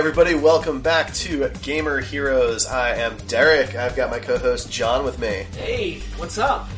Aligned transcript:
Everybody, 0.00 0.34
welcome 0.34 0.80
back 0.80 1.12
to 1.12 1.46
Gamer 1.60 2.00
Heroes. 2.00 2.66
I 2.66 2.94
am 2.96 3.18
Derek. 3.28 3.74
I've 3.74 3.94
got 3.94 4.10
my 4.10 4.18
co-host 4.18 4.72
John 4.72 5.04
with 5.04 5.18
me. 5.18 5.44
Hey, 5.58 6.00
what's 6.16 6.38
up? 6.38 6.70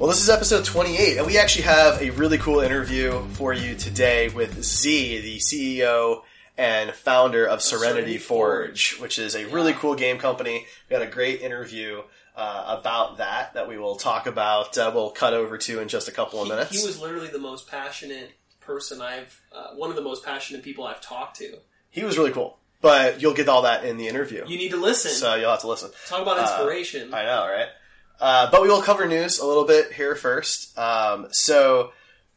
Well, 0.00 0.08
this 0.08 0.20
is 0.20 0.28
episode 0.28 0.64
28, 0.64 1.18
and 1.18 1.26
we 1.28 1.38
actually 1.38 1.62
have 1.62 2.02
a 2.02 2.10
really 2.10 2.38
cool 2.38 2.58
interview 2.58 3.24
for 3.34 3.52
you 3.52 3.76
today 3.76 4.30
with 4.30 4.64
Z, 4.64 5.20
the 5.20 5.36
CEO 5.38 6.22
and 6.58 6.90
founder 6.90 7.46
of 7.46 7.62
Serenity, 7.62 7.92
Serenity 7.92 8.18
Forge, 8.18 8.90
Forge. 8.94 9.00
which 9.00 9.18
is 9.20 9.36
a 9.36 9.44
really 9.46 9.72
cool 9.72 9.94
game 9.94 10.18
company. 10.18 10.66
We 10.90 10.94
had 10.94 11.06
a 11.06 11.10
great 11.10 11.42
interview 11.42 12.02
uh, 12.34 12.78
about 12.80 13.18
that 13.18 13.54
that 13.54 13.68
we 13.68 13.78
will 13.78 13.94
talk 13.94 14.26
about. 14.26 14.76
Uh, 14.76 14.90
we'll 14.92 15.10
cut 15.10 15.34
over 15.34 15.56
to 15.56 15.78
in 15.78 15.86
just 15.86 16.08
a 16.08 16.12
couple 16.12 16.40
of 16.40 16.46
He, 16.48 16.52
minutes. 16.52 16.80
he 16.80 16.84
was 16.84 17.00
literally 17.00 17.28
the 17.28 17.38
most 17.38 17.68
passionate 17.70 18.32
person 18.60 19.00
I've, 19.00 19.40
uh, 19.54 19.68
one 19.76 19.90
of 19.90 19.94
the 19.96 20.02
most 20.02 20.24
passionate 20.24 20.64
people 20.64 20.84
I've 20.84 21.00
talked 21.00 21.36
to. 21.36 21.58
He 21.96 22.04
was 22.04 22.18
really 22.18 22.30
cool, 22.30 22.58
but 22.82 23.22
you'll 23.22 23.32
get 23.32 23.48
all 23.48 23.62
that 23.62 23.86
in 23.86 23.96
the 23.96 24.06
interview. 24.06 24.44
You 24.46 24.58
need 24.58 24.70
to 24.72 24.76
listen. 24.76 25.12
so 25.12 25.34
you'll 25.34 25.50
have 25.50 25.62
to 25.62 25.68
listen. 25.68 25.90
Talk 26.06 26.20
about 26.20 26.38
inspiration. 26.38 27.14
I 27.14 27.24
know, 27.24 27.48
right? 27.48 27.68
Uh, 28.20 28.50
but 28.50 28.60
we 28.60 28.68
will 28.68 28.82
cover 28.82 29.06
news 29.06 29.38
a 29.38 29.46
little 29.46 29.64
bit 29.64 29.92
here 29.92 30.14
first. 30.14 30.78
Um, 30.78 31.28
so, 31.30 31.92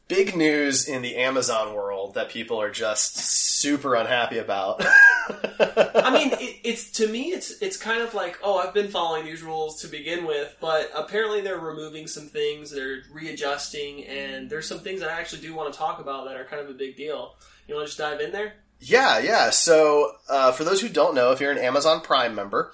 big 0.07 0.33
news 0.35 0.87
in 0.87 1.02
the 1.02 1.17
Amazon 1.17 1.73
world 1.73 2.13
that 2.13 2.30
people 2.30 2.61
are 2.61 2.71
just 2.71 3.17
super 3.17 3.95
unhappy 3.95 4.37
about. 4.37 4.81
I 5.59 6.09
mean, 6.13 6.31
it, 6.39 6.61
it's 6.63 6.89
to 6.93 7.07
me, 7.09 7.31
it's 7.31 7.61
it's 7.61 7.75
kind 7.75 8.02
of 8.02 8.13
like, 8.13 8.39
oh, 8.41 8.59
I've 8.59 8.73
been 8.73 8.87
following 8.89 9.25
these 9.25 9.43
rules 9.43 9.81
to 9.81 9.87
begin 9.89 10.25
with, 10.25 10.55
but 10.61 10.89
apparently 10.95 11.41
they're 11.41 11.59
removing 11.59 12.07
some 12.07 12.27
things, 12.27 12.71
they're 12.71 13.02
readjusting, 13.11 14.05
and 14.05 14.49
there's 14.49 14.69
some 14.69 14.80
things 14.80 15.02
that 15.02 15.09
I 15.09 15.19
actually 15.19 15.41
do 15.41 15.53
want 15.53 15.71
to 15.73 15.77
talk 15.77 15.99
about 15.99 16.25
that 16.27 16.37
are 16.37 16.45
kind 16.45 16.61
of 16.61 16.69
a 16.69 16.73
big 16.77 16.95
deal. 16.95 17.35
You 17.67 17.75
want 17.75 17.87
to 17.87 17.89
just 17.89 17.99
dive 17.99 18.21
in 18.21 18.31
there? 18.31 18.53
Yeah, 18.80 19.19
yeah. 19.19 19.49
So, 19.49 20.13
uh, 20.30 20.52
for 20.52 20.63
those 20.63 20.81
who 20.81 20.89
don't 20.89 21.16
know, 21.16 21.31
if 21.31 21.39
you're 21.39 21.52
an 21.52 21.58
Amazon 21.58 22.02
Prime 22.02 22.35
member, 22.35 22.73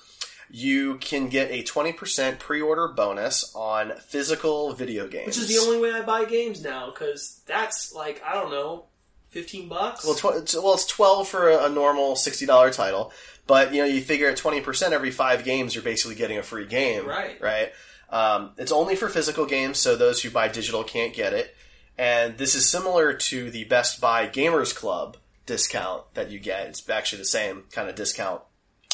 you 0.49 0.97
can 0.97 1.27
get 1.29 1.49
a 1.51 1.63
20% 1.63 2.39
pre 2.39 2.61
order 2.61 2.87
bonus 2.87 3.51
on 3.55 3.93
physical 4.07 4.73
video 4.73 5.07
games. 5.07 5.27
Which 5.27 5.37
is 5.37 5.47
the 5.47 5.57
only 5.57 5.79
way 5.79 5.91
I 5.91 6.01
buy 6.03 6.25
games 6.25 6.63
now, 6.63 6.91
because 6.91 7.41
that's 7.45 7.93
like 7.93 8.21
I 8.25 8.33
don't 8.33 8.51
know, 8.51 8.85
fifteen 9.29 9.67
bucks. 9.67 10.05
Well, 10.05 10.15
tw- 10.15 10.37
it's- 10.37 10.55
well, 10.55 10.73
it's 10.75 10.85
twelve 10.85 11.27
for 11.27 11.49
a, 11.49 11.65
a 11.65 11.69
normal 11.69 12.15
sixty 12.15 12.45
dollar 12.45 12.71
title, 12.71 13.11
but 13.47 13.73
you 13.73 13.81
know 13.81 13.87
you 13.87 14.01
figure 14.01 14.29
at 14.29 14.37
twenty 14.37 14.61
percent 14.61 14.93
every 14.93 15.11
five 15.11 15.43
games, 15.43 15.73
you're 15.75 15.83
basically 15.83 16.15
getting 16.15 16.37
a 16.37 16.43
free 16.43 16.65
game, 16.67 17.05
Right. 17.07 17.41
Right. 17.41 17.71
Um, 18.11 18.51
it's 18.57 18.71
only 18.71 18.95
for 18.95 19.09
physical 19.09 19.45
games, 19.47 19.79
so 19.79 19.95
those 19.95 20.21
who 20.21 20.29
buy 20.29 20.47
digital 20.47 20.83
can't 20.83 21.13
get 21.13 21.33
it. 21.33 21.55
And 21.97 22.37
this 22.37 22.53
is 22.53 22.69
similar 22.69 23.13
to 23.13 23.49
the 23.49 23.63
Best 23.65 23.99
Buy 23.99 24.27
Gamers 24.27 24.75
Club 24.75 25.17
discount 25.45 26.13
that 26.13 26.31
you 26.31 26.39
get. 26.39 26.67
It's 26.67 26.89
actually 26.89 27.19
the 27.19 27.25
same 27.25 27.63
kind 27.71 27.89
of 27.89 27.95
discount 27.95 28.41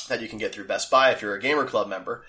that 0.10 0.22
you 0.22 0.28
can 0.28 0.38
get 0.38 0.54
through 0.54 0.66
Best 0.66 0.92
Buy 0.92 1.12
if 1.12 1.22
you're 1.22 1.36
a 1.36 1.42
Gamer 1.42 1.66
Club 1.66 1.88
member. 1.88 2.24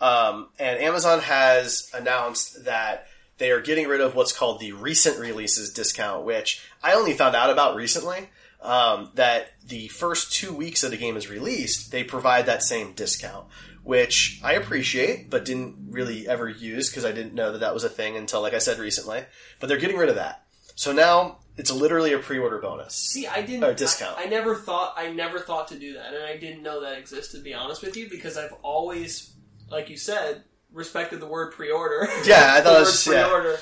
Um, 0.00 0.48
and 0.58 0.80
Amazon 0.80 1.20
has 1.20 1.90
announced 1.92 2.64
that 2.64 3.08
they 3.38 3.50
are 3.50 3.60
getting 3.60 3.88
rid 3.88 4.00
of 4.00 4.14
what's 4.14 4.36
called 4.36 4.60
the 4.60 4.72
recent 4.72 5.18
releases 5.18 5.72
discount, 5.72 6.24
which 6.24 6.62
I 6.82 6.94
only 6.94 7.12
found 7.14 7.34
out 7.34 7.50
about 7.50 7.76
recently. 7.76 8.30
Um, 8.60 9.12
that 9.14 9.52
the 9.64 9.86
first 9.86 10.32
two 10.32 10.52
weeks 10.52 10.82
of 10.82 10.90
the 10.90 10.96
game 10.96 11.16
is 11.16 11.30
released, 11.30 11.92
they 11.92 12.02
provide 12.02 12.46
that 12.46 12.64
same 12.64 12.92
discount, 12.92 13.46
which 13.84 14.40
I 14.42 14.54
appreciate, 14.54 15.30
but 15.30 15.44
didn't 15.44 15.76
really 15.90 16.26
ever 16.26 16.48
use 16.48 16.90
because 16.90 17.04
I 17.04 17.12
didn't 17.12 17.34
know 17.34 17.52
that 17.52 17.60
that 17.60 17.72
was 17.72 17.84
a 17.84 17.88
thing 17.88 18.16
until, 18.16 18.42
like 18.42 18.54
I 18.54 18.58
said 18.58 18.80
recently. 18.80 19.24
But 19.60 19.68
they're 19.68 19.78
getting 19.78 19.96
rid 19.96 20.08
of 20.08 20.16
that. 20.16 20.42
So 20.74 20.92
now 20.92 21.38
it's 21.58 21.70
literally 21.70 22.12
a 22.12 22.18
pre-order 22.18 22.58
bonus. 22.58 22.94
See, 22.94 23.26
I 23.26 23.42
didn't. 23.42 23.64
Or 23.64 23.74
discount. 23.74 24.16
I, 24.16 24.22
I 24.22 24.26
never 24.26 24.54
thought. 24.54 24.94
I 24.96 25.10
never 25.12 25.38
thought 25.40 25.68
to 25.68 25.78
do 25.78 25.94
that, 25.94 26.14
and 26.14 26.24
I 26.24 26.36
didn't 26.36 26.62
know 26.62 26.80
that 26.82 26.96
existed. 26.98 27.38
To 27.38 27.42
be 27.42 27.52
honest 27.54 27.82
with 27.82 27.96
you, 27.96 28.08
because 28.08 28.38
I've 28.38 28.54
always, 28.62 29.32
like 29.70 29.90
you 29.90 29.96
said, 29.96 30.44
respected 30.72 31.20
the 31.20 31.26
word 31.26 31.52
pre-order. 31.52 32.08
Yeah, 32.24 32.54
I 32.54 32.60
thought 32.60 32.76
it 32.76 32.80
was 32.80 33.04
just- 33.04 33.06
pre-order. 33.06 33.58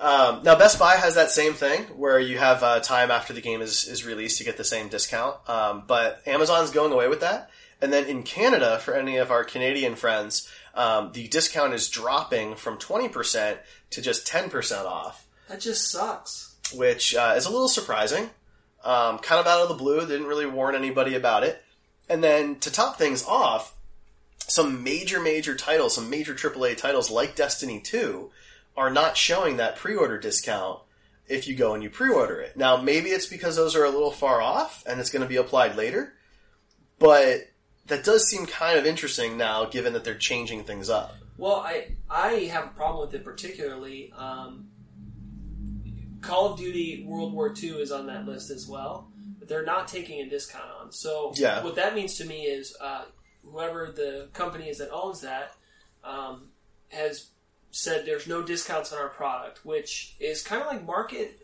Um, 0.00 0.44
now, 0.44 0.56
Best 0.56 0.78
Buy 0.78 0.94
has 0.94 1.16
that 1.16 1.32
same 1.32 1.54
thing 1.54 1.82
where 1.96 2.20
you 2.20 2.38
have 2.38 2.62
uh, 2.62 2.78
time 2.78 3.10
after 3.10 3.32
the 3.32 3.40
game 3.40 3.60
is, 3.60 3.88
is 3.88 4.06
released 4.06 4.38
to 4.38 4.44
get 4.44 4.56
the 4.56 4.62
same 4.62 4.88
discount. 4.88 5.36
Um, 5.50 5.82
but 5.88 6.22
Amazon's 6.24 6.70
going 6.70 6.92
away 6.92 7.08
with 7.08 7.18
that. 7.20 7.50
And 7.82 7.92
then 7.92 8.04
in 8.06 8.22
Canada, 8.22 8.78
for 8.78 8.94
any 8.94 9.16
of 9.16 9.32
our 9.32 9.42
Canadian 9.42 9.96
friends, 9.96 10.48
um, 10.74 11.10
the 11.14 11.26
discount 11.26 11.74
is 11.74 11.88
dropping 11.88 12.54
from 12.54 12.78
20% 12.78 13.58
to 13.90 14.00
just 14.00 14.24
10% 14.24 14.84
off, 14.84 15.26
That 15.48 15.60
just 15.60 15.90
sucks. 15.90 16.47
Which 16.72 17.14
uh, 17.14 17.34
is 17.36 17.46
a 17.46 17.50
little 17.50 17.68
surprising. 17.68 18.30
Um, 18.84 19.18
kind 19.18 19.40
of 19.40 19.46
out 19.46 19.62
of 19.62 19.68
the 19.68 19.74
blue, 19.74 20.06
didn't 20.06 20.26
really 20.26 20.46
warn 20.46 20.74
anybody 20.74 21.14
about 21.14 21.44
it. 21.44 21.62
And 22.08 22.22
then 22.22 22.56
to 22.60 22.72
top 22.72 22.96
things 22.96 23.24
off, 23.24 23.74
some 24.38 24.82
major, 24.82 25.20
major 25.20 25.54
titles, 25.54 25.94
some 25.94 26.08
major 26.08 26.34
AAA 26.34 26.76
titles 26.76 27.10
like 27.10 27.36
Destiny 27.36 27.80
2 27.80 28.30
are 28.76 28.90
not 28.90 29.16
showing 29.16 29.56
that 29.56 29.76
pre-order 29.76 30.18
discount 30.18 30.80
if 31.26 31.46
you 31.46 31.54
go 31.54 31.74
and 31.74 31.82
you 31.82 31.90
pre-order 31.90 32.40
it. 32.40 32.56
Now, 32.56 32.76
maybe 32.76 33.10
it's 33.10 33.26
because 33.26 33.56
those 33.56 33.76
are 33.76 33.84
a 33.84 33.90
little 33.90 34.10
far 34.10 34.40
off 34.40 34.82
and 34.86 35.00
it's 35.00 35.10
going 35.10 35.22
to 35.22 35.28
be 35.28 35.36
applied 35.36 35.76
later, 35.76 36.14
but 36.98 37.48
that 37.86 38.04
does 38.04 38.26
seem 38.26 38.46
kind 38.46 38.78
of 38.78 38.86
interesting 38.86 39.36
now, 39.36 39.64
given 39.64 39.92
that 39.92 40.04
they're 40.04 40.14
changing 40.14 40.64
things 40.64 40.88
up. 40.88 41.16
Well, 41.36 41.56
I 41.56 41.92
I 42.10 42.32
have 42.50 42.64
a 42.64 42.68
problem 42.68 43.06
with 43.06 43.14
it 43.14 43.24
particularly. 43.24 44.12
Um, 44.16 44.68
Call 46.20 46.52
of 46.52 46.58
Duty 46.58 47.04
World 47.06 47.32
War 47.32 47.54
II 47.60 47.80
is 47.80 47.92
on 47.92 48.06
that 48.06 48.26
list 48.26 48.50
as 48.50 48.66
well, 48.66 49.08
but 49.38 49.48
they're 49.48 49.64
not 49.64 49.88
taking 49.88 50.20
a 50.20 50.28
discount 50.28 50.64
on. 50.80 50.92
So 50.92 51.32
Yeah. 51.36 51.62
what 51.62 51.76
that 51.76 51.94
means 51.94 52.16
to 52.18 52.24
me 52.24 52.42
is 52.42 52.76
uh, 52.80 53.04
whoever 53.44 53.92
the 53.94 54.28
company 54.32 54.68
is 54.68 54.78
that 54.78 54.90
owns 54.90 55.20
that 55.22 55.54
um, 56.04 56.48
has 56.88 57.28
said 57.70 58.06
there's 58.06 58.26
no 58.26 58.42
discounts 58.42 58.92
on 58.92 58.98
our 58.98 59.08
product, 59.08 59.64
which 59.64 60.16
is 60.20 60.42
kind 60.42 60.62
of 60.62 60.68
like 60.68 60.84
market 60.84 61.38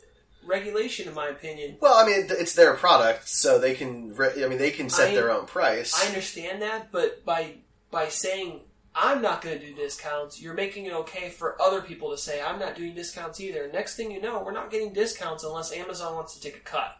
regulation, 0.46 1.08
in 1.08 1.14
my 1.14 1.28
opinion. 1.28 1.76
Well, 1.80 1.94
I 1.94 2.06
mean, 2.06 2.26
it's 2.30 2.54
their 2.54 2.74
product, 2.74 3.28
so 3.28 3.58
they 3.58 3.74
can. 3.74 4.14
Re- 4.14 4.44
I 4.44 4.48
mean, 4.48 4.58
they 4.58 4.70
can 4.70 4.88
set 4.91 5.10
I- 5.10 5.14
their 5.14 5.30
own 5.30 5.46
price. 5.46 5.94
I 6.02 6.06
understand 6.08 6.62
that, 6.62 6.91
but 6.92 7.24
by 7.24 7.54
by 7.91 8.08
saying 8.08 8.60
I'm 8.94 9.21
not 9.21 9.43
going 9.43 9.59
to 9.59 9.66
do 9.66 9.75
discounts, 9.75 10.41
you're 10.41 10.55
making 10.55 10.87
it 10.87 10.93
okay 10.93 11.28
for 11.28 11.60
other 11.60 11.81
people 11.81 12.10
to 12.10 12.19
say 12.19 12.41
I'm 12.41 12.60
not 12.60 12.77
doing 12.77 12.94
discounts 12.94 13.41
either. 13.41 13.69
Next 13.72 13.97
thing 13.97 14.10
you 14.10 14.21
know, 14.21 14.43
we're 14.43 14.53
not 14.53 14.71
getting 14.71 14.93
discounts 14.93 15.43
unless 15.43 15.72
Amazon 15.72 16.15
wants 16.15 16.34
to 16.34 16.41
take 16.41 16.56
a 16.56 16.60
cut. 16.60 16.97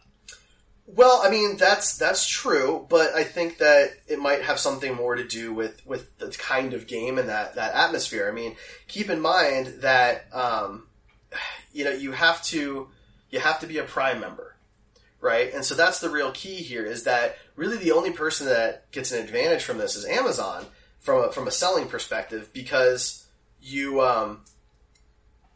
Well, 0.87 1.21
I 1.23 1.31
mean 1.31 1.57
that's 1.57 1.97
that's 1.97 2.27
true, 2.27 2.85
but 2.89 3.15
I 3.15 3.23
think 3.23 3.57
that 3.57 3.89
it 4.07 4.19
might 4.19 4.43
have 4.43 4.59
something 4.59 4.93
more 4.93 5.15
to 5.15 5.27
do 5.27 5.51
with 5.51 5.83
with 5.85 6.15
the 6.19 6.29
kind 6.29 6.73
of 6.73 6.85
game 6.85 7.17
and 7.17 7.27
that 7.27 7.55
that 7.55 7.73
atmosphere. 7.73 8.29
I 8.29 8.31
mean, 8.31 8.55
keep 8.87 9.09
in 9.09 9.19
mind 9.19 9.81
that 9.81 10.27
um, 10.31 10.87
you 11.73 11.85
know 11.85 11.91
you 11.91 12.11
have 12.11 12.43
to 12.43 12.89
you 13.31 13.39
have 13.39 13.59
to 13.61 13.67
be 13.67 13.79
a 13.79 13.83
Prime 13.83 14.19
member, 14.19 14.55
right? 15.19 15.51
And 15.51 15.65
so 15.65 15.73
that's 15.73 15.99
the 15.99 16.09
real 16.09 16.31
key 16.31 16.57
here 16.57 16.85
is 16.85 17.03
that 17.05 17.37
really 17.55 17.77
the 17.77 17.91
only 17.91 18.11
person 18.11 18.45
that 18.47 18.91
gets 18.91 19.11
an 19.11 19.23
advantage 19.23 19.63
from 19.63 19.79
this 19.79 19.95
is 19.95 20.05
Amazon 20.05 20.67
from 21.05 21.23
a, 21.23 21.31
from 21.31 21.47
a 21.47 21.51
selling 21.51 21.87
perspective 21.87 22.49
because 22.51 23.27
you 23.61 24.01
um, 24.01 24.41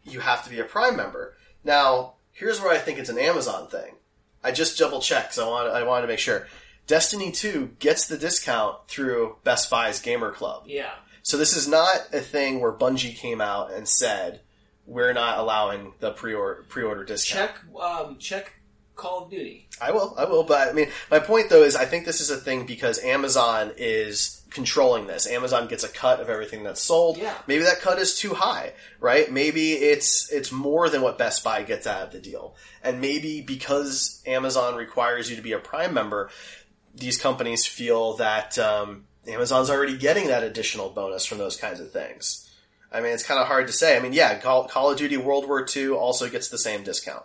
you 0.04 0.20
have 0.20 0.44
to 0.44 0.50
be 0.50 0.60
a 0.60 0.64
Prime 0.64 0.96
member. 0.96 1.36
Now, 1.64 2.14
here's 2.32 2.62
where 2.62 2.72
I 2.72 2.78
think 2.78 3.00
it's 3.00 3.10
an 3.10 3.18
Amazon 3.18 3.68
thing. 3.68 3.96
I 4.44 4.52
just 4.52 4.78
double 4.78 5.02
checked, 5.02 5.34
so 5.34 5.48
I 5.48 5.52
wanted, 5.52 5.72
I 5.72 5.84
wanted 5.84 6.04
to 6.04 6.08
make 6.08 6.20
sure. 6.20 6.48
Destiny 6.88 7.32
2 7.32 7.76
gets 7.80 8.08
the 8.08 8.18
discount 8.18 8.88
through 8.88 9.36
Best 9.44 9.70
Buy's 9.70 10.00
Gamer 10.00 10.32
Club. 10.32 10.64
Yeah. 10.66 10.94
So 11.22 11.38
this 11.38 11.56
is 11.56 11.68
not 11.68 12.08
a 12.14 12.20
thing 12.20 12.62
where 12.62 12.72
Bungie 12.72 13.16
came 13.16 13.42
out 13.42 13.72
and 13.74 13.88
said, 13.88 14.42
we're 14.88 15.14
not 15.14 15.38
allowing 15.38 15.94
the 16.00 16.12
pre-order, 16.12 16.66
pre-order 16.68 17.04
discount. 17.04 17.52
Check 17.52 17.82
um, 17.84 18.18
check 18.18 18.54
Call 18.96 19.26
of 19.26 19.30
Duty. 19.30 19.68
I 19.80 19.92
will, 19.92 20.16
I 20.18 20.26
will. 20.26 20.44
But 20.44 20.70
I 20.70 20.74
mean, 20.74 20.90
my 21.12 21.20
point 21.20 21.50
though 21.50 21.62
is, 21.62 21.76
I 21.76 21.86
think 21.86 22.06
this 22.06 22.22
is 22.22 22.32
a 22.32 22.38
thing 22.38 22.66
because 22.66 22.98
Amazon 23.04 23.72
is 23.78 24.39
controlling 24.50 25.08
this. 25.08 25.28
Amazon 25.28 25.68
gets 25.68 25.84
a 25.84 25.90
cut 25.90 26.20
of 26.20 26.30
everything 26.30 26.64
that's 26.64 26.82
sold. 26.82 27.18
Yeah. 27.18 27.36
Maybe 27.48 27.64
that 27.64 27.82
cut 27.82 28.00
is 28.00 28.18
too 28.18 28.34
high, 28.34 28.74
right? 29.00 29.32
Maybe 29.32 29.74
it's 29.74 30.32
it's 30.32 30.52
more 30.52 30.90
than 30.90 31.02
what 31.02 31.18
Best 31.18 31.44
Buy 31.44 31.64
gets 31.64 31.88
out 31.88 32.04
of 32.04 32.12
the 32.12 32.20
deal, 32.20 32.56
and 32.84 33.02
maybe 33.02 33.42
because 33.42 34.22
Amazon 34.26 34.76
requires 34.76 35.30
you 35.30 35.36
to 35.36 35.42
be 35.42 35.52
a 35.52 35.60
Prime 35.60 35.94
member, 35.94 36.30
these 36.96 37.20
companies 37.20 37.66
feel 37.66 38.14
that 38.18 38.58
um, 38.58 39.06
Amazon's 39.28 39.70
already 39.70 39.98
getting 39.98 40.28
that 40.28 40.44
additional 40.44 40.90
bonus 40.90 41.26
from 41.26 41.38
those 41.38 41.58
kinds 41.58 41.80
of 41.80 41.92
things. 41.92 42.46
I 42.92 43.02
mean, 43.02 43.14
it's 43.14 43.24
kind 43.24 43.40
of 43.40 43.48
hard 43.48 43.68
to 43.68 43.74
say. 43.74 43.96
I 43.96 44.00
mean, 44.00 44.14
yeah, 44.14 44.40
Call, 44.40 44.68
Call 44.68 44.92
of 44.92 44.98
Duty 44.98 45.18
World 45.18 45.48
War 45.48 45.66
II 45.76 45.90
also 45.90 46.28
gets 46.28 46.50
the 46.50 46.58
same 46.58 46.84
discount. 46.84 47.24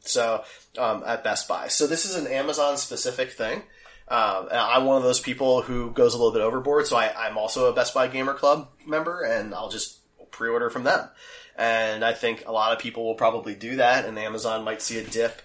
So 0.00 0.44
um, 0.78 1.02
at 1.04 1.24
Best 1.24 1.48
Buy. 1.48 1.68
So 1.68 1.86
this 1.86 2.04
is 2.04 2.14
an 2.14 2.26
Amazon 2.28 2.76
specific 2.76 3.32
thing. 3.32 3.62
Um, 4.08 4.48
I'm 4.50 4.84
one 4.84 4.96
of 4.96 5.02
those 5.02 5.20
people 5.20 5.62
who 5.62 5.90
goes 5.90 6.14
a 6.14 6.16
little 6.16 6.32
bit 6.32 6.42
overboard. 6.42 6.86
So 6.86 6.96
I, 6.96 7.12
I'm 7.26 7.36
also 7.36 7.70
a 7.70 7.74
Best 7.74 7.92
Buy 7.92 8.06
Gamer 8.08 8.34
Club 8.34 8.68
member, 8.86 9.22
and 9.22 9.54
I'll 9.54 9.68
just 9.68 9.98
pre-order 10.30 10.70
from 10.70 10.84
them. 10.84 11.08
And 11.56 12.04
I 12.04 12.12
think 12.12 12.44
a 12.46 12.52
lot 12.52 12.72
of 12.72 12.78
people 12.78 13.04
will 13.04 13.14
probably 13.14 13.54
do 13.54 13.76
that, 13.76 14.04
and 14.04 14.18
Amazon 14.18 14.64
might 14.64 14.82
see 14.82 14.98
a 14.98 15.04
dip 15.04 15.42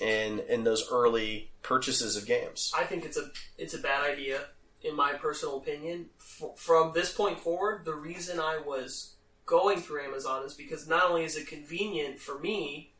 in 0.00 0.40
in 0.48 0.64
those 0.64 0.88
early 0.90 1.50
purchases 1.62 2.16
of 2.16 2.26
games. 2.26 2.72
I 2.76 2.84
think 2.84 3.04
it's 3.04 3.18
a 3.18 3.30
it's 3.58 3.74
a 3.74 3.78
bad 3.78 4.08
idea, 4.10 4.40
in 4.82 4.96
my 4.96 5.12
personal 5.12 5.58
opinion. 5.58 6.06
F- 6.18 6.56
from 6.58 6.92
this 6.94 7.12
point 7.12 7.38
forward, 7.38 7.84
the 7.84 7.94
reason 7.94 8.40
I 8.40 8.60
was 8.64 9.14
going 9.44 9.80
through 9.80 10.02
Amazon 10.04 10.44
is 10.44 10.54
because 10.54 10.88
not 10.88 11.10
only 11.10 11.24
is 11.24 11.36
it 11.36 11.46
convenient 11.46 12.18
for 12.18 12.38
me, 12.38 12.92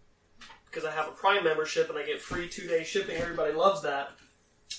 because 0.67 0.85
I 0.85 0.91
have 0.91 1.09
a 1.09 1.13
Prime 1.13 1.45
membership 1.45 1.89
and 1.89 1.99
I 1.99 2.05
get 2.05 2.21
free 2.21 2.49
two 2.49 2.69
day 2.69 2.85
shipping, 2.85 3.17
everybody 3.17 3.55
loves 3.55 3.83
that, 3.83 4.11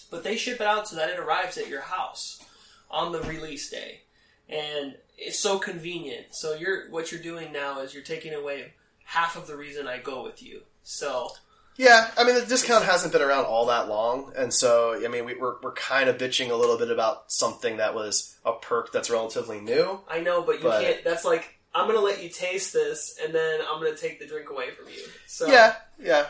but 0.10 0.24
they 0.24 0.36
ship 0.38 0.62
it 0.62 0.68
out 0.68 0.88
so 0.88 0.96
that 0.96 1.10
it 1.10 1.20
arrives 1.20 1.58
at 1.58 1.68
your 1.68 1.82
house 1.82 2.44
on 2.90 3.12
the 3.12 3.22
release 3.22 3.70
day, 3.70 4.02
and 4.50 4.96
it's 5.18 5.40
so 5.40 5.60
convenient. 5.60 6.28
So 6.32 6.54
you're 6.56 6.90
what 6.90 7.12
you're 7.12 7.22
doing 7.22 7.52
now 7.52 7.80
is 7.82 7.94
you're 7.94 8.04
taking 8.04 8.34
away 8.34 8.74
half 9.06 9.36
of 9.36 9.48
the 9.48 9.56
reason 9.56 9.88
I 9.88 9.98
go 10.00 10.24
with 10.24 10.42
you. 10.44 10.62
So 10.84 11.30
Yeah, 11.78 12.10
I 12.18 12.24
mean 12.24 12.36
the 12.36 12.46
discount 12.46 12.86
hasn't 12.86 13.14
been 13.14 13.22
around 13.22 13.46
all 13.46 13.66
that 13.68 13.88
long, 13.88 14.34
and 14.36 14.54
so 14.54 15.00
I 15.04 15.08
mean 15.08 15.26
we, 15.26 15.36
we're 15.36 15.56
we're 15.62 15.74
kind 15.74 16.10
of 16.10 16.18
bitching 16.18 16.50
a 16.50 16.56
little 16.56 16.78
bit 16.78 16.92
about 16.92 17.32
something 17.32 17.78
that 17.78 17.94
was 17.96 18.36
a 18.46 18.54
perk 18.54 18.92
that's 18.92 19.10
relatively 19.10 19.60
new. 19.62 20.00
I 20.10 20.20
know, 20.22 20.42
but 20.42 20.58
you 20.58 20.64
But- 20.64 20.82
can't. 20.84 21.04
That's 21.04 21.24
like 21.26 21.56
I'm 21.74 21.88
gonna 21.88 22.02
let 22.02 22.22
you 22.22 22.28
taste 22.30 22.74
this, 22.74 23.18
and 23.24 23.34
then 23.34 23.62
I'm 23.62 23.82
gonna 23.82 23.96
take 23.96 24.20
the 24.20 24.28
drink 24.28 24.50
away 24.50 24.72
from 24.72 24.88
you. 24.90 25.04
So 25.28 25.48
Yeah, 25.48 25.76
yeah. 25.98 26.28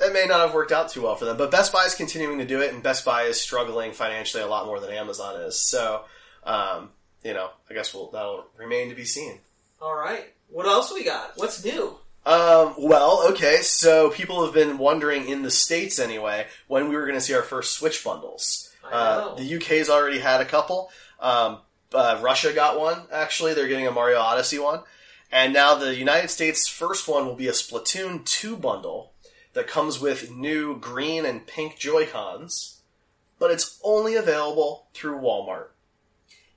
That 0.00 0.14
may 0.14 0.24
not 0.24 0.40
have 0.40 0.54
worked 0.54 0.72
out 0.72 0.88
too 0.88 1.02
well 1.02 1.14
for 1.14 1.26
them, 1.26 1.36
but 1.36 1.50
Best 1.50 1.74
Buy 1.74 1.84
is 1.84 1.94
continuing 1.94 2.38
to 2.38 2.46
do 2.46 2.62
it, 2.62 2.72
and 2.72 2.82
Best 2.82 3.04
Buy 3.04 3.24
is 3.24 3.38
struggling 3.38 3.92
financially 3.92 4.42
a 4.42 4.46
lot 4.46 4.64
more 4.64 4.80
than 4.80 4.90
Amazon 4.90 5.38
is. 5.42 5.60
So, 5.60 6.04
um, 6.42 6.88
you 7.22 7.34
know, 7.34 7.50
I 7.70 7.74
guess 7.74 7.92
we'll, 7.92 8.10
that'll 8.10 8.46
remain 8.56 8.88
to 8.88 8.94
be 8.94 9.04
seen. 9.04 9.40
All 9.78 9.94
right. 9.94 10.24
What 10.48 10.64
else 10.64 10.90
we 10.90 11.04
got? 11.04 11.32
What's 11.36 11.62
new? 11.62 11.98
Um, 12.24 12.74
well, 12.78 13.26
okay, 13.32 13.58
so 13.60 14.08
people 14.08 14.42
have 14.42 14.54
been 14.54 14.78
wondering 14.78 15.28
in 15.28 15.42
the 15.42 15.50
States 15.50 15.98
anyway, 15.98 16.46
when 16.66 16.88
we 16.88 16.96
were 16.96 17.04
going 17.04 17.18
to 17.18 17.20
see 17.20 17.34
our 17.34 17.42
first 17.42 17.74
Switch 17.74 18.02
bundles. 18.02 18.74
I 18.82 18.88
Uh, 18.90 19.34
the 19.34 19.56
UK's 19.56 19.90
already 19.90 20.20
had 20.20 20.40
a 20.40 20.46
couple. 20.46 20.90
Um, 21.20 21.58
uh, 21.92 22.18
Russia 22.22 22.54
got 22.54 22.80
one, 22.80 23.02
actually. 23.12 23.52
They're 23.52 23.68
getting 23.68 23.86
a 23.86 23.90
Mario 23.90 24.18
Odyssey 24.18 24.58
one. 24.58 24.80
And 25.30 25.52
now 25.52 25.74
the 25.74 25.94
United 25.94 26.28
States' 26.28 26.66
first 26.66 27.06
one 27.06 27.26
will 27.26 27.36
be 27.36 27.48
a 27.48 27.52
Splatoon 27.52 28.24
2 28.24 28.56
bundle 28.56 29.09
that 29.52 29.66
comes 29.66 30.00
with 30.00 30.30
new 30.30 30.78
green 30.78 31.24
and 31.24 31.46
pink 31.46 31.78
Joy-Cons, 31.78 32.80
but 33.38 33.50
it's 33.50 33.80
only 33.82 34.14
available 34.14 34.86
through 34.94 35.18
Walmart. 35.18 35.68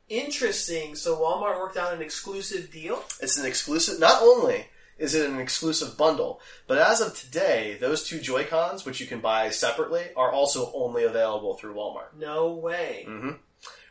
Interesting. 0.09 0.95
So 0.95 1.17
Walmart 1.17 1.59
worked 1.59 1.77
out 1.77 1.93
an 1.93 2.01
exclusive 2.01 2.71
deal. 2.71 3.03
It's 3.21 3.37
an 3.37 3.45
exclusive. 3.45 3.99
Not 3.99 4.21
only 4.21 4.65
is 4.97 5.15
it 5.15 5.27
an 5.29 5.39
exclusive 5.39 5.97
bundle, 5.97 6.39
but 6.67 6.77
as 6.77 7.01
of 7.01 7.17
today, 7.17 7.77
those 7.79 8.03
two 8.07 8.19
Joy 8.19 8.43
Cons, 8.43 8.85
which 8.85 8.99
you 8.99 9.07
can 9.07 9.21
buy 9.21 9.49
separately, 9.49 10.03
are 10.15 10.31
also 10.31 10.71
only 10.75 11.03
available 11.03 11.55
through 11.55 11.73
Walmart, 11.73 12.15
No 12.17 12.51
way. 12.53 13.05
Mm-hmm. 13.07 13.31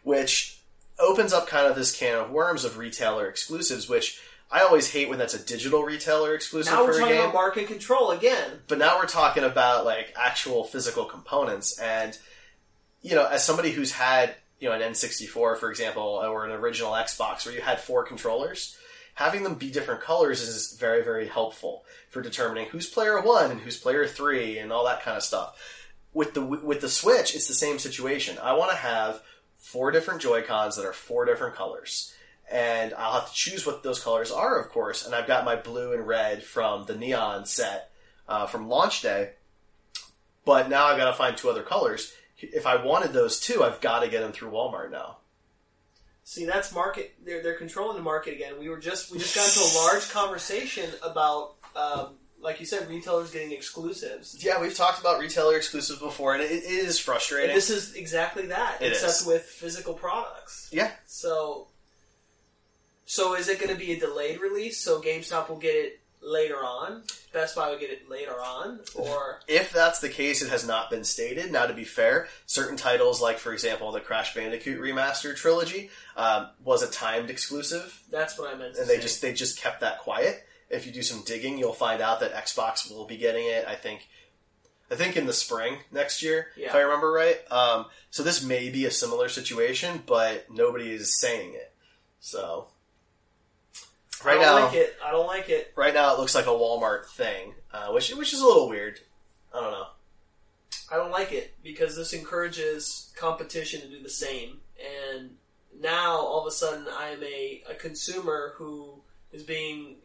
which 0.05 0.61
opens 0.99 1.33
up 1.33 1.49
kind 1.49 1.67
of 1.67 1.75
this 1.75 1.97
can 1.97 2.19
of 2.19 2.31
worms 2.31 2.65
of 2.65 2.77
retailer 2.79 3.27
exclusives. 3.27 3.89
Which 3.89 4.21
I 4.53 4.61
always 4.63 4.93
hate 4.93 5.09
when 5.09 5.19
that's 5.19 5.35
a 5.35 5.43
digital 5.45 5.83
retailer 5.83 6.35
exclusive 6.35 6.73
Now 6.73 6.85
we're 6.85 6.93
talking 6.99 7.15
game. 7.15 7.21
about 7.23 7.35
market 7.35 7.67
control 7.69 8.11
again. 8.11 8.61
but 8.69 8.79
now 8.79 8.99
we're 8.99 9.07
talking 9.07 9.45
about 9.45 9.85
like 9.87 10.13
actual 10.17 10.65
physical 10.65 11.05
components 11.07 11.79
and 11.79 12.19
you 13.01 13.15
know 13.15 13.27
as 13.27 13.45
somebody 13.45 13.71
who's 13.73 13.93
had 13.93 14.35
you 14.61 14.69
know 14.69 14.75
an 14.75 14.83
n64 14.83 15.57
for 15.57 15.71
example 15.71 16.03
or 16.03 16.45
an 16.45 16.53
original 16.53 16.93
xbox 16.93 17.45
where 17.47 17.55
you 17.55 17.61
had 17.63 17.81
four 17.81 18.05
controllers 18.05 18.77
having 19.15 19.43
them 19.43 19.55
be 19.55 19.71
different 19.71 20.01
colors 20.03 20.41
is 20.43 20.77
very 20.79 21.03
very 21.03 21.27
helpful 21.27 21.85
for 22.11 22.23
determining 22.23 22.67
who's 22.69 22.89
player 22.89 23.21
one 23.21 23.51
and 23.51 23.61
who's 23.61 23.77
player 23.79 24.07
three 24.07 24.59
and 24.59 24.71
all 24.73 24.85
that 24.85 25.03
kind 25.03 25.17
of 25.17 25.23
stuff 25.23 25.59
with 26.13 26.35
the 26.35 26.43
with 26.45 26.81
the 26.81 26.89
switch 26.89 27.35
it's 27.35 27.49
the 27.49 27.55
same 27.55 27.79
situation 27.79 28.37
i 28.43 28.53
want 28.53 28.71
to 28.71 28.77
have 28.77 29.23
four 29.57 29.91
different 29.91 30.21
joy 30.21 30.43
cons 30.43 30.77
that 30.77 30.85
are 30.85 30.93
four 30.93 31.25
different 31.25 31.55
colors 31.57 32.13
and 32.53 32.93
I'll 32.95 33.15
have 33.21 33.29
to 33.31 33.35
choose 33.35 33.67
what 33.67 33.83
those 33.83 34.03
colors 34.03 34.31
are, 34.31 34.61
of 34.61 34.69
course. 34.71 35.07
And 35.07 35.15
I've 35.15 35.27
got 35.27 35.45
my 35.45 35.57
blue 35.57 35.93
and 35.93 36.07
red 36.07 36.43
from 36.43 36.85
the 36.87 36.97
neon 36.97 37.47
set 37.47 37.91
uh, 38.29 38.47
from 38.47 38.69
launch 38.69 39.03
day, 39.03 39.31
but 40.45 40.69
now 40.69 40.87
I've 40.87 40.99
got 40.99 41.07
to 41.11 41.17
find 41.17 41.37
two 41.37 41.49
other 41.51 41.63
colors. 41.63 42.13
If 42.39 42.67
I 42.67 42.85
wanted 42.85 43.13
those 43.13 43.41
two, 43.41 43.63
I've 43.63 43.81
got 43.81 44.01
to 44.01 44.09
get 44.09 44.21
them 44.21 44.33
through 44.33 44.51
Walmart 44.51 44.91
now. 44.91 45.19
See, 46.25 46.45
that's 46.47 46.73
market. 46.73 47.15
They're 47.25 47.43
they're 47.43 47.59
controlling 47.59 47.97
the 47.97 48.03
market 48.03 48.35
again. 48.35 48.55
We 48.59 48.69
were 48.69 48.79
just 48.79 49.11
we 49.11 49.19
just 49.19 49.35
got 49.35 49.47
into 49.49 49.61
a 49.61 49.73
large 49.83 50.09
conversation 50.11 50.89
about, 51.03 51.55
um, 51.75 52.15
like 52.41 52.61
you 52.61 52.67
said, 52.67 52.89
retailers 52.89 53.33
getting 53.33 53.51
exclusives. 53.53 54.43
Yeah, 54.45 54.61
we've 54.61 54.75
talked 54.77 55.01
about 55.01 55.19
retailer 55.21 55.57
exclusives 55.57 55.99
before, 55.99 56.35
and 56.35 56.43
it, 56.43 56.51
it 56.53 56.65
is 56.65 56.99
frustrating. 56.99 57.51
And 57.51 57.57
this 57.57 57.71
is 57.71 57.95
exactly 57.95 58.47
that, 58.47 58.81
It 58.81 58.93
except 58.93 59.23
is. 59.23 59.27
with 59.27 59.43
physical 59.43 59.95
products. 59.95 60.69
yeah, 60.73 60.93
So, 61.07 61.67
so 63.13 63.35
is 63.35 63.51
it 63.51 63.59
going 63.59 63.69
to 63.69 63.79
be 63.79 63.93
a 63.93 64.01
delayed 64.01 64.41
release? 64.41 64.79
So 64.79 64.99
GameStop 64.99 65.51
will 65.51 65.59
get 65.59 65.75
it 65.75 66.01
later 66.23 66.57
on. 66.57 67.03
Best 67.31 67.55
Buy 67.55 67.69
will 67.69 67.79
get 67.79 67.91
it 67.91 68.09
later 68.09 68.33
on, 68.41 68.81
or 68.95 69.41
if 69.47 69.71
that's 69.71 70.01
the 70.01 70.09
case, 70.09 70.41
it 70.41 70.49
has 70.49 70.67
not 70.67 70.89
been 70.89 71.05
stated. 71.05 71.53
Now, 71.53 71.67
to 71.67 71.75
be 71.75 71.85
fair, 71.85 72.29
certain 72.47 72.79
titles, 72.79 73.21
like 73.21 73.39
for 73.39 73.53
example 73.53 73.93
the 73.93 74.01
Crash 74.01 74.35
Bandicoot 74.35 74.81
remastered 74.81 75.37
trilogy, 75.37 75.91
um, 76.17 76.49
was 76.65 76.83
a 76.83 76.91
timed 76.91 77.29
exclusive, 77.29 78.03
that's 78.11 78.39
what 78.39 78.55
I 78.55 78.57
meant. 78.57 78.77
To 78.77 78.81
and 78.81 78.89
they 78.89 78.97
say. 78.97 79.03
just 79.03 79.21
they 79.21 79.35
just 79.35 79.61
kept 79.61 79.81
that 79.81 79.99
quiet. 79.99 80.47
If 80.71 80.87
you 80.87 80.93
do 80.93 81.03
some 81.03 81.23
digging, 81.23 81.59
you'll 81.59 81.75
find 81.75 82.01
out 82.01 82.21
that 82.21 82.33
Xbox 82.33 82.91
will 82.91 83.05
be 83.05 83.19
getting 83.19 83.45
it. 83.45 83.67
I 83.69 83.75
think, 83.75 84.09
I 84.91 84.95
think 84.95 85.19
in 85.19 85.27
the 85.27 85.35
spring 85.35 85.77
next 85.91 86.23
year, 86.23 86.47
if 86.57 86.75
I 86.75 86.81
remember 86.81 87.13
right. 87.13 87.37
Um, 87.53 87.87
so 88.11 88.23
this 88.23 88.43
may 88.43 88.71
be 88.71 88.87
a 88.87 88.91
similar 88.91 89.29
situation, 89.29 90.03
but 90.07 90.47
nobody 90.51 90.91
is 90.91 91.21
saying 91.21 91.53
it. 91.53 91.75
So 92.21 92.69
right 94.25 94.39
I 94.39 94.43
don't 94.43 94.61
now, 94.61 94.67
like 94.67 94.75
it. 94.75 94.97
I 95.05 95.11
don't 95.11 95.27
like 95.27 95.49
it. 95.49 95.73
right 95.77 95.95
now 95.95 96.15
it 96.15 96.19
looks 96.19 96.35
like 96.35 96.47
a 96.47 96.51
Walmart 96.51 97.07
thing, 97.07 97.55
uh, 97.73 97.89
which 97.89 98.15
which 98.15 98.33
is 98.33 98.41
a 98.41 98.47
little 98.47 98.69
weird. 98.69 99.01
I 99.55 99.61
don't 99.61 99.73
know. 99.73 99.87
I 100.91 100.97
don't 100.97 101.11
like 101.11 101.33
it 101.33 101.55
because 101.63 101.97
this 101.97 102.13
encourages 102.13 103.11
competition 103.17 103.81
to 103.81 103.89
do 103.89 104.03
the 104.03 104.11
same. 104.11 104.59
And 105.15 105.37
now 105.81 106.17
all 106.17 106.41
of 106.41 106.47
a 106.47 106.51
sudden 106.51 106.87
I'm 106.95 107.23
a, 107.23 107.63
a 107.71 107.75
consumer 107.75 108.53
who 108.57 109.01
is 109.33 109.43
being, 109.43 109.97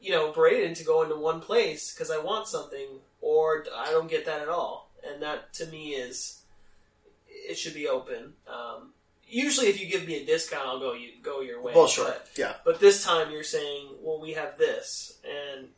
you 0.00 0.12
know, 0.12 0.32
braided 0.32 0.76
to 0.76 0.84
go 0.84 1.02
into 1.02 1.16
one 1.16 1.40
place 1.40 1.92
because 1.92 2.10
I 2.10 2.18
want 2.18 2.48
something 2.48 2.86
or 3.20 3.66
I 3.76 3.90
don't 3.90 4.08
get 4.10 4.24
that 4.26 4.40
at 4.40 4.48
all. 4.48 4.90
And 5.06 5.22
that 5.22 5.52
to 5.54 5.66
me 5.66 5.90
is, 5.90 6.40
it 7.26 7.58
should 7.58 7.74
be 7.74 7.86
open. 7.86 8.32
Um, 8.48 8.92
usually 9.28 9.66
if 9.68 9.80
you 9.80 9.86
give 9.88 10.06
me 10.06 10.22
a 10.22 10.24
discount, 10.26 10.66
I'll 10.66 10.78
go 10.80 10.92
you 10.92 11.10
go 11.22 11.40
your 11.40 11.60
way. 11.60 11.72
Well, 11.74 11.86
sure, 11.88 12.06
But, 12.06 12.28
yeah. 12.36 12.54
but 12.64 12.80
this 12.80 13.04
time 13.04 13.30
you're 13.30 13.42
saying, 13.42 13.88
well, 14.00 14.20
we 14.20 14.32
have 14.34 14.56
this, 14.58 15.18
and 15.24 15.68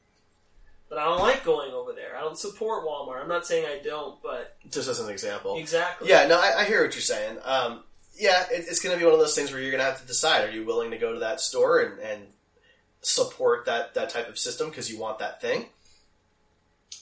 but 0.88 0.99
I 0.99 1.05
don't 1.05 1.21
like 1.21 1.45
going 1.45 1.73
over 1.73 1.93
there. 1.93 2.17
I 2.17 2.21
don't 2.21 2.38
support 2.38 2.85
Walmart. 2.87 3.21
I'm 3.23 3.28
not 3.28 3.47
saying 3.47 3.67
I 3.67 3.83
don't, 3.85 4.23
but 4.23 4.57
Just 4.71 4.88
as 4.88 5.00
an 5.00 5.11
example. 5.11 5.59
exactly. 5.59 6.09
Yeah, 6.09 6.26
no, 6.26 6.38
I, 6.40 6.61
I 6.61 6.64
hear 6.64 6.83
what 6.83 6.95
you're 6.95 7.02
saying. 7.02 7.37
Um, 7.45 7.85
yeah, 8.17 8.45
it, 8.50 8.64
it's 8.69 8.81
going 8.81 8.95
to 8.95 8.99
be 8.99 9.05
one 9.05 9.12
of 9.14 9.21
those 9.21 9.35
things 9.35 9.52
where 9.52 9.61
you're 9.61 9.71
going 9.71 9.83
to 9.83 9.85
have 9.90 10.00
to 10.00 10.07
decide: 10.07 10.49
are 10.49 10.50
you 10.52 10.64
willing 10.64 10.90
to 10.90 10.99
go 10.99 11.12
to 11.12 11.19
that 11.21 11.40
store 11.40 11.81
and, 11.81 11.99
and 12.00 12.23
support 13.00 13.64
that 13.67 13.95
that 13.95 14.11
type 14.11 14.28
of 14.28 14.38
system 14.38 14.69
because 14.71 14.90
you 14.90 14.99
want 14.99 15.19
that 15.21 15.40
thing, 15.40 15.67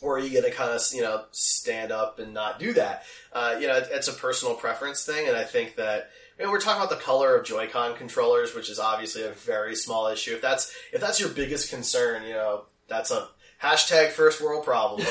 or 0.01 0.17
are 0.17 0.21
you 0.21 0.31
going 0.31 0.45
to 0.51 0.57
kind 0.57 0.71
of 0.71 0.83
you 0.93 1.01
know 1.03 1.25
stand 1.31 1.91
up 1.93 2.19
and 2.19 2.35
not 2.35 2.59
do 2.59 2.73
that? 2.75 3.05
Uh, 3.33 3.57
you 3.61 3.67
know, 3.67 3.77
it, 3.77 3.89
it's 3.93 4.09
a 4.09 4.13
personal 4.13 4.55
preference 4.55 5.05
thing, 5.07 5.27
and 5.29 5.37
I 5.37 5.45
think 5.45 5.77
that. 5.77 6.11
Mean, 6.39 6.51
we're 6.51 6.61
talking 6.61 6.83
about 6.83 6.91
the 6.91 7.03
color 7.03 7.35
of 7.35 7.47
Joy-Con 7.47 7.97
controllers, 7.97 8.55
which 8.55 8.69
is 8.69 8.79
obviously 8.79 9.23
a 9.23 9.31
very 9.31 9.75
small 9.75 10.09
issue. 10.09 10.35
If 10.35 10.43
that's 10.43 10.75
if 10.93 11.01
that's 11.01 11.19
your 11.19 11.31
biggest 11.31 11.71
concern, 11.71 12.25
you 12.25 12.35
know, 12.35 12.65
that's 12.89 13.11
a 13.11 13.29
hashtag 13.63 14.11
first 14.11 14.43
world 14.43 14.65
problem. 14.65 15.01
you 15.01 15.07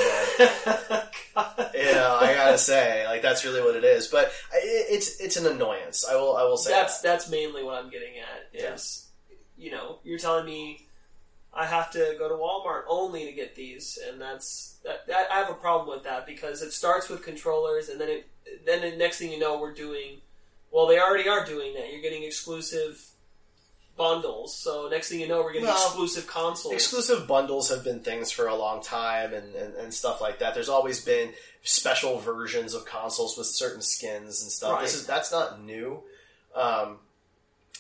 know, 0.46 0.46
I 2.22 2.34
gotta 2.36 2.58
say, 2.58 3.06
like 3.08 3.22
that's 3.22 3.44
really 3.44 3.62
what 3.62 3.76
it 3.76 3.84
is. 3.84 4.08
But 4.08 4.28
it, 4.54 4.88
it's 4.90 5.20
it's 5.20 5.38
an 5.38 5.48
annoyance. 5.48 6.06
I 6.08 6.16
will 6.16 6.36
I 6.38 6.44
will 6.44 6.58
say 6.58 6.72
that's 6.72 7.02
that. 7.02 7.08
that's 7.08 7.30
mainly 7.30 7.64
what 7.64 7.76
I'm 7.76 7.90
getting 7.90 8.14
at. 8.20 8.60
Is 8.74 9.08
you 9.58 9.72
know 9.72 10.00
you're 10.04 10.20
telling 10.20 10.46
me 10.46 10.88
I 11.54 11.66
have 11.66 11.92
to 11.92 12.16
go 12.20 12.28
to 12.28 12.36
Walmart 12.36 12.84
only 12.88 13.26
to 13.26 13.32
get 13.32 13.56
these, 13.56 13.98
and 14.08 14.20
that's 14.20 14.78
that, 14.84 15.08
that, 15.08 15.32
I 15.32 15.40
have 15.40 15.50
a 15.50 15.54
problem 15.54 15.96
with 15.96 16.04
that 16.04 16.26
because 16.28 16.62
it 16.62 16.74
starts 16.74 17.10
with 17.10 17.24
controllers, 17.24 17.90
and 17.90 18.00
then 18.00 18.10
it 18.10 18.28
then 18.66 18.82
the 18.82 18.98
next 18.98 19.20
thing 19.20 19.32
you 19.32 19.40
know 19.40 19.60
we're 19.60 19.74
doing. 19.74 20.18
Well, 20.76 20.88
they 20.88 21.00
already 21.00 21.30
are 21.30 21.46
doing 21.46 21.74
that. 21.76 21.90
You're 21.90 22.02
getting 22.02 22.24
exclusive 22.24 23.02
bundles. 23.96 24.58
So 24.58 24.90
next 24.92 25.08
thing 25.08 25.22
you 25.22 25.28
know, 25.30 25.42
we're 25.42 25.54
getting 25.54 25.70
Well, 25.70 25.88
exclusive 25.88 26.28
consoles. 26.28 26.74
Exclusive 26.74 27.30
bundles 27.30 27.70
have 27.70 27.82
been 27.82 28.02
things 28.02 28.30
for 28.30 28.48
a 28.48 28.56
long 28.56 28.84
time 28.84 29.34
and, 29.34 29.56
and, 29.56 29.74
and 29.76 29.94
stuff 29.94 30.20
like 30.20 30.40
that. 30.40 30.54
There's 30.54 30.68
always 30.68 31.00
been 31.00 31.32
special 31.64 32.20
versions 32.20 32.74
of 32.74 32.86
consoles 32.86 33.38
with 33.38 33.48
certain 33.48 33.82
skins 33.82 34.42
and 34.42 34.52
stuff. 34.52 34.82
This 34.82 34.96
is 34.96 35.08
that's 35.08 35.32
not 35.32 35.64
new. 35.64 36.04
Um, 36.54 36.98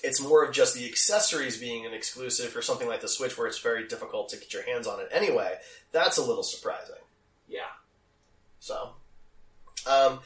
it's 0.01 0.21
more 0.21 0.45
of 0.45 0.53
just 0.53 0.73
the 0.73 0.87
accessories 0.87 1.57
being 1.57 1.85
an 1.85 1.93
exclusive 1.93 2.51
for 2.51 2.61
something 2.61 2.87
like 2.87 3.01
the 3.01 3.09
Switch, 3.09 3.37
where 3.37 3.47
it's 3.47 3.59
very 3.59 3.89
difficult 3.89 4.29
to 4.29 4.37
get 4.37 4.53
your 4.53 4.63
hands 4.63 4.87
on 4.87 5.01
it 5.01 5.09
anyway. 5.11 5.55
That's 5.91 6.17
a 6.17 6.23
little 6.23 6.43
surprising. 6.43 6.95
yeah. 7.49 7.61
So, 8.61 8.91
um, 9.85 10.19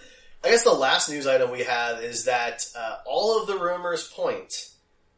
I 0.44 0.50
guess 0.50 0.64
the 0.64 0.74
last 0.74 1.10
news 1.10 1.28
item 1.28 1.52
we 1.52 1.64
have 1.64 2.02
is 2.02 2.26
that 2.26 2.66
uh, 2.78 2.98
all 3.06 3.42
of 3.42 3.48
the 3.48 3.58
rumors 3.58 4.08
point 4.08 4.70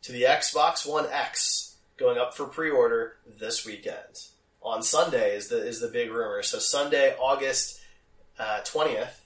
to 0.03 0.11
the 0.11 0.23
Xbox 0.23 0.89
One 0.89 1.05
X 1.11 1.75
going 1.97 2.17
up 2.17 2.35
for 2.35 2.45
pre-order 2.45 3.17
this 3.39 3.65
weekend. 3.65 4.27
On 4.63 4.81
Sunday 4.81 5.35
is 5.35 5.47
the 5.47 5.57
is 5.57 5.79
the 5.79 5.87
big 5.87 6.11
rumor. 6.11 6.43
So 6.43 6.59
Sunday, 6.59 7.15
August 7.19 7.79
uh, 8.39 8.61
twentieth, 8.63 9.25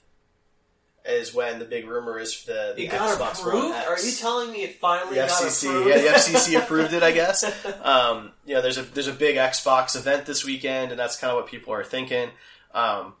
is 1.04 1.34
when 1.34 1.58
the 1.58 1.64
big 1.64 1.86
rumor 1.86 2.18
is 2.18 2.34
for 2.34 2.52
the, 2.52 2.74
the 2.76 2.84
It 2.84 2.90
got 2.90 3.18
Xbox 3.18 3.40
approved. 3.40 3.70
One 3.70 3.72
X. 3.72 3.86
Are 3.86 4.06
you 4.06 4.12
telling 4.16 4.52
me 4.52 4.64
it 4.64 4.76
finally 4.76 5.16
the 5.16 5.22
FCC, 5.22 5.68
approved? 5.68 5.88
yeah, 5.88 5.98
the 5.98 6.08
FCC 6.08 6.58
approved 6.62 6.92
it, 6.92 7.02
I 7.02 7.12
guess. 7.12 7.44
Um, 7.82 8.32
you 8.44 8.54
know, 8.54 8.62
there's 8.62 8.78
a 8.78 8.82
there's 8.82 9.08
a 9.08 9.12
big 9.12 9.36
Xbox 9.36 9.94
event 9.96 10.26
this 10.26 10.44
weekend, 10.44 10.90
and 10.90 10.98
that's 10.98 11.16
kind 11.16 11.30
of 11.30 11.36
what 11.36 11.46
people 11.46 11.72
are 11.72 11.84
thinking. 11.84 12.30
Um, 12.74 13.14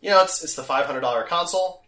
you 0.00 0.10
know, 0.10 0.22
it's 0.22 0.42
it's 0.44 0.54
the 0.54 0.62
five 0.62 0.86
hundred 0.86 1.00
dollar 1.00 1.24
console. 1.24 1.81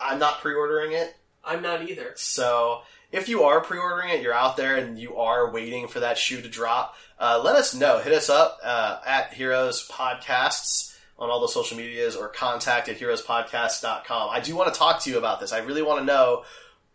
I'm 0.00 0.18
not 0.18 0.40
pre-ordering 0.40 0.92
it, 0.92 1.14
I'm 1.44 1.62
not 1.62 1.88
either. 1.88 2.12
so 2.16 2.82
if 3.12 3.28
you 3.28 3.42
are 3.42 3.60
pre-ordering 3.60 4.10
it, 4.10 4.22
you're 4.22 4.32
out 4.34 4.56
there 4.56 4.76
and 4.76 4.96
you 4.98 5.16
are 5.16 5.50
waiting 5.50 5.88
for 5.88 5.98
that 6.00 6.16
shoe 6.16 6.40
to 6.40 6.48
drop. 6.48 6.94
Uh, 7.18 7.40
let 7.44 7.56
us 7.56 7.74
know. 7.74 7.98
Hit 7.98 8.12
us 8.12 8.30
up 8.30 8.58
uh, 8.62 9.00
at 9.04 9.34
Heroes 9.34 9.88
Podcasts 9.88 10.96
on 11.18 11.28
all 11.28 11.40
the 11.40 11.48
social 11.48 11.76
medias 11.76 12.14
or 12.14 12.28
contact 12.28 12.88
at 12.88 12.98
heroespodcast.com. 13.00 14.30
I 14.30 14.38
do 14.40 14.54
want 14.56 14.72
to 14.72 14.78
talk 14.78 15.02
to 15.02 15.10
you 15.10 15.18
about 15.18 15.40
this. 15.40 15.52
I 15.52 15.58
really 15.58 15.82
want 15.82 15.98
to 16.00 16.04
know 16.04 16.44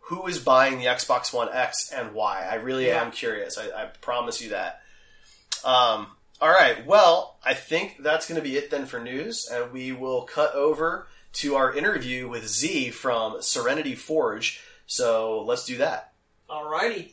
who 0.00 0.26
is 0.26 0.38
buying 0.38 0.78
the 0.78 0.86
Xbox 0.86 1.32
One 1.34 1.48
X 1.52 1.92
and 1.94 2.14
why. 2.14 2.42
I 2.48 2.54
really 2.54 2.86
Yeah. 2.86 3.02
am 3.02 3.10
curious. 3.12 3.58
I, 3.58 3.82
I 3.82 3.84
promise 4.00 4.40
you 4.40 4.50
that. 4.50 4.80
Um, 5.64 6.06
all 6.40 6.50
right. 6.50 6.84
Well, 6.86 7.36
I 7.44 7.54
think 7.54 7.98
that's 8.00 8.26
going 8.28 8.36
to 8.40 8.42
be 8.48 8.56
it 8.56 8.70
then 8.70 8.86
for 8.86 9.00
news, 9.00 9.48
and 9.52 9.72
we 9.72 9.92
will 9.92 10.22
cut 10.22 10.54
over 10.54 11.08
to 11.36 11.54
our 11.54 11.74
interview 11.74 12.26
with 12.26 12.48
Z 12.48 12.90
from 12.92 13.42
Serenity 13.42 13.94
Forge. 13.94 14.60
So 14.86 15.42
let's 15.42 15.66
do 15.66 15.76
that. 15.76 16.12
Alrighty, 16.48 17.12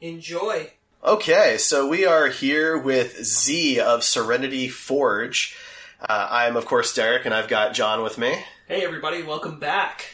enjoy. 0.00 0.72
Okay, 1.04 1.56
so 1.58 1.86
we 1.86 2.04
are 2.04 2.28
here 2.28 2.76
with 2.76 3.22
Z 3.24 3.78
of 3.78 4.02
Serenity 4.02 4.68
Forge. 4.68 5.56
Uh, 6.00 6.28
I'm, 6.30 6.56
of 6.56 6.66
course, 6.66 6.92
Derek, 6.94 7.26
and 7.26 7.34
I've 7.34 7.46
got 7.46 7.74
John 7.74 8.02
with 8.02 8.18
me. 8.18 8.34
Hey 8.66 8.84
everybody, 8.84 9.22
welcome 9.22 9.60
back. 9.60 10.06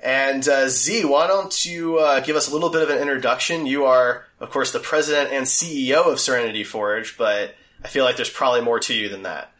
And 0.00 0.46
uh, 0.46 0.68
Z, 0.68 1.06
why 1.06 1.26
don't 1.26 1.64
you 1.64 1.98
uh, 1.98 2.20
give 2.20 2.36
us 2.36 2.48
a 2.48 2.52
little 2.52 2.70
bit 2.70 2.82
of 2.82 2.90
an 2.90 2.98
introduction? 2.98 3.66
You 3.66 3.86
are, 3.86 4.26
of 4.38 4.50
course, 4.50 4.70
the 4.70 4.78
president 4.78 5.32
and 5.32 5.46
CEO 5.46 6.06
of 6.06 6.20
Serenity 6.20 6.62
Forge, 6.62 7.18
but 7.18 7.56
I 7.82 7.88
feel 7.88 8.04
like 8.04 8.14
there's 8.14 8.30
probably 8.30 8.60
more 8.60 8.78
to 8.78 8.94
you 8.94 9.08
than 9.08 9.24
that. 9.24 9.50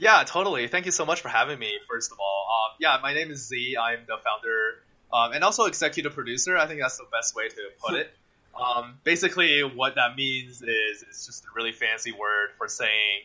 Yeah, 0.00 0.24
totally. 0.24 0.66
Thank 0.66 0.86
you 0.86 0.92
so 0.92 1.04
much 1.04 1.20
for 1.20 1.28
having 1.28 1.58
me, 1.58 1.72
first 1.86 2.10
of 2.10 2.18
all. 2.18 2.46
Um, 2.48 2.76
yeah, 2.80 2.98
my 3.02 3.12
name 3.12 3.30
is 3.30 3.46
Z. 3.46 3.76
I'm 3.76 4.00
the 4.06 4.16
founder 4.16 4.80
um, 5.12 5.32
and 5.32 5.44
also 5.44 5.66
executive 5.66 6.14
producer. 6.14 6.56
I 6.56 6.66
think 6.66 6.80
that's 6.80 6.96
the 6.96 7.04
best 7.12 7.36
way 7.36 7.48
to 7.48 7.68
put 7.78 7.94
it. 7.94 8.10
Um, 8.50 8.98
basically, 9.04 9.62
what 9.62 9.94
that 9.94 10.16
means 10.16 10.60
is 10.60 11.04
it's 11.08 11.24
just 11.24 11.44
a 11.44 11.48
really 11.54 11.70
fancy 11.70 12.10
word 12.10 12.50
for 12.58 12.66
saying 12.66 13.22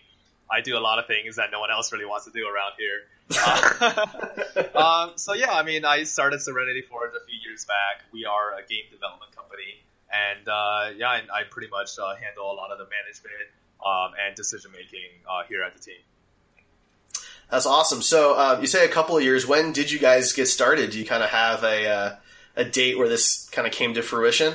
I 0.50 0.62
do 0.62 0.78
a 0.78 0.80
lot 0.80 1.00
of 1.00 1.08
things 1.08 1.38
that 1.38 1.50
no 1.52 1.60
one 1.60 1.72
else 1.72 1.92
really 1.92 2.06
wants 2.06 2.26
to 2.26 2.32
do 2.32 2.46
around 2.48 2.74
here. 2.78 3.02
Uh, 3.36 4.76
um, 5.10 5.18
so 5.18 5.34
yeah, 5.34 5.52
I 5.52 5.64
mean, 5.64 5.84
I 5.84 6.04
started 6.04 6.42
Serenity 6.42 6.84
Forge 6.84 7.12
a 7.20 7.26
few 7.26 7.40
years 7.44 7.66
back. 7.66 8.06
We 8.14 8.26
are 8.26 8.54
a 8.54 8.62
game 8.62 8.86
development 8.92 9.36
company, 9.36 9.82
and 10.14 10.48
uh, 10.48 10.94
yeah, 10.96 11.18
and 11.18 11.32
I 11.32 11.42
pretty 11.50 11.70
much 11.70 11.98
uh, 11.98 12.16
handle 12.16 12.52
a 12.52 12.54
lot 12.54 12.72
of 12.72 12.78
the 12.78 12.86
management 12.86 13.50
um, 13.84 14.14
and 14.24 14.36
decision 14.36 14.72
making 14.72 15.10
uh, 15.28 15.42
here 15.50 15.64
at 15.64 15.74
the 15.74 15.80
team. 15.80 16.00
That's 17.50 17.66
awesome. 17.66 18.02
So 18.02 18.38
um, 18.38 18.62
you 18.62 18.68
say 18.68 18.86
a 18.86 18.90
couple 18.90 19.18
of 19.18 19.24
years. 19.24 19.48
When 19.48 19.72
did 19.72 19.92
you 19.92 20.00
guys 20.00 20.34
get 20.34 20.48
started? 20.48 20.92
Do 20.92 21.00
you 21.00 21.06
kind 21.06 21.24
of 21.24 21.30
have 21.30 21.64
a 21.64 21.88
uh, 21.88 22.16
a 22.56 22.66
date 22.66 22.98
where 22.98 23.08
this 23.08 23.48
kind 23.50 23.68
of 23.68 23.74
came 23.74 23.94
to 23.94 24.02
fruition? 24.02 24.54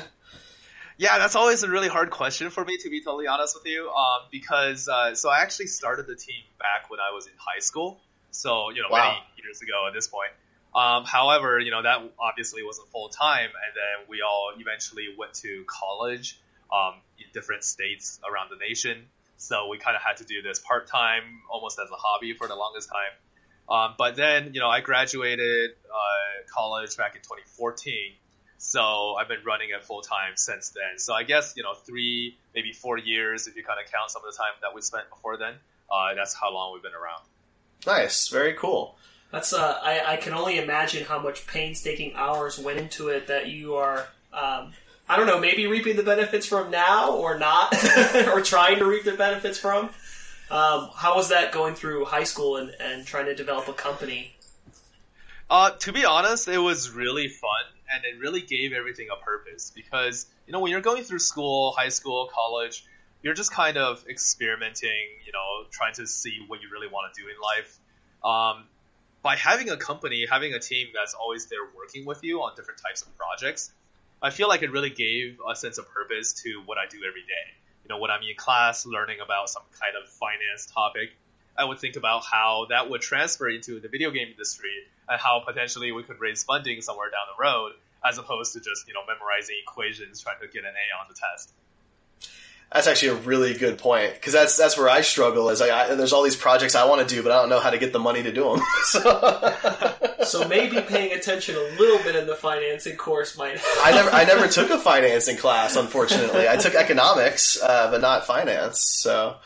Yeah, 0.99 1.18
that's 1.18 1.35
always 1.35 1.62
a 1.62 1.70
really 1.70 1.88
hard 1.88 2.11
question 2.11 2.50
for 2.50 2.62
me, 2.62 2.76
to 2.78 2.90
be 2.90 3.02
totally 3.02 3.26
honest 3.26 3.56
with 3.56 3.64
you. 3.66 3.88
Um, 3.88 4.28
because 4.30 4.87
uh, 4.87 5.14
so 5.14 5.30
I 5.30 5.40
actually 5.40 5.68
started 5.68 6.06
the 6.06 6.14
team 6.16 6.42
back 6.59 6.90
when 6.90 7.00
I 7.00 7.14
was 7.14 7.26
in 7.26 7.32
high 7.38 7.61
school, 7.61 8.00
so 8.32 8.70
you 8.70 8.82
know 8.82 8.88
Wow. 8.90 9.12
many 9.14 9.42
years 9.42 9.62
ago 9.62 9.87
at 9.88 9.94
this 9.94 10.09
point. 10.09 10.32
Um, 10.75 11.04
however, 11.04 11.59
you 11.59 11.70
know 11.70 11.82
that 11.82 11.99
obviously 12.18 12.62
wasn't 12.62 12.88
full 12.90 13.09
time, 13.09 13.49
and 13.49 13.73
then 13.75 14.09
we 14.11 14.20
all 14.20 14.52
eventually 14.59 15.06
went 15.18 15.32
to 15.35 15.64
college 15.66 16.38
um, 16.70 16.94
in 17.18 17.25
different 17.32 17.64
states 17.64 18.20
around 18.28 18.50
the 18.50 18.56
nation. 18.56 19.06
So 19.40 19.68
we 19.68 19.78
kind 19.78 19.97
of 19.97 20.02
had 20.02 20.18
to 20.18 20.25
do 20.25 20.42
this 20.42 20.59
part 20.59 20.87
time, 20.87 21.23
almost 21.50 21.78
as 21.82 21.90
a 21.90 21.94
hobby 21.97 22.35
for 22.35 22.47
the 22.47 22.54
longest 22.54 22.90
time. 22.90 23.75
Um, 23.75 23.94
but 23.97 24.14
then, 24.14 24.52
you 24.52 24.61
know, 24.61 24.68
I 24.68 24.80
graduated 24.80 25.70
uh, 25.70 26.44
college 26.54 26.94
back 26.99 27.16
in 27.16 27.23
2014. 27.23 28.12
So 28.59 29.14
I've 29.18 29.28
been 29.28 29.42
running 29.47 29.70
it 29.70 29.82
full 29.82 30.02
time 30.02 30.32
since 30.37 30.68
then. 30.70 30.99
So 30.99 31.14
I 31.14 31.23
guess, 31.23 31.54
you 31.56 31.62
know, 31.62 31.73
three, 31.73 32.37
maybe 32.54 32.75
four 32.75 32.99
years, 32.99 33.47
if 33.47 33.56
you 33.56 33.64
kind 33.64 33.78
of 33.82 33.90
count 33.90 34.11
some 34.11 34.23
of 34.26 34.30
the 34.30 34.37
time 34.37 34.52
that 34.61 34.75
we 34.75 34.82
spent 34.82 35.09
before 35.09 35.38
then, 35.38 35.54
uh, 35.90 36.14
that's 36.14 36.35
how 36.35 36.52
long 36.52 36.75
we've 36.75 36.82
been 36.82 36.92
around. 36.92 37.23
Nice, 37.87 38.28
very 38.28 38.52
cool. 38.52 38.99
That's 39.32 39.54
uh, 39.54 39.78
I, 39.82 40.14
I 40.14 40.16
can 40.18 40.35
only 40.35 40.59
imagine 40.59 41.06
how 41.06 41.18
much 41.18 41.47
painstaking 41.47 42.12
hours 42.14 42.59
went 42.59 42.78
into 42.78 43.09
it 43.09 43.28
that 43.28 43.49
you 43.49 43.76
are, 43.76 44.06
um, 44.35 44.73
I 45.11 45.17
don't 45.17 45.26
know, 45.26 45.40
maybe 45.40 45.67
reaping 45.67 45.97
the 45.97 46.05
benefits 46.05 46.47
from 46.47 46.71
now 46.71 47.17
or 47.17 47.37
not, 47.37 47.75
or 48.29 48.40
trying 48.43 48.79
to 48.79 48.87
reap 48.87 49.02
the 49.02 49.14
benefits 49.14 49.59
from. 49.59 49.87
Um, 50.52 50.88
how 50.95 51.17
was 51.17 51.31
that 51.31 51.50
going 51.50 51.75
through 51.75 52.05
high 52.05 52.23
school 52.23 52.59
and, 52.59 52.71
and 52.79 53.05
trying 53.05 53.25
to 53.25 53.35
develop 53.35 53.67
a 53.67 53.73
company? 53.73 54.37
Uh, 55.50 55.73
to 55.81 55.93
be 55.93 56.05
honest, 56.05 56.47
it 56.47 56.59
was 56.59 56.90
really 56.90 57.26
fun 57.26 57.64
and 57.93 58.05
it 58.05 58.21
really 58.21 58.40
gave 58.40 58.73
everything 58.73 59.09
a 59.12 59.21
purpose 59.25 59.73
because, 59.75 60.26
you 60.47 60.52
know, 60.52 60.61
when 60.61 60.71
you're 60.71 60.81
going 60.81 61.02
through 61.02 61.19
school, 61.19 61.73
high 61.73 61.88
school, 61.88 62.31
college, 62.33 62.87
you're 63.21 63.35
just 63.35 63.50
kind 63.50 63.79
of 63.79 64.05
experimenting, 64.09 65.09
you 65.26 65.33
know, 65.33 65.67
trying 65.73 65.95
to 65.95 66.07
see 66.07 66.38
what 66.47 66.62
you 66.62 66.69
really 66.73 66.87
want 66.87 67.12
to 67.12 67.21
do 67.21 67.29
in 67.29 67.35
life. 67.40 67.79
Um, 68.23 68.64
by 69.23 69.35
having 69.35 69.71
a 69.71 69.76
company, 69.76 70.25
having 70.31 70.55
a 70.55 70.61
team 70.61 70.87
that's 70.95 71.14
always 71.14 71.47
there 71.47 71.59
working 71.76 72.07
with 72.07 72.23
you 72.23 72.43
on 72.43 72.55
different 72.55 72.81
types 72.81 73.02
of 73.02 73.09
projects, 73.19 73.73
I 74.23 74.29
feel 74.29 74.49
like 74.49 74.62
it 74.62 74.71
really 74.71 74.91
gave 74.91 75.39
a 75.49 75.57
sense 75.57 75.79
of 75.79 75.89
purpose 75.89 76.35
to 76.43 76.61
what 76.67 76.77
I 76.77 76.85
do 76.87 76.99
every 77.09 77.23
day. 77.23 77.57
You 77.85 77.89
know, 77.89 77.99
when 77.99 78.11
I'm 78.11 78.21
in 78.23 78.37
class 78.37 78.85
learning 78.85 79.21
about 79.25 79.49
some 79.49 79.62
kind 79.81 79.95
of 79.97 80.11
finance 80.11 80.67
topic, 80.67 81.17
I 81.57 81.65
would 81.65 81.79
think 81.79 81.97
about 81.97 82.25
how 82.31 82.67
that 82.69 82.91
would 82.91 83.00
transfer 83.00 83.49
into 83.49 83.81
the 83.81 83.89
video 83.89 84.11
game 84.11 84.29
industry 84.29 84.75
and 85.09 85.19
how 85.19 85.43
potentially 85.47 85.91
we 85.93 86.03
could 86.03 86.21
raise 86.21 86.45
funding 86.45 86.83
somewhere 86.83 87.09
down 87.09 87.33
the 87.35 87.43
road, 87.43 87.73
as 88.07 88.19
opposed 88.19 88.53
to 88.53 88.61
just 88.61 88.87
you 88.87 88.93
know 88.93 89.00
memorizing 89.09 89.57
equations 89.62 90.21
trying 90.21 90.39
to 90.41 90.49
get 90.49 90.65
an 90.65 90.75
A 90.77 90.87
on 91.00 91.07
the 91.09 91.15
test. 91.15 91.53
That's 92.73 92.87
actually 92.87 93.09
a 93.09 93.15
really 93.23 93.55
good 93.55 93.79
point 93.79 94.15
because 94.15 94.33
that's 94.33 94.57
that's 94.57 94.79
where 94.79 94.89
I 94.89 95.00
struggle. 95.00 95.49
Is 95.50 95.61
like 95.61 95.71
I, 95.71 95.95
there's 95.95 96.12
all 96.12 96.23
these 96.23 96.37
projects 96.37 96.75
I 96.75 96.87
want 96.87 97.07
to 97.07 97.15
do, 97.15 97.23
but 97.23 97.33
I 97.33 97.41
don't 97.41 97.49
know 97.49 97.59
how 97.59 97.71
to 97.71 97.79
get 97.79 97.93
the 97.93 97.99
money 97.99 98.23
to 98.23 98.33
do 98.33 98.45
them. 98.45 98.61
so 98.85 99.97
So 100.31 100.47
maybe 100.47 100.81
paying 100.81 101.12
attention 101.12 101.57
a 101.57 101.81
little 101.81 101.99
bit 102.05 102.15
in 102.15 102.27
the 102.27 102.37
financing 102.37 102.97
course 102.97 103.37
might. 103.37 103.61
I 103.83 103.91
never 103.91 104.11
I 104.11 104.25
never 104.25 104.47
took 104.47 104.71
a 104.71 104.79
financing 104.79 105.37
class. 105.37 105.77
Unfortunately, 105.77 106.49
I 106.49 106.57
took 106.57 106.75
economics, 106.75 107.61
uh, 107.61 107.91
but 107.91 108.00
not 108.00 108.27
finance. 108.27 108.81
So, 108.81 109.37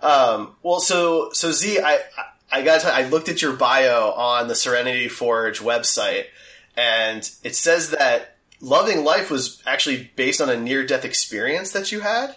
um, 0.00 0.54
well, 0.62 0.80
so 0.80 1.30
so 1.32 1.52
Z, 1.52 1.80
I 1.80 2.00
I 2.50 2.62
got 2.62 2.84
I 2.86 3.08
looked 3.08 3.28
at 3.28 3.42
your 3.42 3.52
bio 3.54 4.12
on 4.12 4.48
the 4.48 4.54
Serenity 4.54 5.08
Forge 5.08 5.60
website, 5.60 6.26
and 6.76 7.28
it 7.42 7.54
says 7.54 7.90
that 7.90 8.36
loving 8.60 9.04
life 9.04 9.30
was 9.30 9.62
actually 9.66 10.10
based 10.16 10.40
on 10.40 10.48
a 10.48 10.56
near 10.56 10.86
death 10.86 11.04
experience 11.04 11.72
that 11.72 11.92
you 11.92 12.00
had. 12.00 12.36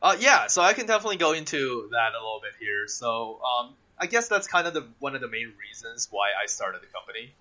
Uh, 0.00 0.16
yeah, 0.20 0.46
so 0.46 0.62
I 0.62 0.74
can 0.74 0.86
definitely 0.86 1.16
go 1.16 1.32
into 1.32 1.88
that 1.90 2.12
a 2.12 2.18
little 2.18 2.40
bit 2.42 2.52
here. 2.60 2.86
So 2.86 3.40
um, 3.42 3.74
I 3.98 4.06
guess 4.06 4.28
that's 4.28 4.46
kind 4.46 4.66
of 4.66 4.74
the 4.74 4.86
one 5.00 5.14
of 5.14 5.20
the 5.20 5.28
main 5.28 5.52
reasons 5.60 6.08
why 6.10 6.28
I 6.40 6.46
started 6.46 6.82
the 6.82 6.86
company. 6.86 7.32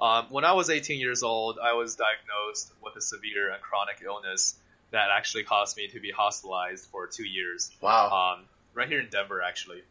Um, 0.00 0.26
when 0.30 0.44
I 0.44 0.52
was 0.52 0.68
18 0.68 0.98
years 0.98 1.22
old, 1.22 1.58
I 1.62 1.74
was 1.74 1.94
diagnosed 1.94 2.72
with 2.82 2.96
a 2.96 3.00
severe 3.00 3.52
and 3.52 3.62
chronic 3.62 4.02
illness 4.04 4.56
that 4.90 5.10
actually 5.16 5.44
caused 5.44 5.76
me 5.76 5.88
to 5.88 6.00
be 6.00 6.10
hospitalized 6.10 6.86
for 6.86 7.06
two 7.06 7.24
years. 7.24 7.70
Wow. 7.80 8.34
Um, 8.38 8.44
right 8.74 8.88
here 8.88 8.98
in 8.98 9.08
Denver, 9.10 9.40
actually. 9.40 9.82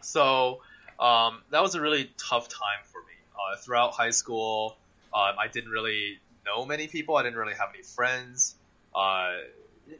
So 0.00 0.60
um, 1.00 1.42
that 1.50 1.60
was 1.60 1.74
a 1.74 1.80
really 1.80 2.10
tough 2.16 2.48
time 2.48 2.84
for 2.92 2.98
me. 3.00 3.14
Uh, 3.34 3.56
throughout 3.56 3.94
high 3.94 4.10
school, 4.10 4.76
um, 5.12 5.34
I 5.38 5.48
didn't 5.48 5.70
really 5.70 6.18
know 6.46 6.64
many 6.64 6.86
people. 6.86 7.16
I 7.16 7.24
didn't 7.24 7.38
really 7.38 7.54
have 7.54 7.70
any 7.74 7.82
friends. 7.82 8.54
Uh, 8.94 9.32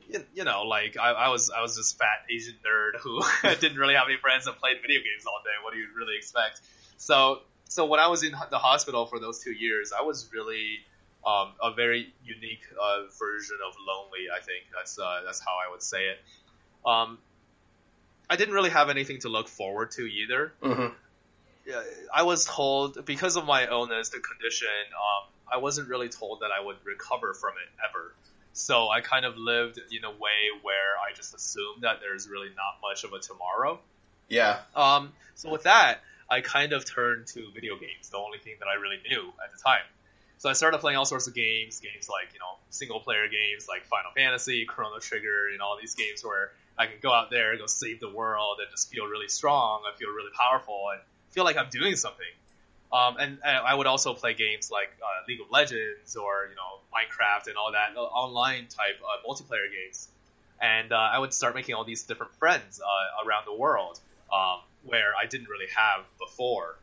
you, 0.08 0.24
you 0.34 0.44
know, 0.44 0.62
like 0.62 0.96
I, 0.98 1.12
I 1.12 1.28
was, 1.28 1.50
I 1.50 1.62
was 1.62 1.76
this 1.76 1.92
fat 1.92 2.24
Asian 2.30 2.54
nerd 2.66 2.98
who 3.00 3.22
didn't 3.60 3.78
really 3.78 3.94
have 3.94 4.06
any 4.08 4.18
friends 4.18 4.46
and 4.46 4.56
played 4.56 4.76
video 4.82 5.00
games 5.00 5.26
all 5.26 5.40
day. 5.44 5.50
What 5.62 5.74
do 5.74 5.78
you 5.80 5.88
really 5.96 6.16
expect? 6.16 6.60
So, 6.96 7.40
so 7.68 7.86
when 7.86 8.00
I 8.00 8.08
was 8.08 8.22
in 8.22 8.32
the 8.50 8.58
hospital 8.58 9.06
for 9.06 9.18
those 9.18 9.42
two 9.42 9.52
years, 9.52 9.92
I 9.98 10.02
was 10.02 10.30
really 10.32 10.78
um, 11.26 11.52
a 11.62 11.72
very 11.74 12.12
unique 12.24 12.62
uh, 12.80 13.02
version 13.18 13.56
of 13.66 13.74
lonely. 13.86 14.26
I 14.34 14.40
think 14.40 14.64
that's 14.74 14.98
uh, 14.98 15.22
that's 15.24 15.40
how 15.40 15.52
I 15.66 15.70
would 15.70 15.82
say 15.82 16.06
it. 16.06 16.18
Um, 16.84 17.18
I 18.28 18.36
didn't 18.36 18.54
really 18.54 18.70
have 18.70 18.88
anything 18.88 19.20
to 19.20 19.28
look 19.28 19.48
forward 19.48 19.90
to 19.92 20.02
either. 20.02 20.52
Mhm. 20.62 20.94
Yeah, 21.66 21.80
I 22.12 22.24
was 22.24 22.44
told 22.44 23.04
because 23.04 23.36
of 23.36 23.46
my 23.46 23.68
illness, 23.68 24.08
the 24.08 24.18
condition, 24.18 24.68
um, 24.96 25.28
I 25.52 25.58
wasn't 25.58 25.88
really 25.88 26.08
told 26.08 26.40
that 26.40 26.50
I 26.50 26.64
would 26.64 26.76
recover 26.84 27.34
from 27.34 27.52
it 27.62 27.68
ever. 27.88 28.14
So 28.52 28.88
I 28.88 29.00
kind 29.00 29.24
of 29.24 29.36
lived 29.36 29.78
in 29.90 30.04
a 30.04 30.10
way 30.10 30.52
where 30.62 30.98
I 30.98 31.14
just 31.14 31.34
assumed 31.34 31.82
that 31.82 32.00
there's 32.00 32.28
really 32.28 32.48
not 32.48 32.80
much 32.82 33.04
of 33.04 33.12
a 33.12 33.18
tomorrow. 33.18 33.80
Yeah. 34.28 34.60
Um, 34.76 35.12
so 35.34 35.50
with 35.50 35.64
that, 35.64 36.00
I 36.30 36.40
kind 36.40 36.72
of 36.72 36.84
turned 36.84 37.26
to 37.28 37.50
video 37.54 37.76
games, 37.76 38.08
the 38.10 38.18
only 38.18 38.38
thing 38.38 38.54
that 38.60 38.66
I 38.66 38.80
really 38.80 38.98
knew 39.08 39.32
at 39.44 39.52
the 39.52 39.58
time. 39.62 39.84
So 40.38 40.48
I 40.48 40.54
started 40.54 40.78
playing 40.78 40.98
all 40.98 41.04
sorts 41.04 41.28
of 41.28 41.34
games, 41.34 41.80
games 41.80 42.08
like, 42.08 42.34
you 42.34 42.40
know, 42.40 42.58
single 42.70 43.00
player 43.00 43.28
games 43.28 43.68
like 43.68 43.84
Final 43.84 44.10
Fantasy, 44.14 44.64
Chrono 44.64 44.98
Trigger, 44.98 45.48
and 45.52 45.62
all 45.62 45.78
these 45.80 45.94
games 45.94 46.24
where 46.24 46.50
I 46.76 46.86
can 46.86 46.96
go 47.00 47.12
out 47.12 47.30
there, 47.30 47.56
go 47.56 47.66
save 47.66 48.00
the 48.00 48.10
world, 48.10 48.58
and 48.60 48.68
just 48.70 48.90
feel 48.90 49.06
really 49.06 49.28
strong, 49.28 49.82
I 49.86 49.96
feel 49.96 50.08
really 50.08 50.32
powerful, 50.36 50.88
and 50.92 51.00
feel 51.30 51.44
like 51.44 51.56
I'm 51.56 51.70
doing 51.70 51.96
something. 51.96 52.26
Um, 52.92 53.16
and, 53.18 53.38
and 53.42 53.56
I 53.66 53.74
would 53.74 53.86
also 53.86 54.12
play 54.12 54.34
games 54.34 54.70
like 54.70 54.90
uh, 55.02 55.24
League 55.26 55.40
of 55.40 55.50
Legends 55.50 56.14
or, 56.14 56.48
you 56.50 56.56
know, 56.56 56.80
Minecraft 56.92 57.46
and 57.48 57.56
all 57.56 57.72
that 57.72 57.96
uh, 57.96 58.02
online 58.02 58.66
type 58.68 59.00
uh, 59.02 59.26
multiplayer 59.26 59.70
games. 59.72 60.08
And 60.60 60.92
uh, 60.92 60.96
I 60.96 61.18
would 61.18 61.32
start 61.32 61.54
making 61.54 61.74
all 61.74 61.84
these 61.84 62.02
different 62.02 62.34
friends 62.36 62.80
uh, 62.80 63.26
around 63.26 63.44
the 63.46 63.54
world 63.54 63.98
um, 64.32 64.60
where 64.84 65.12
I 65.20 65.26
didn't 65.26 65.48
really 65.48 65.68
have 65.74 66.04
before. 66.18 66.76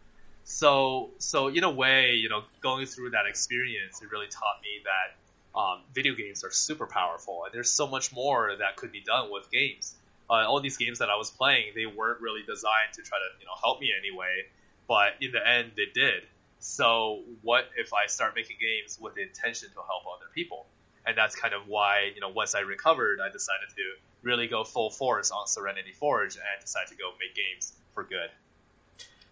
So, 0.46 1.12
so 1.20 1.48
in 1.50 1.63
a 1.63 1.70
way, 1.70 2.16
you 2.16 2.28
know, 2.28 2.42
going 2.60 2.88
through 2.88 3.12
that 3.12 3.28
experience, 3.28 4.01
it 4.01 4.12
really 4.12 4.28
taught 4.28 4.60
me 4.63 4.82
that 4.84 5.60
um, 5.60 5.82
video 5.94 6.16
games 6.16 6.44
are 6.44 6.51
super 6.51 6.88
powerful, 6.88 7.44
and 7.46 7.54
there's 7.54 7.72
so 7.72 7.86
much 7.88 8.12
more 8.12 8.56
that 8.58 8.75
could 8.75 8.92
be 8.92 9.01
done 9.01 9.32
with 9.32 9.51
games. 9.51 9.96
Uh, 10.30 10.46
all 10.48 10.60
these 10.60 10.78
games 10.78 11.00
that 11.00 11.10
I 11.10 11.18
was 11.18 11.30
playing, 11.30 11.74
they 11.75 11.86
weren't 11.86 12.22
really 12.22 12.42
designed 12.42 12.94
to 12.94 13.01
try 13.01 13.18
to, 13.18 13.39
you 13.39 13.46
know, 13.46 13.54
help 13.62 13.80
me 13.80 13.92
anyway, 13.98 14.46
but 14.89 15.13
in 15.22 15.31
the 15.31 15.48
end, 15.48 15.74
they 15.77 15.86
did. 15.93 16.24
So, 16.58 17.22
what 17.43 17.65
if 17.77 17.93
I 17.93 18.08
start 18.08 18.36
making 18.36 18.58
games 18.60 18.98
with 19.00 19.13
the 19.15 19.22
intention 19.22 19.69
to 19.69 19.75
help 19.75 20.03
other 20.13 20.29
people? 20.36 20.65
And 21.05 21.17
that's 21.17 21.36
kind 21.36 21.53
of 21.53 21.67
why, 21.67 22.12
you 22.13 22.19
know, 22.19 22.29
once 22.29 22.55
I 22.55 22.62
recovered, 22.62 23.19
I 23.22 23.31
decided 23.31 23.69
to 23.77 23.84
really 24.24 24.48
go 24.48 24.65
full 24.65 24.89
force 24.89 25.31
on 25.31 25.48
Serenity 25.48 25.93
Forge 25.93 26.36
and 26.36 26.62
decide 26.62 26.88
to 26.89 26.96
go 26.96 27.12
make 27.19 27.36
games 27.36 27.72
for 27.93 28.03
good. 28.03 28.29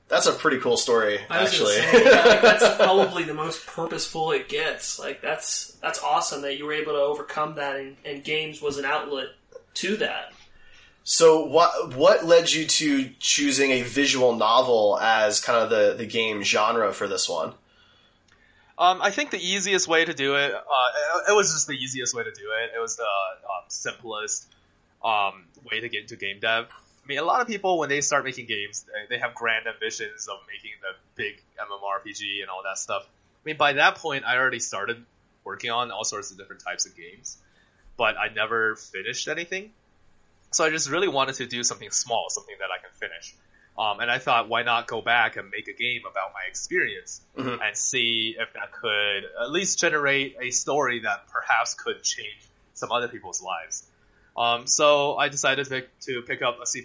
That's 0.08 0.28
a 0.28 0.32
pretty 0.32 0.60
cool 0.60 0.78
story, 0.78 1.20
I 1.30 1.44
actually. 1.44 1.74
say, 1.74 2.06
yeah, 2.06 2.24
like, 2.24 2.42
that's 2.42 2.76
probably 2.78 3.24
the 3.24 3.34
most 3.34 3.66
purposeful 3.66 4.32
it 4.32 4.48
gets. 4.48 4.98
Like 5.00 5.22
that's 5.22 5.74
that's 5.82 6.02
awesome 6.02 6.43
that 6.43 6.58
you 6.58 6.65
were 6.65 6.74
able 6.74 6.93
to 6.93 7.00
overcome 7.00 7.56
that, 7.56 7.76
and, 7.76 7.98
and 8.06 8.24
games 8.24 8.62
was 8.62 8.78
an 8.78 8.86
outlet 8.86 9.28
to 9.76 9.98
that. 9.98 10.32
So, 11.10 11.46
what 11.46 11.96
what 11.96 12.26
led 12.26 12.52
you 12.52 12.65
to 12.65 13.10
choosing 13.17 13.72
a 13.72 13.82
visual 13.82 14.36
novel 14.36 15.00
as 15.00 15.39
kind 15.39 15.63
of 15.63 15.70
the 15.70 15.96
the 15.98 16.06
game 16.06 16.43
genre 16.43 16.91
for 16.91 17.08
this 17.08 17.30
one? 17.30 17.54
Um, 18.78 19.02
I 19.02 19.10
think 19.12 19.32
the 19.32 19.39
easiest 19.39 19.88
way 19.88 20.04
to 20.04 20.13
do 20.13 20.36
it, 20.36 20.54
uh, 20.54 21.20
it, 21.30 21.34
was 21.34 21.54
just 21.54 21.65
the 21.65 21.76
easiest 21.76 22.13
way 22.13 22.26
to 22.26 22.32
do 22.32 22.52
it. 22.62 22.76
It 22.76 22.82
was 22.82 22.98
the 22.98 23.04
um, 23.04 23.63
simplest 23.70 24.54
um, 25.02 25.46
way 25.72 25.80
to 25.80 25.88
get 25.88 26.02
into 26.02 26.17
game 26.17 26.41
dev. 26.41 26.65
I 26.65 27.08
mean, 27.08 27.20
a 27.20 27.24
lot 27.24 27.39
of 27.39 27.48
people 27.48 27.80
when 27.80 27.88
they 27.88 28.02
start 28.02 28.26
making 28.26 28.48
games, 28.48 28.84
they, 28.84 29.15
they 29.15 29.20
have 29.22 29.34
grand 29.34 29.65
ambitions 29.65 30.28
of 30.28 30.39
making 30.54 30.72
the 30.82 30.93
big 31.15 31.41
MMORPG 31.58 32.41
and 32.41 32.50
all 32.50 32.63
that 32.65 32.80
stuff. 32.80 33.04
I 33.06 33.43
mean, 33.46 33.56
by 33.56 33.72
that 33.74 33.96
point, 33.96 34.26
I 34.26 34.36
already 34.36 34.60
started 34.60 35.06
working 35.46 35.72
on 35.72 35.89
all 35.89 36.04
sorts 36.04 36.32
of 36.32 36.38
different 36.38 36.65
types 36.65 36.86
of 36.86 36.98
games, 36.98 37.38
but 37.96 38.17
I 38.17 38.28
never 38.28 38.76
finished 38.76 39.30
anything. 39.30 39.72
So 40.52 40.64
I 40.64 40.70
just 40.70 40.90
really 40.90 41.08
wanted 41.08 41.36
to 41.36 41.46
do 41.46 41.64
something 41.64 41.92
small, 41.92 42.28
something 42.30 42.56
that 42.60 42.70
I 42.72 42.82
can 42.82 42.92
finish. 42.94 43.36
Um, 43.78 44.00
and 44.00 44.10
I 44.10 44.18
thought, 44.18 44.50
why 44.50 44.64
not 44.64 44.88
go 44.88 45.02
back 45.02 45.38
and 45.38 45.50
make 45.52 45.68
a 45.68 45.74
game 45.74 46.02
about 46.10 46.32
my 46.34 46.42
experience 46.50 47.22
and 47.62 47.78
see 47.78 48.36
if 48.38 48.54
that 48.54 48.72
could 48.72 49.24
at 49.40 49.52
least 49.52 49.78
generate 49.78 50.36
a 50.42 50.50
story 50.50 51.02
that 51.02 51.28
perhaps 51.28 51.76
could 51.76 52.02
change 52.02 52.42
some 52.74 52.92
other 52.92 53.08
people's 53.08 53.42
lives. 53.42 53.86
Um, 54.36 54.66
so 54.66 55.16
I 55.16 55.30
decided 55.30 55.66
to 55.66 55.70
pick, 55.70 56.00
to 56.02 56.22
pick 56.24 56.42
up 56.42 56.60
a 56.62 56.66
C++ 56.66 56.84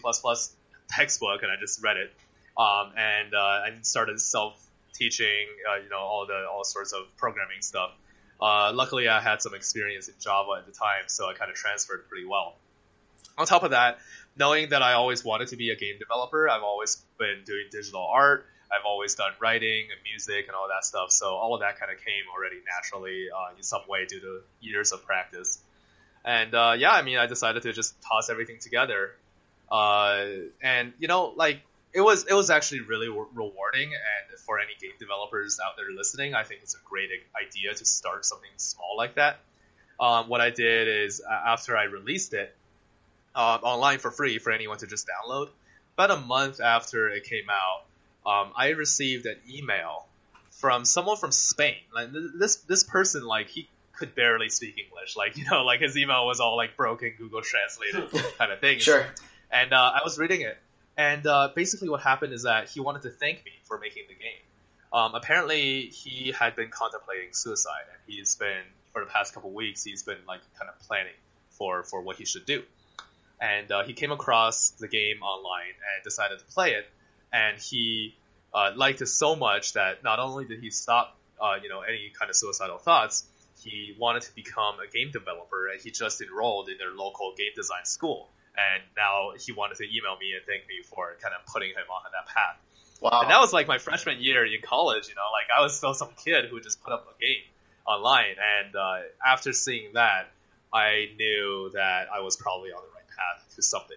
textbook 0.89 1.43
and 1.43 1.51
I 1.51 1.57
just 1.59 1.83
read 1.83 1.97
it. 1.97 2.13
Um, 2.59 2.93
and, 2.97 3.35
uh, 3.35 3.39
I 3.39 3.71
started 3.83 4.21
self-teaching, 4.21 5.47
uh, 5.71 5.83
you 5.83 5.89
know, 5.89 5.99
all 5.99 6.27
the, 6.27 6.47
all 6.47 6.65
sorts 6.65 6.93
of 6.93 7.05
programming 7.17 7.63
stuff. 7.63 7.93
Uh, 8.39 8.73
luckily 8.75 9.09
I 9.09 9.21
had 9.21 9.41
some 9.41 9.55
experience 9.55 10.09
in 10.09 10.15
Java 10.21 10.59
at 10.59 10.67
the 10.67 10.73
time, 10.73 11.05
so 11.07 11.27
I 11.27 11.33
kind 11.33 11.51
of 11.51 11.57
transferred 11.57 12.07
pretty 12.09 12.27
well. 12.27 12.57
On 13.39 13.47
top 13.47 13.63
of 13.63 13.71
that, 13.71 13.99
knowing 14.37 14.71
that 14.71 14.83
I 14.83 14.95
always 14.95 15.25
wanted 15.25 15.49
to 15.49 15.57
be 15.57 15.71
a 15.71 15.77
game 15.77 15.99
developer, 15.99 16.49
I've 16.49 16.63
always 16.63 17.03
been 17.19 17.43
doing 17.45 17.67
digital 17.71 18.07
art. 18.07 18.47
I've 18.73 18.87
always 18.87 19.15
done 19.15 19.33
writing 19.41 19.89
and 19.91 20.01
music 20.05 20.47
and 20.47 20.57
all 20.57 20.69
that 20.69 20.85
stuff. 20.85 21.11
So 21.11 21.35
all 21.35 21.55
of 21.55 21.61
that 21.61 21.79
kind 21.79 21.93
of 21.93 21.99
came 21.99 22.25
already 22.35 22.57
naturally 22.75 23.27
uh, 23.31 23.57
in 23.57 23.63
some 23.63 23.83
way 23.89 24.07
due 24.07 24.21
to 24.21 24.41
years 24.61 24.93
of 24.93 25.05
practice. 25.05 25.59
And 26.25 26.55
uh, 26.55 26.75
yeah, 26.79 26.93
I 26.93 27.03
mean, 27.03 27.19
I 27.19 27.27
decided 27.27 27.63
to 27.65 27.73
just 27.73 28.01
toss 28.03 28.31
everything 28.31 28.59
together. 28.61 29.11
Uh, 29.71 30.25
and 30.63 30.93
you 30.99 31.09
know, 31.09 31.33
like 31.37 31.61
it 31.93 32.01
was 32.01 32.25
it 32.27 32.35
was 32.35 32.49
actually 32.49 32.81
really 32.81 33.09
re- 33.09 33.27
rewarding. 33.35 33.93
And 33.93 34.39
for 34.41 34.59
any 34.59 34.73
game 34.81 34.93
developers 34.99 35.59
out 35.65 35.77
there 35.77 35.95
listening, 35.95 36.35
I 36.35 36.45
think 36.45 36.61
it's 36.63 36.75
a 36.75 36.83
great 36.89 37.11
idea 37.37 37.75
to 37.75 37.85
start 37.85 38.25
something 38.25 38.51
small 38.57 38.97
like 38.97 39.17
that. 39.17 39.41
Um, 40.01 40.29
what 40.29 40.41
I 40.41 40.51
did 40.51 40.89
is 40.89 41.21
after 41.21 41.77
I 41.77 41.85
released 41.85 42.33
it 42.33 42.55
uh, 43.35 43.59
online 43.63 43.99
for 43.99 44.11
free 44.11 44.39
for 44.39 44.53
anyone 44.53 44.79
to 44.79 44.87
just 44.87 45.07
download, 45.09 45.49
about 45.95 46.11
a 46.11 46.21
month 46.21 46.61
after 46.61 47.09
it 47.09 47.25
came 47.25 47.47
out, 47.51 47.85
um, 48.25 48.53
I 48.57 48.71
received 48.71 49.27
an 49.27 49.37
email 49.51 50.07
from 50.51 50.85
someone 50.85 51.17
from 51.17 51.33
Spain. 51.33 51.77
Like 51.95 52.09
this 52.39 52.57
this 52.57 52.85
person, 52.85 53.25
like 53.25 53.49
he 53.49 53.69
could 53.93 54.15
barely 54.15 54.49
speak 54.49 54.79
English. 54.79 55.17
Like 55.17 55.37
you 55.37 55.45
know, 55.51 55.65
like 55.65 55.81
his 55.81 55.97
email 55.97 56.27
was 56.27 56.41
all 56.41 56.57
like 56.57 56.77
broken 56.77 57.13
Google 57.19 57.43
translated 57.43 58.11
kind 58.39 58.53
of 58.53 58.61
thing. 58.61 58.79
Sure. 58.79 59.07
And 59.51 59.73
uh, 59.73 59.93
I 59.95 60.01
was 60.03 60.19
reading 60.19 60.41
it, 60.41 60.57
and 60.97 61.27
uh, 61.27 61.51
basically 61.55 61.89
what 61.89 62.01
happened 62.01 62.33
is 62.33 62.45
that 62.45 62.71
he 62.71 62.81
wanted 62.81 63.03
to 63.03 63.11
thank 63.11 63.45
me 63.45 63.53
for 63.65 63.79
making 63.79 64.05
the 64.09 64.15
game. 64.15 64.41
Um, 64.93 65.15
apparently, 65.15 65.87
he 65.87 66.33
had 66.33 66.55
been 66.55 66.69
contemplating 66.69 67.33
suicide, 67.33 67.85
and 67.91 67.99
he's 68.07 68.37
been 68.37 68.63
for 68.93 69.05
the 69.05 69.11
past 69.11 69.35
couple 69.35 69.51
weeks. 69.51 69.85
He's 69.85 70.03
been 70.03 70.19
like 70.27 70.41
kind 70.59 70.71
of 70.71 70.79
planning 70.87 71.13
for 71.51 71.83
for 71.83 72.01
what 72.01 72.17
he 72.17 72.25
should 72.25 72.47
do. 72.47 72.63
And 73.43 73.73
uh, 73.73 73.83
he 73.83 73.93
came 73.93 74.13
across 74.13 74.71
the 74.71 74.87
game 74.87 75.21
online 75.21 75.75
and 75.75 76.05
decided 76.05 76.39
to 76.39 76.45
play 76.45 76.75
it, 76.75 76.87
and 77.33 77.59
he 77.59 78.15
uh, 78.55 78.71
liked 78.77 79.03
it 79.03 79.09
so 79.09 79.35
much 79.35 79.73
that 79.73 80.05
not 80.05 80.21
only 80.21 80.45
did 80.45 80.61
he 80.61 80.71
stop, 80.71 81.19
uh, 81.41 81.57
you 81.61 81.69
know, 81.69 81.81
any 81.81 82.13
kind 82.17 82.31
of 82.31 82.37
suicidal 82.37 82.79
thoughts, 82.79 83.25
he 83.59 83.97
wanted 83.99 84.23
to 84.23 84.35
become 84.37 84.77
a 84.79 84.91
game 84.91 85.11
developer, 85.11 85.67
and 85.67 85.81
he 85.81 85.91
just 85.91 86.21
enrolled 86.21 86.69
in 86.69 86.79
their 86.79 86.93
local 86.93 87.35
game 87.37 87.51
design 87.57 87.85
school. 87.85 88.29
And 88.55 88.83
now 88.97 89.33
he 89.39 89.51
wanted 89.51 89.79
to 89.79 89.85
email 89.85 90.17
me 90.21 90.35
and 90.37 90.45
thank 90.47 90.69
me 90.69 90.83
for 90.85 91.17
kind 91.23 91.35
of 91.35 91.45
putting 91.51 91.71
him 91.71 91.89
on 91.91 92.03
that 92.13 92.27
path. 92.33 92.59
Wow. 93.01 93.23
And 93.23 93.31
that 93.31 93.41
was 93.41 93.53
like 93.53 93.67
my 93.67 93.79
freshman 93.79 94.21
year 94.21 94.45
in 94.45 94.61
college, 94.63 95.09
you 95.09 95.15
know, 95.15 95.27
like 95.33 95.47
I 95.51 95.63
was 95.63 95.77
still 95.77 95.95
some 95.95 96.11
kid 96.25 96.45
who 96.51 96.61
just 96.61 96.83
put 96.85 96.93
up 96.93 97.07
a 97.09 97.21
game 97.21 97.43
online. 97.87 98.37
And 98.39 98.77
uh, 98.77 98.99
after 99.27 99.53
seeing 99.53 99.95
that, 99.95 100.31
I 100.73 101.09
knew 101.17 101.71
that 101.75 102.07
I 102.15 102.21
was 102.21 102.37
probably 102.37 102.71
on 102.71 102.83
the 102.83 102.92
to 103.57 103.63
something. 103.63 103.97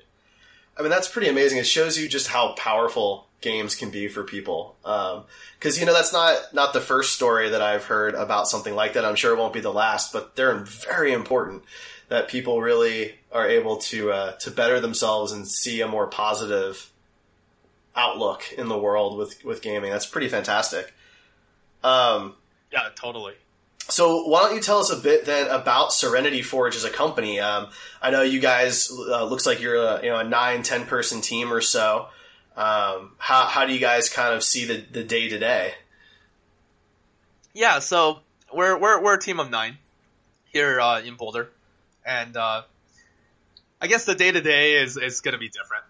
I 0.78 0.82
mean, 0.82 0.92
that's 0.92 1.08
pretty 1.08 1.30
amazing. 1.30 1.58
It 1.58 1.68
shows 1.68 1.98
you 1.98 2.08
just 2.10 2.28
how 2.28 2.54
powerful 2.54 3.28
games 3.42 3.76
can 3.76 3.92
be 3.92 4.08
for 4.08 4.24
people. 4.24 4.76
Because 4.84 5.80
you 5.80 5.86
know 5.86 5.94
that's 5.94 6.12
not 6.12 6.54
not 6.54 6.74
the 6.74 6.82
first 6.82 7.14
story 7.14 7.50
that 7.50 7.62
I've 7.62 7.86
heard 7.86 8.14
about 8.14 8.48
something 8.48 8.76
like 8.76 8.94
that. 8.94 9.06
I'm 9.06 9.16
sure 9.16 9.34
it 9.34 9.38
won't 9.38 9.54
be 9.54 9.62
the 9.62 9.72
last, 9.74 10.12
but 10.12 10.36
they're 10.36 10.56
very 10.56 11.14
important 11.14 11.64
that 12.10 12.28
people 12.28 12.62
really 12.62 13.16
are 13.32 13.48
able 13.48 13.78
to 13.78 14.12
uh, 14.12 14.32
to 14.38 14.52
better 14.52 14.80
themselves 14.80 15.32
and 15.32 15.48
see 15.48 15.82
a 15.82 15.88
more 15.88 16.08
positive 16.08 16.92
outlook 17.96 18.44
in 18.58 18.68
the 18.68 18.78
world 18.78 19.18
with 19.18 19.44
with 19.46 19.62
gaming. 19.62 19.92
That's 19.92 20.06
pretty 20.06 20.28
fantastic. 20.28 20.94
Um, 21.84 22.36
Yeah, 22.72 22.90
totally. 22.96 23.36
So 23.88 24.28
why 24.28 24.42
don't 24.42 24.56
you 24.56 24.62
tell 24.62 24.80
us 24.80 24.90
a 24.90 24.96
bit 24.96 25.26
then 25.26 25.48
about 25.48 25.94
Serenity 25.94 26.42
Forge 26.42 26.76
as 26.76 26.86
a 26.86 26.90
company? 26.90 27.40
Um, 27.40 27.68
I 28.02 28.10
know 28.10 28.24
you 28.24 28.40
guys 28.40 28.90
uh, 28.92 29.26
looks 29.26 29.46
like 29.46 29.62
you're 29.62 29.76
a, 29.76 30.04
you 30.04 30.10
know 30.10 30.18
a 30.18 30.24
nine 30.24 30.64
ten 30.64 30.86
person 30.86 31.22
team 31.22 31.54
or 31.54 31.62
so. 31.62 32.08
Um, 32.56 33.12
how 33.18 33.46
how 33.46 33.66
do 33.66 33.74
you 33.74 33.80
guys 33.80 34.10
kind 34.10 34.34
of 34.34 34.44
see 34.44 34.66
the 34.66 34.84
the 34.92 35.04
day 35.04 35.30
to 35.30 35.38
day? 35.38 35.74
Yeah, 37.54 37.80
so 37.80 38.20
we're 38.54 38.78
we're 38.78 39.02
we're 39.04 39.16
a 39.16 39.22
team 39.22 39.40
of 39.40 39.52
nine 39.52 39.78
here 40.52 40.80
uh, 40.80 41.02
in 41.02 41.16
Boulder, 41.16 41.50
and 42.04 42.36
uh, 42.36 42.64
I 43.80 43.88
guess 43.88 44.06
the 44.06 44.16
day 44.16 44.32
to 44.32 44.42
day 44.42 44.82
is 44.82 44.98
is 44.98 45.22
gonna 45.22 45.38
be 45.38 45.50
different. 45.50 45.84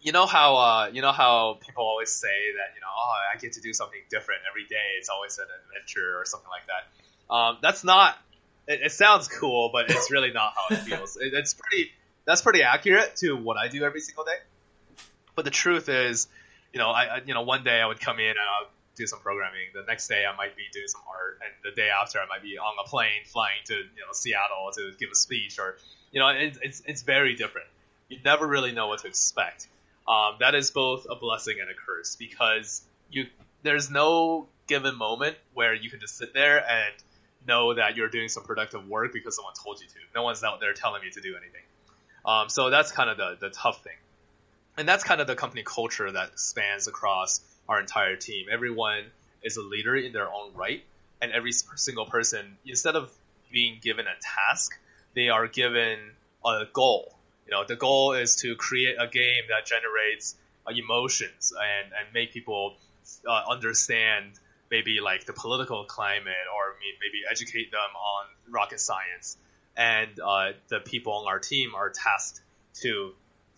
You 0.00 0.10
know 0.10 0.26
how 0.26 0.56
uh, 0.56 0.90
you 0.92 1.00
know 1.00 1.12
how 1.12 1.58
people 1.64 1.84
always 1.84 2.10
say 2.10 2.26
that 2.56 2.74
you 2.74 2.80
know 2.80 2.88
oh 2.90 3.14
I 3.32 3.38
get 3.38 3.52
to 3.52 3.60
do 3.60 3.72
something 3.72 4.00
different 4.10 4.40
every 4.50 4.64
day. 4.64 4.98
It's 4.98 5.08
always 5.08 5.38
an 5.38 5.44
adventure 5.44 6.18
or 6.18 6.24
something 6.24 6.50
like 6.50 6.66
that. 6.66 6.88
Um, 7.30 7.58
that's 7.62 7.84
not. 7.84 8.18
It, 8.66 8.80
it 8.84 8.92
sounds 8.92 9.28
cool, 9.28 9.70
but 9.72 9.90
it's 9.90 10.10
really 10.10 10.32
not 10.32 10.52
how 10.56 10.74
it 10.74 10.80
feels. 10.80 11.16
It, 11.16 11.32
it's 11.32 11.54
pretty. 11.54 11.90
That's 12.24 12.42
pretty 12.42 12.62
accurate 12.62 13.16
to 13.16 13.36
what 13.36 13.56
I 13.56 13.68
do 13.68 13.84
every 13.84 14.00
single 14.00 14.24
day. 14.24 14.36
But 15.34 15.44
the 15.44 15.50
truth 15.50 15.88
is, 15.88 16.28
you 16.72 16.78
know, 16.78 16.90
I, 16.90 17.04
I 17.04 17.20
you 17.24 17.34
know 17.34 17.42
one 17.42 17.64
day 17.64 17.80
I 17.80 17.86
would 17.86 18.00
come 18.00 18.18
in 18.18 18.28
and 18.30 18.38
I'll 18.38 18.70
do 18.96 19.06
some 19.06 19.20
programming. 19.20 19.68
The 19.72 19.84
next 19.86 20.08
day 20.08 20.24
I 20.26 20.36
might 20.36 20.56
be 20.56 20.64
doing 20.72 20.88
some 20.88 21.02
art, 21.08 21.40
and 21.42 21.72
the 21.72 21.74
day 21.74 21.88
after 21.88 22.18
I 22.18 22.26
might 22.26 22.42
be 22.42 22.58
on 22.58 22.74
a 22.84 22.88
plane 22.88 23.24
flying 23.24 23.60
to 23.66 23.74
you 23.74 23.80
know 23.80 24.12
Seattle 24.12 24.70
to 24.74 24.92
give 24.98 25.10
a 25.10 25.14
speech, 25.14 25.58
or 25.58 25.76
you 26.12 26.20
know 26.20 26.28
it, 26.28 26.58
it's 26.62 26.82
it's 26.86 27.02
very 27.02 27.34
different. 27.34 27.68
You 28.08 28.18
never 28.24 28.46
really 28.46 28.72
know 28.72 28.88
what 28.88 29.00
to 29.00 29.08
expect. 29.08 29.68
Um, 30.08 30.36
that 30.40 30.54
is 30.54 30.70
both 30.72 31.06
a 31.08 31.14
blessing 31.14 31.58
and 31.60 31.70
a 31.70 31.74
curse 31.74 32.16
because 32.16 32.82
you 33.10 33.26
there's 33.62 33.90
no 33.90 34.48
given 34.66 34.96
moment 34.96 35.36
where 35.54 35.74
you 35.74 35.90
can 35.90 36.00
just 36.00 36.16
sit 36.16 36.32
there 36.34 36.58
and 36.58 36.94
know 37.46 37.74
that 37.74 37.96
you're 37.96 38.08
doing 38.08 38.28
some 38.28 38.44
productive 38.44 38.88
work 38.88 39.12
because 39.12 39.36
someone 39.36 39.54
told 39.62 39.80
you 39.80 39.86
to. 39.86 39.94
No 40.14 40.22
one's 40.22 40.44
out 40.44 40.60
there 40.60 40.72
telling 40.72 41.02
you 41.04 41.10
to 41.10 41.20
do 41.20 41.36
anything. 41.36 41.62
Um, 42.24 42.48
so 42.48 42.70
that's 42.70 42.92
kind 42.92 43.08
of 43.08 43.16
the 43.16 43.36
the 43.40 43.50
tough 43.50 43.82
thing 43.82 43.96
and 44.80 44.88
that's 44.88 45.04
kind 45.04 45.20
of 45.20 45.26
the 45.26 45.36
company 45.36 45.62
culture 45.62 46.10
that 46.10 46.38
spans 46.38 46.88
across 46.88 47.42
our 47.68 47.80
entire 47.80 48.16
team. 48.16 48.46
Everyone 48.50 49.04
is 49.42 49.58
a 49.58 49.62
leader 49.62 49.94
in 49.94 50.12
their 50.12 50.26
own 50.26 50.54
right, 50.54 50.82
and 51.20 51.32
every 51.32 51.52
single 51.52 52.06
person, 52.06 52.56
instead 52.64 52.96
of 52.96 53.12
being 53.52 53.78
given 53.82 54.06
a 54.06 54.16
task, 54.22 54.72
they 55.14 55.28
are 55.28 55.46
given 55.46 55.98
a 56.46 56.64
goal. 56.72 57.14
You 57.46 57.52
know, 57.52 57.64
the 57.66 57.76
goal 57.76 58.14
is 58.14 58.36
to 58.36 58.56
create 58.56 58.96
a 58.98 59.06
game 59.06 59.44
that 59.50 59.66
generates 59.66 60.34
emotions 60.66 61.52
and 61.52 61.92
and 61.92 62.14
make 62.14 62.32
people 62.32 62.76
uh, 63.28 63.42
understand 63.50 64.32
maybe 64.70 65.00
like 65.00 65.24
the 65.26 65.32
political 65.32 65.84
climate 65.84 66.46
or 66.54 66.76
maybe 67.00 67.22
educate 67.30 67.70
them 67.70 67.80
on 67.80 68.26
rocket 68.52 68.80
science. 68.80 69.36
And 69.76 70.10
uh, 70.20 70.52
the 70.68 70.80
people 70.80 71.12
on 71.12 71.26
our 71.26 71.38
team 71.38 71.74
are 71.74 71.90
tasked 71.90 72.40
to 72.82 73.12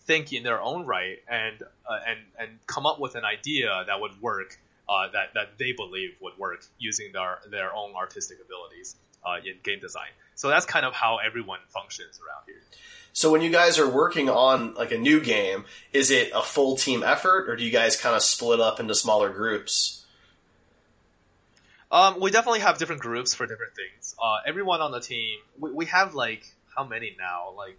think 0.05 0.33
in 0.33 0.43
their 0.43 0.61
own 0.61 0.85
right 0.85 1.19
and 1.29 1.63
uh, 1.89 1.99
and 2.07 2.19
and 2.37 2.67
come 2.67 2.85
up 2.85 2.99
with 2.99 3.15
an 3.15 3.23
idea 3.23 3.83
that 3.87 4.01
would 4.01 4.21
work 4.21 4.59
uh, 4.89 5.07
that 5.13 5.33
that 5.33 5.57
they 5.57 5.71
believe 5.71 6.15
would 6.21 6.37
work 6.37 6.65
using 6.77 7.11
their 7.13 7.39
their 7.49 7.73
own 7.73 7.93
artistic 7.95 8.37
abilities 8.43 8.95
uh, 9.25 9.37
in 9.45 9.55
game 9.63 9.79
design. 9.79 10.09
So 10.35 10.49
that's 10.49 10.65
kind 10.65 10.85
of 10.85 10.93
how 10.93 11.17
everyone 11.17 11.59
functions 11.69 12.19
around 12.19 12.43
here. 12.47 12.61
So 13.13 13.31
when 13.31 13.41
you 13.41 13.51
guys 13.51 13.77
are 13.77 13.87
working 13.87 14.29
on 14.29 14.73
like 14.73 14.91
a 14.91 14.97
new 14.97 15.21
game, 15.21 15.65
is 15.93 16.09
it 16.09 16.31
a 16.33 16.41
full 16.41 16.75
team 16.75 17.03
effort, 17.03 17.47
or 17.47 17.55
do 17.55 17.63
you 17.63 17.71
guys 17.71 17.95
kind 17.95 18.15
of 18.15 18.23
split 18.23 18.59
up 18.59 18.79
into 18.79 18.95
smaller 18.95 19.29
groups? 19.29 20.02
Um, 21.93 22.19
we 22.19 22.31
definitely 22.31 22.61
have 22.61 22.79
different 22.79 23.01
groups 23.01 23.35
for 23.35 23.45
different 23.45 23.75
things. 23.75 24.15
Uh, 24.21 24.37
everyone 24.47 24.81
on 24.81 24.91
the 24.91 24.99
team, 24.99 25.37
we, 25.59 25.71
we 25.71 25.85
have 25.85 26.15
like 26.15 26.43
how 26.75 26.83
many 26.83 27.15
now? 27.19 27.53
Like 27.55 27.77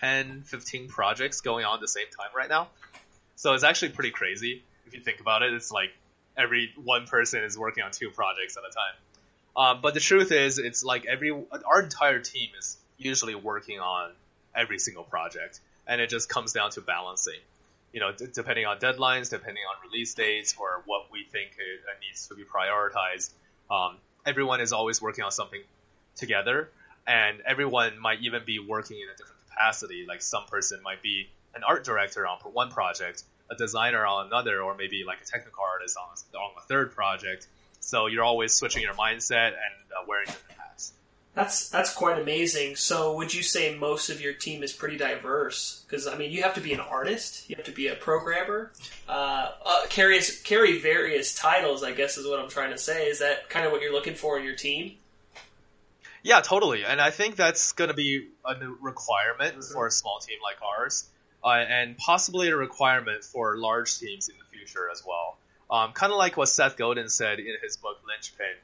10, 0.00 0.42
15 0.42 0.88
projects 0.88 1.42
going 1.42 1.64
on 1.64 1.76
at 1.76 1.80
the 1.80 1.86
same 1.86 2.06
time 2.06 2.30
right 2.36 2.48
now. 2.48 2.70
So 3.36 3.54
it's 3.54 3.62
actually 3.62 3.90
pretty 3.90 4.10
crazy 4.10 4.64
if 4.88 4.94
you 4.94 5.00
think 5.00 5.20
about 5.20 5.42
it. 5.42 5.52
It's 5.52 5.70
like 5.70 5.90
every 6.36 6.72
one 6.82 7.06
person 7.06 7.44
is 7.44 7.56
working 7.56 7.84
on 7.84 7.92
two 7.92 8.10
projects 8.10 8.56
at 8.56 8.64
a 8.68 8.74
time. 8.74 8.94
Um, 9.56 9.80
but 9.80 9.94
the 9.94 10.00
truth 10.00 10.32
is, 10.32 10.58
it's 10.58 10.82
like 10.82 11.06
every 11.06 11.30
our 11.30 11.82
entire 11.82 12.18
team 12.18 12.48
is 12.58 12.76
usually 12.98 13.36
working 13.36 13.78
on 13.78 14.10
every 14.56 14.80
single 14.80 15.04
project, 15.04 15.60
and 15.86 16.00
it 16.00 16.10
just 16.10 16.28
comes 16.28 16.52
down 16.52 16.70
to 16.72 16.80
balancing. 16.80 17.38
You 17.92 18.00
know, 18.00 18.12
d- 18.12 18.26
depending 18.32 18.64
on 18.64 18.78
deadlines, 18.78 19.30
depending 19.30 19.62
on 19.70 19.88
release 19.88 20.14
dates, 20.14 20.56
or 20.58 20.82
what 20.86 21.12
we 21.12 21.24
think 21.30 21.50
it, 21.58 21.80
it 21.80 22.00
needs 22.00 22.26
to 22.28 22.34
be 22.34 22.42
prioritized. 22.42 23.30
Um, 23.72 23.96
everyone 24.26 24.60
is 24.60 24.72
always 24.72 25.00
working 25.00 25.24
on 25.24 25.32
something 25.32 25.62
together, 26.14 26.68
and 27.06 27.40
everyone 27.46 27.98
might 27.98 28.20
even 28.20 28.42
be 28.44 28.58
working 28.58 28.98
in 28.98 29.08
a 29.08 29.16
different 29.16 29.40
capacity. 29.48 30.04
Like 30.06 30.20
some 30.20 30.44
person 30.44 30.80
might 30.82 31.02
be 31.02 31.28
an 31.54 31.64
art 31.64 31.84
director 31.84 32.26
on 32.26 32.38
one 32.52 32.70
project, 32.70 33.24
a 33.50 33.54
designer 33.54 34.04
on 34.04 34.26
another, 34.26 34.60
or 34.60 34.76
maybe 34.76 35.04
like 35.06 35.22
a 35.22 35.24
technical 35.24 35.64
artist 35.64 35.96
on, 35.96 36.40
on 36.40 36.50
a 36.58 36.66
third 36.66 36.94
project. 36.94 37.46
So 37.80 38.06
you're 38.06 38.24
always 38.24 38.52
switching 38.52 38.82
your 38.82 38.94
mindset 38.94 39.48
and 39.48 39.74
uh, 39.98 40.04
wearing 40.06 40.26
different. 40.26 40.61
That's 41.34 41.70
that's 41.70 41.94
quite 41.94 42.20
amazing. 42.20 42.76
So, 42.76 43.16
would 43.16 43.32
you 43.32 43.42
say 43.42 43.74
most 43.74 44.10
of 44.10 44.20
your 44.20 44.34
team 44.34 44.62
is 44.62 44.72
pretty 44.72 44.98
diverse? 44.98 45.82
Because 45.86 46.06
I 46.06 46.16
mean, 46.16 46.30
you 46.30 46.42
have 46.42 46.54
to 46.54 46.60
be 46.60 46.74
an 46.74 46.80
artist, 46.80 47.48
you 47.48 47.56
have 47.56 47.64
to 47.64 47.72
be 47.72 47.88
a 47.88 47.94
programmer, 47.94 48.70
uh, 49.08 49.52
uh, 49.64 49.86
carry 49.88 50.20
carry 50.44 50.78
various 50.78 51.34
titles. 51.34 51.82
I 51.82 51.92
guess 51.92 52.18
is 52.18 52.26
what 52.26 52.38
I'm 52.38 52.50
trying 52.50 52.72
to 52.72 52.78
say. 52.78 53.08
Is 53.08 53.20
that 53.20 53.48
kind 53.48 53.64
of 53.64 53.72
what 53.72 53.80
you're 53.80 53.92
looking 53.92 54.14
for 54.14 54.38
in 54.38 54.44
your 54.44 54.56
team? 54.56 54.96
Yeah, 56.22 56.40
totally. 56.40 56.84
And 56.84 57.00
I 57.00 57.10
think 57.10 57.36
that's 57.36 57.72
going 57.72 57.88
to 57.88 57.94
be 57.94 58.28
a 58.44 58.54
requirement 58.80 59.64
for 59.64 59.86
a 59.86 59.90
small 59.90 60.18
team 60.20 60.38
like 60.42 60.58
ours, 60.62 61.08
uh, 61.42 61.48
and 61.48 61.96
possibly 61.96 62.50
a 62.50 62.56
requirement 62.56 63.24
for 63.24 63.56
large 63.56 63.98
teams 63.98 64.28
in 64.28 64.36
the 64.38 64.44
future 64.56 64.88
as 64.92 65.02
well. 65.04 65.38
Um, 65.70 65.92
kind 65.92 66.12
of 66.12 66.18
like 66.18 66.36
what 66.36 66.50
Seth 66.50 66.76
Godin 66.76 67.08
said 67.08 67.38
in 67.40 67.54
his 67.62 67.78
book 67.78 67.96
Linchpin. 68.06 68.54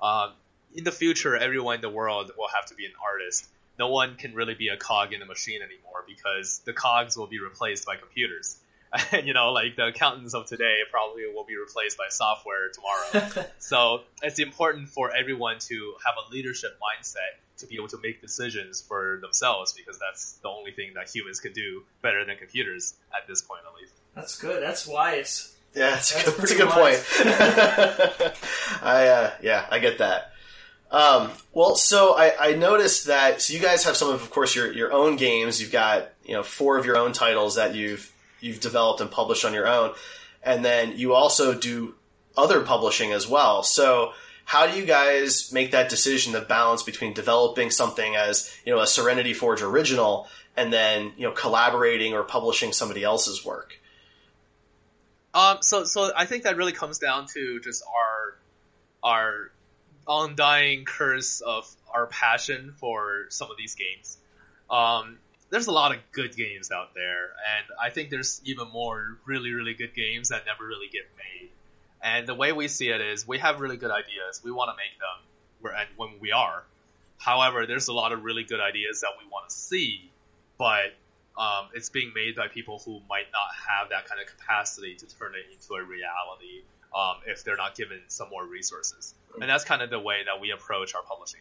Um, 0.00 0.32
in 0.74 0.84
the 0.84 0.92
future, 0.92 1.36
everyone 1.36 1.76
in 1.76 1.80
the 1.80 1.90
world 1.90 2.30
will 2.36 2.48
have 2.48 2.66
to 2.66 2.74
be 2.74 2.86
an 2.86 2.92
artist. 3.02 3.48
No 3.78 3.88
one 3.88 4.16
can 4.16 4.34
really 4.34 4.54
be 4.54 4.68
a 4.68 4.76
cog 4.76 5.12
in 5.12 5.22
a 5.22 5.26
machine 5.26 5.60
anymore 5.62 6.04
because 6.06 6.60
the 6.64 6.72
cogs 6.72 7.16
will 7.16 7.26
be 7.26 7.40
replaced 7.40 7.86
by 7.86 7.96
computers. 7.96 8.56
you 9.24 9.32
know, 9.32 9.52
like 9.52 9.76
the 9.76 9.86
accountants 9.86 10.34
of 10.34 10.46
today 10.46 10.78
probably 10.90 11.22
will 11.34 11.44
be 11.44 11.56
replaced 11.56 11.96
by 11.96 12.06
software 12.10 12.70
tomorrow. 12.70 13.46
so 13.58 14.02
it's 14.22 14.38
important 14.38 14.88
for 14.88 15.14
everyone 15.14 15.58
to 15.60 15.94
have 16.04 16.14
a 16.26 16.30
leadership 16.30 16.78
mindset 16.78 17.40
to 17.58 17.66
be 17.66 17.76
able 17.76 17.88
to 17.88 17.98
make 18.02 18.20
decisions 18.20 18.82
for 18.82 19.18
themselves 19.22 19.72
because 19.72 19.98
that's 19.98 20.34
the 20.42 20.48
only 20.48 20.72
thing 20.72 20.92
that 20.94 21.08
humans 21.14 21.40
can 21.40 21.52
do 21.52 21.82
better 22.02 22.24
than 22.24 22.36
computers 22.36 22.94
at 23.16 23.26
this 23.26 23.40
point, 23.40 23.62
at 23.66 23.80
least. 23.80 23.94
That's 24.14 24.38
good. 24.38 24.62
That's 24.62 24.86
wise. 24.86 25.54
Yeah, 25.74 25.90
that's, 25.90 26.12
That's 26.12 26.28
a 26.28 26.30
good, 26.30 26.38
that's 26.38 26.52
a 26.52 26.54
pretty 26.54 26.62
good 26.62 26.70
point. 26.70 28.36
I 28.82 29.06
uh, 29.06 29.30
yeah, 29.42 29.66
I 29.70 29.78
get 29.78 29.98
that. 29.98 30.31
Um, 30.92 31.30
well, 31.54 31.74
so 31.74 32.14
I, 32.14 32.50
I 32.50 32.52
noticed 32.52 33.06
that 33.06 33.40
so 33.40 33.54
you 33.54 33.60
guys 33.60 33.84
have 33.84 33.96
some 33.96 34.10
of, 34.10 34.22
of 34.22 34.30
course, 34.30 34.54
your 34.54 34.70
your 34.72 34.92
own 34.92 35.16
games. 35.16 35.60
You've 35.60 35.72
got 35.72 36.10
you 36.24 36.34
know 36.34 36.42
four 36.42 36.78
of 36.78 36.84
your 36.84 36.98
own 36.98 37.12
titles 37.12 37.56
that 37.56 37.74
you've 37.74 38.12
you've 38.40 38.60
developed 38.60 39.00
and 39.00 39.10
published 39.10 39.46
on 39.46 39.54
your 39.54 39.66
own, 39.66 39.94
and 40.42 40.62
then 40.62 40.98
you 40.98 41.14
also 41.14 41.54
do 41.54 41.94
other 42.36 42.60
publishing 42.60 43.12
as 43.12 43.26
well. 43.26 43.62
So 43.62 44.12
how 44.44 44.66
do 44.66 44.78
you 44.78 44.84
guys 44.84 45.50
make 45.50 45.70
that 45.70 45.88
decision, 45.88 46.34
the 46.34 46.42
balance 46.42 46.82
between 46.82 47.14
developing 47.14 47.70
something 47.70 48.14
as 48.14 48.54
you 48.66 48.74
know 48.74 48.82
a 48.82 48.86
Serenity 48.86 49.32
Forge 49.32 49.62
original 49.62 50.28
and 50.58 50.70
then 50.70 51.12
you 51.16 51.26
know 51.26 51.32
collaborating 51.32 52.12
or 52.12 52.22
publishing 52.22 52.74
somebody 52.74 53.02
else's 53.02 53.42
work? 53.46 53.78
Um, 55.32 55.58
so 55.62 55.84
so 55.84 56.12
I 56.14 56.26
think 56.26 56.42
that 56.42 56.58
really 56.58 56.72
comes 56.72 56.98
down 56.98 57.28
to 57.32 57.60
just 57.60 57.82
our 57.96 58.36
our 59.02 59.51
undying 60.06 60.84
curse 60.84 61.40
of 61.40 61.68
our 61.92 62.06
passion 62.06 62.74
for 62.78 63.26
some 63.28 63.50
of 63.50 63.56
these 63.56 63.74
games. 63.74 64.18
Um, 64.70 65.18
there's 65.50 65.66
a 65.66 65.72
lot 65.72 65.94
of 65.94 65.98
good 66.12 66.34
games 66.34 66.70
out 66.70 66.94
there, 66.94 67.24
and 67.24 67.66
I 67.80 67.90
think 67.90 68.10
there's 68.10 68.40
even 68.44 68.68
more 68.70 69.18
really 69.26 69.52
really 69.52 69.74
good 69.74 69.94
games 69.94 70.30
that 70.30 70.44
never 70.46 70.66
really 70.66 70.88
get 70.88 71.02
made. 71.16 71.50
And 72.02 72.26
the 72.26 72.34
way 72.34 72.52
we 72.52 72.68
see 72.68 72.88
it 72.88 73.00
is, 73.00 73.28
we 73.28 73.38
have 73.38 73.60
really 73.60 73.76
good 73.76 73.90
ideas. 73.90 74.40
We 74.42 74.50
want 74.50 74.70
to 74.70 74.76
make 74.76 74.98
them, 74.98 75.86
when 75.96 76.18
we 76.20 76.32
are. 76.32 76.64
However, 77.18 77.66
there's 77.66 77.86
a 77.86 77.92
lot 77.92 78.10
of 78.10 78.24
really 78.24 78.42
good 78.42 78.58
ideas 78.60 79.02
that 79.02 79.12
we 79.22 79.30
want 79.30 79.48
to 79.48 79.54
see, 79.54 80.10
but 80.58 80.92
um, 81.38 81.68
it's 81.74 81.88
being 81.88 82.12
made 82.14 82.34
by 82.34 82.48
people 82.48 82.82
who 82.84 83.00
might 83.08 83.30
not 83.30 83.54
have 83.68 83.90
that 83.90 84.08
kind 84.08 84.20
of 84.20 84.26
capacity 84.26 84.96
to 84.96 85.06
turn 85.18 85.34
it 85.34 85.46
into 85.52 85.74
a 85.74 85.82
reality 85.82 86.62
um, 86.94 87.16
if 87.26 87.44
they're 87.44 87.56
not 87.56 87.74
given 87.74 88.00
some 88.08 88.28
more 88.30 88.44
resources. 88.44 89.14
And 89.40 89.48
that's 89.48 89.64
kind 89.64 89.82
of 89.82 89.90
the 89.90 89.98
way 89.98 90.22
that 90.26 90.40
we 90.40 90.50
approach 90.50 90.94
our 90.94 91.02
publishing. 91.02 91.40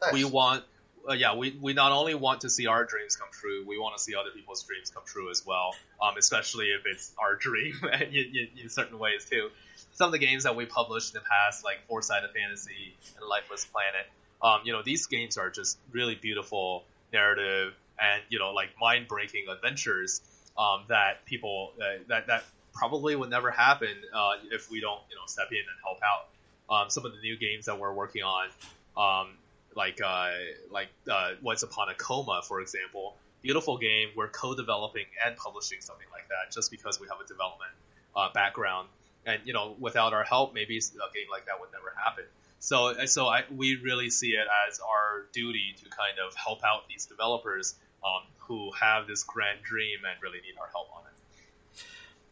Nice. 0.00 0.12
We 0.12 0.24
want, 0.24 0.64
uh, 1.08 1.12
yeah, 1.12 1.36
we, 1.36 1.56
we 1.60 1.74
not 1.74 1.92
only 1.92 2.14
want 2.14 2.42
to 2.42 2.50
see 2.50 2.66
our 2.66 2.84
dreams 2.84 3.16
come 3.16 3.28
true, 3.30 3.64
we 3.66 3.78
want 3.78 3.96
to 3.96 4.02
see 4.02 4.14
other 4.14 4.30
people's 4.30 4.62
dreams 4.62 4.90
come 4.90 5.02
true 5.06 5.30
as 5.30 5.44
well. 5.44 5.74
Um, 6.00 6.14
especially 6.18 6.66
if 6.66 6.86
it's 6.86 7.12
our 7.18 7.36
dream 7.36 7.78
in, 7.92 8.14
in, 8.14 8.48
in 8.62 8.68
certain 8.68 8.98
ways 8.98 9.26
too. 9.28 9.50
Some 9.94 10.06
of 10.06 10.12
the 10.12 10.18
games 10.18 10.44
that 10.44 10.56
we 10.56 10.64
published 10.64 11.14
in 11.14 11.20
the 11.20 11.28
past, 11.28 11.64
like 11.64 11.86
Four 11.86 12.02
Sided 12.02 12.30
Fantasy 12.32 12.94
and 13.18 13.28
Lifeless 13.28 13.66
Planet, 13.66 14.06
um, 14.42 14.62
you 14.64 14.72
know, 14.72 14.82
these 14.82 15.06
games 15.06 15.36
are 15.36 15.50
just 15.50 15.78
really 15.92 16.14
beautiful 16.14 16.84
narrative 17.12 17.74
and 18.00 18.22
you 18.28 18.38
know, 18.38 18.52
like 18.52 18.70
mind 18.80 19.06
breaking 19.06 19.46
adventures 19.48 20.20
um, 20.58 20.84
that 20.88 21.24
people 21.24 21.72
uh, 21.80 22.02
that 22.08 22.26
that 22.26 22.44
probably 22.72 23.14
would 23.16 23.30
never 23.30 23.50
happen 23.50 23.94
uh, 24.12 24.32
if 24.50 24.70
we 24.70 24.80
don't 24.80 25.00
you 25.10 25.16
know 25.16 25.26
step 25.26 25.48
in 25.50 25.58
and 25.58 25.78
help 25.84 25.98
out. 26.02 26.28
Um, 26.70 26.90
some 26.90 27.04
of 27.04 27.12
the 27.12 27.20
new 27.20 27.36
games 27.36 27.66
that 27.66 27.78
we're 27.78 27.92
working 27.92 28.22
on, 28.22 28.48
um, 28.96 29.32
like 29.76 30.00
uh, 30.04 30.30
like 30.70 30.88
uh, 31.10 31.32
Once 31.42 31.62
Upon 31.62 31.88
a 31.88 31.94
Coma, 31.94 32.40
for 32.46 32.60
example, 32.60 33.16
beautiful 33.42 33.76
game. 33.76 34.08
We're 34.16 34.28
co-developing 34.28 35.04
and 35.26 35.36
publishing 35.36 35.80
something 35.80 36.06
like 36.12 36.28
that 36.28 36.52
just 36.52 36.70
because 36.70 37.00
we 37.00 37.08
have 37.08 37.20
a 37.20 37.26
development 37.26 37.72
uh, 38.16 38.32
background, 38.32 38.88
and 39.26 39.40
you 39.44 39.52
know, 39.52 39.76
without 39.78 40.12
our 40.14 40.24
help, 40.24 40.54
maybe 40.54 40.78
a 40.78 41.14
game 41.14 41.26
like 41.30 41.46
that 41.46 41.60
would 41.60 41.72
never 41.72 41.92
happen. 42.02 42.24
So, 42.62 42.94
so 43.06 43.26
I, 43.26 43.42
we 43.50 43.74
really 43.82 44.08
see 44.08 44.30
it 44.30 44.46
as 44.68 44.78
our 44.78 45.26
duty 45.32 45.74
to 45.82 45.90
kind 45.90 46.18
of 46.24 46.32
help 46.36 46.60
out 46.64 46.86
these 46.88 47.06
developers 47.06 47.74
um, 48.04 48.22
who 48.38 48.70
have 48.80 49.08
this 49.08 49.24
grand 49.24 49.62
dream 49.62 49.98
and 50.08 50.22
really 50.22 50.38
need 50.38 50.54
our 50.60 50.68
help 50.70 50.86
on 50.94 51.02
it. 51.02 51.11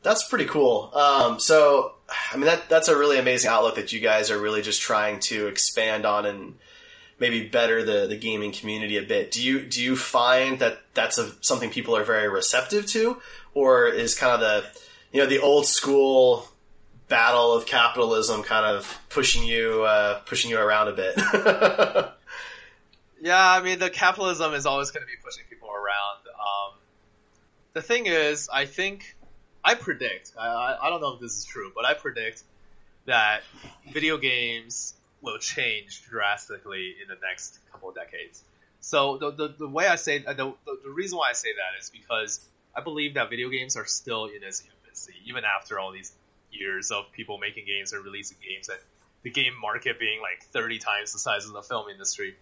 That's 0.03 0.27
pretty 0.27 0.47
cool. 0.47 0.91
Um, 0.95 1.39
so, 1.39 1.95
I 2.33 2.37
mean, 2.37 2.47
that 2.47 2.69
that's 2.69 2.89
a 2.89 2.97
really 2.97 3.19
amazing 3.19 3.51
outlook 3.51 3.77
that 3.77 3.93
you 3.93 4.01
guys 4.01 4.31
are 4.31 4.39
really 4.39 4.63
just 4.63 4.81
trying 4.81 5.21
to 5.21 5.47
expand 5.47 6.07
on 6.07 6.27
and 6.27 6.55
maybe 7.19 7.47
better 7.47 7.85
the, 7.85 8.07
the 8.07 8.17
gaming 8.17 8.53
community 8.53 8.97
a 8.97 9.03
bit. 9.03 9.31
Do 9.31 9.43
you 9.43 9.61
do 9.61 9.83
you 9.83 9.97
find 9.97 10.59
that 10.61 10.81
that's 10.95 11.19
a, 11.19 11.31
something 11.43 11.71
people 11.71 11.97
are 11.97 12.05
very 12.05 12.29
receptive 12.29 12.87
to, 12.87 13.21
or 13.53 13.89
is 13.89 14.15
kind 14.15 14.33
of 14.33 14.41
the 14.41 14.81
you 15.13 15.23
know 15.23 15.29
the 15.29 15.41
old 15.41 15.67
school 15.67 16.49
battle 17.09 17.53
of 17.53 17.67
capitalism 17.67 18.43
kind 18.43 18.65
of 18.65 19.01
pushing 19.11 19.45
you 19.45 19.83
uh, 19.83 20.21
pushing 20.21 20.51
you 20.51 20.59
around 20.59 20.89
a 20.89 20.93
bit? 20.93 22.15
Yeah, 23.21 23.51
I 23.51 23.63
mean, 23.63 23.79
the 23.79 23.91
capitalism 23.91 24.55
is 24.55 24.65
always 24.65 24.91
going 24.91 25.03
to 25.03 25.07
be 25.07 25.19
pushing 25.23 25.45
people 25.49 25.69
around. 25.69 26.27
Um, 26.27 26.79
the 27.75 27.83
thing 27.83 28.07
is, 28.07 28.49
I 28.51 28.65
think, 28.65 29.15
I 29.65 29.75
predict, 29.75 30.33
I, 30.39 30.77
I 30.83 30.91
don't 30.91 31.01
know 31.01 31.15
if 31.15 31.21
this 31.21 31.37
is 31.37 31.45
true, 31.45 31.71
but 31.75 31.85
I 31.85 31.95
predict 31.95 32.43
that 33.07 33.43
video 33.93 34.17
games 34.17 34.95
will 35.23 35.39
change 35.39 36.03
drastically 36.09 36.95
in 37.03 37.09
the 37.09 37.17
next 37.27 37.59
couple 37.71 37.91
of 37.91 37.95
decades. 37.95 38.43
So 38.81 39.19
the, 39.19 39.31
the, 39.31 39.55
the 39.59 39.69
way 39.69 39.87
I 39.87 39.97
say, 39.97 40.19
the, 40.19 40.33
the, 40.35 40.55
the 40.85 40.91
reason 40.91 41.19
why 41.19 41.31
I 41.31 41.35
say 41.35 41.51
that 41.53 41.81
is 41.81 41.91
because 41.91 42.41
I 42.75 42.81
believe 42.81 43.15
that 43.15 43.29
video 43.29 43.51
games 43.51 43.77
are 43.77 43.85
still 43.85 44.27
in 44.27 44.43
its 44.43 44.63
infancy, 44.63 45.15
even 45.27 45.45
after 45.45 45.79
all 45.79 45.93
these 45.93 46.13
years 46.51 46.91
of 46.91 47.13
people 47.13 47.39
making 47.39 47.67
games 47.67 47.93
and 47.93 48.05
releasing 48.05 48.39
games 48.47 48.69
and 48.69 48.79
the 49.23 49.31
game 49.31 49.53
market 49.61 49.99
being 50.01 50.21
like 50.21 50.43
30 50.53 50.79
times 50.79 51.13
the 51.13 51.19
size 51.19 51.47
of 51.47 51.53
the 51.53 51.63
film 51.63 51.89
industry. 51.91 52.35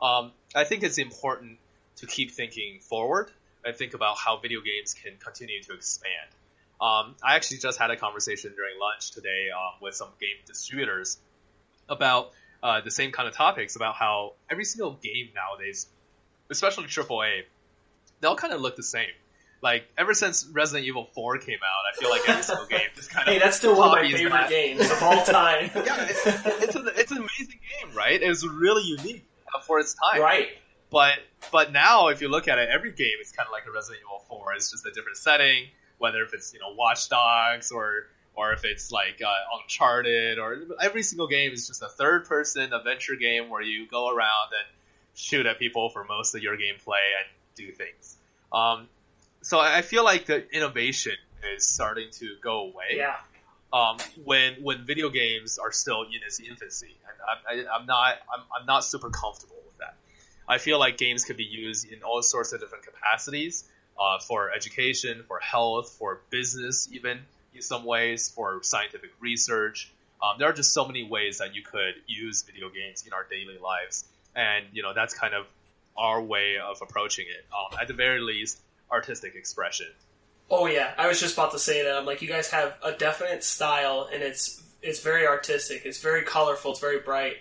Um, 0.00 0.32
I 0.54 0.64
think 0.64 0.82
it's 0.82 0.98
important 0.98 1.58
to 1.96 2.06
keep 2.06 2.32
thinking 2.32 2.80
forward 2.80 3.30
and 3.64 3.74
think 3.74 3.94
about 3.94 4.18
how 4.18 4.36
video 4.36 4.60
games 4.60 4.94
can 4.94 5.14
continue 5.18 5.62
to 5.62 5.72
expand. 5.72 6.28
Um, 6.80 7.16
I 7.22 7.34
actually 7.36 7.58
just 7.58 7.78
had 7.78 7.90
a 7.90 7.96
conversation 7.96 8.52
during 8.54 8.78
lunch 8.80 9.10
today 9.10 9.48
um, 9.54 9.74
with 9.82 9.94
some 9.94 10.08
game 10.20 10.36
distributors 10.46 11.18
about 11.88 12.30
uh, 12.62 12.80
the 12.80 12.90
same 12.90 13.10
kind 13.12 13.28
of 13.28 13.34
topics 13.34 13.76
about 13.76 13.94
how 13.94 14.34
every 14.50 14.64
single 14.64 14.92
game 15.02 15.28
nowadays, 15.34 15.86
especially 16.50 16.84
AAA, 16.84 17.42
they 18.20 18.28
all 18.28 18.36
kind 18.36 18.52
of 18.52 18.60
look 18.60 18.76
the 18.76 18.82
same. 18.82 19.08
Like 19.60 19.88
ever 19.98 20.14
since 20.14 20.46
Resident 20.46 20.86
Evil 20.86 21.08
4 21.14 21.38
came 21.38 21.58
out, 21.58 21.92
I 21.92 22.00
feel 22.00 22.10
like 22.10 22.28
every 22.28 22.42
single 22.44 22.66
game 22.70 22.80
just 22.94 23.10
kind 23.10 23.26
of 23.26 23.34
Hey, 23.34 23.40
that's 23.40 23.56
still 23.56 23.76
one 23.76 23.88
of 23.88 23.94
my 24.04 24.08
favorite 24.10 24.30
that. 24.30 24.48
games 24.50 24.88
of 24.88 25.02
all 25.02 25.24
time. 25.24 25.70
Yeah, 25.74 26.06
it's, 26.08 26.26
it's, 26.26 26.76
a, 26.76 26.86
it's 27.00 27.10
an 27.10 27.18
amazing 27.18 27.58
game, 27.82 27.96
right? 27.96 28.22
It 28.22 28.28
was 28.28 28.46
really 28.46 28.84
unique 28.84 29.24
for 29.66 29.80
its 29.80 29.94
time. 29.94 30.20
right. 30.22 30.48
But 30.90 31.14
but 31.52 31.72
now, 31.72 32.08
if 32.08 32.22
you 32.22 32.28
look 32.28 32.46
at 32.48 32.58
it, 32.58 32.68
every 32.72 32.92
game 32.92 33.16
is 33.20 33.32
kind 33.32 33.46
of 33.46 33.52
like 33.52 33.66
a 33.66 33.72
Resident 33.72 34.00
Evil 34.04 34.22
4. 34.28 34.54
It's 34.54 34.70
just 34.70 34.86
a 34.86 34.90
different 34.92 35.18
setting, 35.18 35.66
whether 35.98 36.22
if 36.22 36.34
it's 36.34 36.52
you 36.54 36.60
know 36.60 36.74
Watch 36.74 37.08
Dogs 37.08 37.70
or 37.70 38.06
or 38.34 38.52
if 38.52 38.64
it's 38.64 38.92
like 38.92 39.20
uh, 39.24 39.58
Uncharted, 39.60 40.38
or 40.38 40.56
every 40.80 41.02
single 41.02 41.26
game 41.26 41.52
is 41.52 41.66
just 41.66 41.82
a 41.82 41.88
third-person 41.88 42.72
adventure 42.72 43.16
game 43.16 43.48
where 43.50 43.62
you 43.62 43.88
go 43.88 44.08
around 44.08 44.50
and 44.56 44.66
shoot 45.16 45.44
at 45.44 45.58
people 45.58 45.88
for 45.90 46.04
most 46.04 46.36
of 46.36 46.42
your 46.42 46.56
gameplay 46.56 47.02
and 47.18 47.26
do 47.56 47.72
things. 47.72 48.16
Um, 48.52 48.86
so 49.42 49.58
I 49.58 49.82
feel 49.82 50.04
like 50.04 50.26
the 50.26 50.48
innovation 50.54 51.16
is 51.56 51.66
starting 51.66 52.10
to 52.12 52.36
go 52.40 52.60
away 52.68 52.94
Yeah. 52.94 53.16
um, 53.72 53.96
when 54.24 54.62
when 54.62 54.84
video 54.86 55.08
games 55.10 55.58
are 55.58 55.72
still 55.72 56.02
in 56.02 56.20
its 56.24 56.38
infancy, 56.38 56.96
and 57.08 57.58
I, 57.66 57.68
I, 57.70 57.76
I'm 57.76 57.86
not 57.86 58.14
I'm, 58.32 58.44
I'm 58.60 58.66
not 58.66 58.84
super 58.84 59.10
comfortable 59.10 59.56
with 59.66 59.78
that. 59.78 59.96
I 60.46 60.58
feel 60.58 60.78
like 60.78 60.96
games 60.96 61.24
could 61.24 61.36
be 61.36 61.44
used 61.44 61.90
in 61.90 62.02
all 62.04 62.22
sorts 62.22 62.52
of 62.52 62.60
different 62.60 62.84
capacities 62.84 63.64
uh, 63.98 64.18
for 64.20 64.52
education, 64.52 65.24
for 65.26 65.38
health, 65.40 65.96
for 65.98 66.20
business, 66.30 66.88
even 66.92 67.20
in 67.54 67.62
some 67.62 67.84
ways 67.84 68.28
for 68.28 68.62
scientific 68.62 69.10
research. 69.20 69.90
Um, 70.22 70.36
there 70.38 70.48
are 70.48 70.52
just 70.52 70.72
so 70.72 70.86
many 70.86 71.04
ways 71.04 71.38
that 71.38 71.54
you 71.54 71.62
could 71.62 71.94
use 72.06 72.42
video 72.42 72.68
games 72.68 73.04
in 73.06 73.12
our 73.12 73.26
daily 73.30 73.58
lives, 73.58 74.04
and 74.34 74.64
you 74.72 74.82
know 74.82 74.92
that's 74.94 75.14
kind 75.14 75.34
of 75.34 75.46
our 75.96 76.20
way 76.20 76.56
of 76.58 76.80
approaching 76.82 77.26
it. 77.28 77.44
Um, 77.52 77.78
at 77.80 77.88
the 77.88 77.94
very 77.94 78.20
least, 78.20 78.58
artistic 78.90 79.34
expression. 79.34 79.88
Oh 80.50 80.66
yeah, 80.66 80.92
I 80.96 81.06
was 81.06 81.20
just 81.20 81.34
about 81.34 81.52
to 81.52 81.58
say 81.58 81.84
that. 81.84 81.96
I'm 81.96 82.06
like, 82.06 82.22
you 82.22 82.28
guys 82.28 82.50
have 82.50 82.74
a 82.82 82.92
definite 82.92 83.44
style, 83.44 84.08
and 84.12 84.22
it's 84.22 84.62
it's 84.82 85.00
very 85.00 85.26
artistic. 85.26 85.82
It's 85.84 86.00
very 86.00 86.22
colorful. 86.22 86.72
It's 86.72 86.80
very 86.80 87.00
bright. 87.00 87.36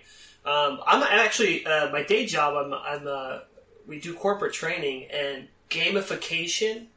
Um, 0.46 0.80
I'm 0.86 1.04
actually 1.04 1.66
uh, 1.66 1.90
my 1.92 2.04
day 2.04 2.26
job. 2.26 2.56
I'm 2.56 2.74
I'm 2.74 3.08
uh, 3.08 3.40
we 3.88 4.00
do 4.00 4.14
corporate 4.14 4.54
training 4.54 5.08
and 5.12 5.48
gamification. 5.70 6.88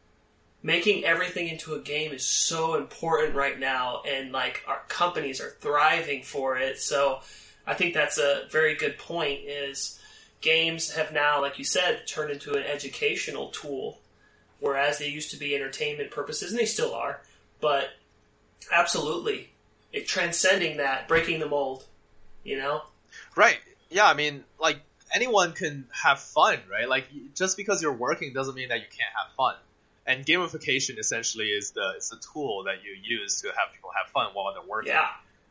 Making 0.62 1.04
everything 1.04 1.48
into 1.48 1.74
a 1.74 1.78
game 1.78 2.12
is 2.12 2.26
so 2.26 2.74
important 2.74 3.35
right 3.35 3.59
now, 3.59 4.02
and 4.06 4.30
like 4.30 4.62
our 4.68 4.83
companies 4.88 5.40
are 5.40 5.56
thriving 5.61 6.22
for 6.22 6.59
it. 6.59 6.78
So, 6.78 7.20
I 7.66 7.72
think 7.72 7.94
that's 7.94 8.18
a 8.18 8.42
very 8.50 8.74
good 8.74 8.98
point. 8.98 9.40
Is 9.46 9.98
games 10.42 10.92
have 10.92 11.12
now, 11.12 11.40
like 11.40 11.59
you 11.59 11.64
said, 11.64 12.06
turned 12.06 12.30
into 12.30 12.52
an 12.52 12.62
educational 12.64 13.48
tool 13.48 14.00
whereas 14.61 14.98
they 14.98 15.09
used 15.09 15.30
to 15.30 15.37
be 15.37 15.54
entertainment 15.54 16.11
purposes, 16.11 16.52
and 16.52 16.61
they 16.61 16.66
still 16.66 16.94
are. 16.94 17.20
But 17.61 17.88
absolutely, 18.72 19.50
it 19.92 20.06
transcending 20.06 20.76
that, 20.76 21.09
breaking 21.09 21.40
the 21.40 21.48
mold. 21.48 21.85
You 22.44 22.59
know, 22.59 22.83
Right. 23.37 23.59
Yeah, 23.90 24.06
I 24.06 24.14
mean, 24.14 24.44
like 24.59 24.80
anyone 25.12 25.53
can 25.53 25.87
have 25.90 26.20
fun, 26.20 26.59
right? 26.70 26.88
Like 26.88 27.07
just 27.35 27.57
because 27.57 27.83
you're 27.83 27.92
working 27.92 28.33
doesn't 28.33 28.55
mean 28.55 28.68
that 28.68 28.79
you 28.79 28.87
can't 28.87 29.12
have 29.16 29.35
fun. 29.37 29.55
And 30.07 30.25
gamification 30.25 30.99
essentially 30.99 31.49
is 31.49 31.73
the 31.73 31.92
it's 31.96 32.12
a 32.12 32.16
tool 32.33 32.64
that 32.64 32.83
you 32.85 32.96
use 33.03 33.42
to 33.42 33.49
have 33.49 33.73
people 33.75 33.90
have 33.96 34.11
fun 34.12 34.29
while 34.33 34.53
they're 34.53 34.68
working. 34.68 34.92
yeah, 34.92 35.09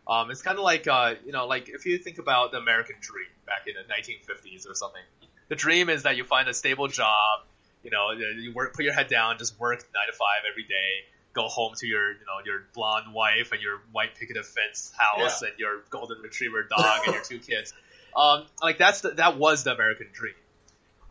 Um, 0.08 0.32
it's 0.32 0.42
kind 0.42 0.58
of 0.58 0.64
like 0.64 0.88
uh, 0.88 1.16
you 1.26 1.32
know, 1.32 1.48
like 1.48 1.70
if 1.70 1.86
you 1.86 1.98
think 1.98 2.18
about 2.18 2.52
the 2.52 2.58
American 2.58 2.96
dream 3.00 3.28
back 3.46 3.68
in 3.68 3.76
the 3.76 3.94
1950s 3.94 4.70
or 4.70 4.76
something. 4.76 5.02
The 5.50 5.56
dream 5.56 5.90
is 5.90 6.04
that 6.04 6.16
you 6.16 6.24
find 6.26 6.48
a 6.48 6.54
stable 6.54 6.88
job, 6.88 7.42
you 7.84 7.90
know, 7.90 8.12
you 8.12 8.54
work, 8.54 8.76
put 8.76 8.86
your 8.86 8.94
head 8.94 9.08
down, 9.08 9.38
just 9.40 9.60
work 9.60 9.80
nine 9.96 10.08
to 10.08 10.14
five 10.14 10.44
every 10.50 10.64
day, 10.64 11.06
go 11.34 11.48
home 11.48 11.74
to 11.78 11.88
your, 11.88 12.12
you 12.12 12.20
know, 12.20 12.46
your 12.46 12.66
blonde 12.74 13.14
wife 13.14 13.52
and 13.52 13.62
your 13.62 13.82
white 13.92 14.14
picket 14.16 14.38
fence 14.46 14.94
house 14.96 15.42
and 15.42 15.54
your 15.58 15.82
golden 15.90 16.20
retriever 16.22 16.64
dog 16.64 17.00
and 17.06 17.16
your 17.16 17.24
two 17.24 17.40
kids. 17.40 17.74
Um, 18.16 18.46
like 18.62 18.78
that's 18.78 19.02
the, 19.02 19.12
that 19.12 19.38
was 19.38 19.64
the 19.64 19.74
American 19.74 20.08
dream. 20.14 20.34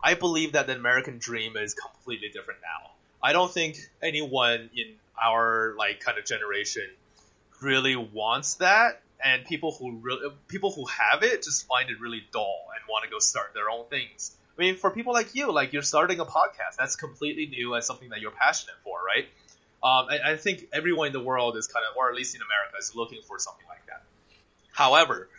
I 0.01 0.13
believe 0.13 0.53
that 0.53 0.67
the 0.67 0.75
American 0.75 1.17
dream 1.17 1.57
is 1.57 1.73
completely 1.73 2.29
different 2.29 2.61
now. 2.61 2.91
I 3.21 3.33
don't 3.33 3.51
think 3.51 3.77
anyone 4.01 4.69
in 4.75 4.95
our 5.21 5.75
like 5.77 5.99
kind 5.99 6.17
of 6.17 6.25
generation 6.25 6.87
really 7.61 7.95
wants 7.95 8.55
that, 8.55 9.01
and 9.23 9.45
people 9.45 9.75
who 9.77 9.97
really 9.97 10.29
people 10.47 10.71
who 10.71 10.85
have 10.85 11.23
it 11.23 11.43
just 11.43 11.67
find 11.67 11.89
it 11.89 11.99
really 11.99 12.23
dull 12.31 12.67
and 12.73 12.81
want 12.89 13.03
to 13.03 13.09
go 13.09 13.19
start 13.19 13.53
their 13.53 13.69
own 13.69 13.85
things. 13.89 14.35
I 14.57 14.61
mean, 14.61 14.75
for 14.75 14.91
people 14.91 15.13
like 15.13 15.35
you, 15.35 15.51
like 15.51 15.73
you're 15.73 15.81
starting 15.81 16.19
a 16.19 16.25
podcast, 16.25 16.75
that's 16.77 16.95
completely 16.95 17.45
new 17.47 17.73
and 17.73 17.83
something 17.83 18.09
that 18.09 18.19
you're 18.19 18.31
passionate 18.31 18.75
for, 18.83 18.99
right? 19.05 19.27
Um, 19.81 20.09
and 20.09 20.21
I 20.21 20.35
think 20.35 20.67
everyone 20.73 21.07
in 21.07 21.13
the 21.13 21.21
world 21.21 21.55
is 21.55 21.67
kind 21.67 21.85
of, 21.89 21.95
or 21.95 22.09
at 22.09 22.15
least 22.15 22.35
in 22.35 22.41
America, 22.41 22.75
is 22.77 22.93
looking 22.93 23.21
for 23.21 23.39
something 23.39 23.65
like 23.69 23.85
that. 23.87 24.03
However, 24.73 25.29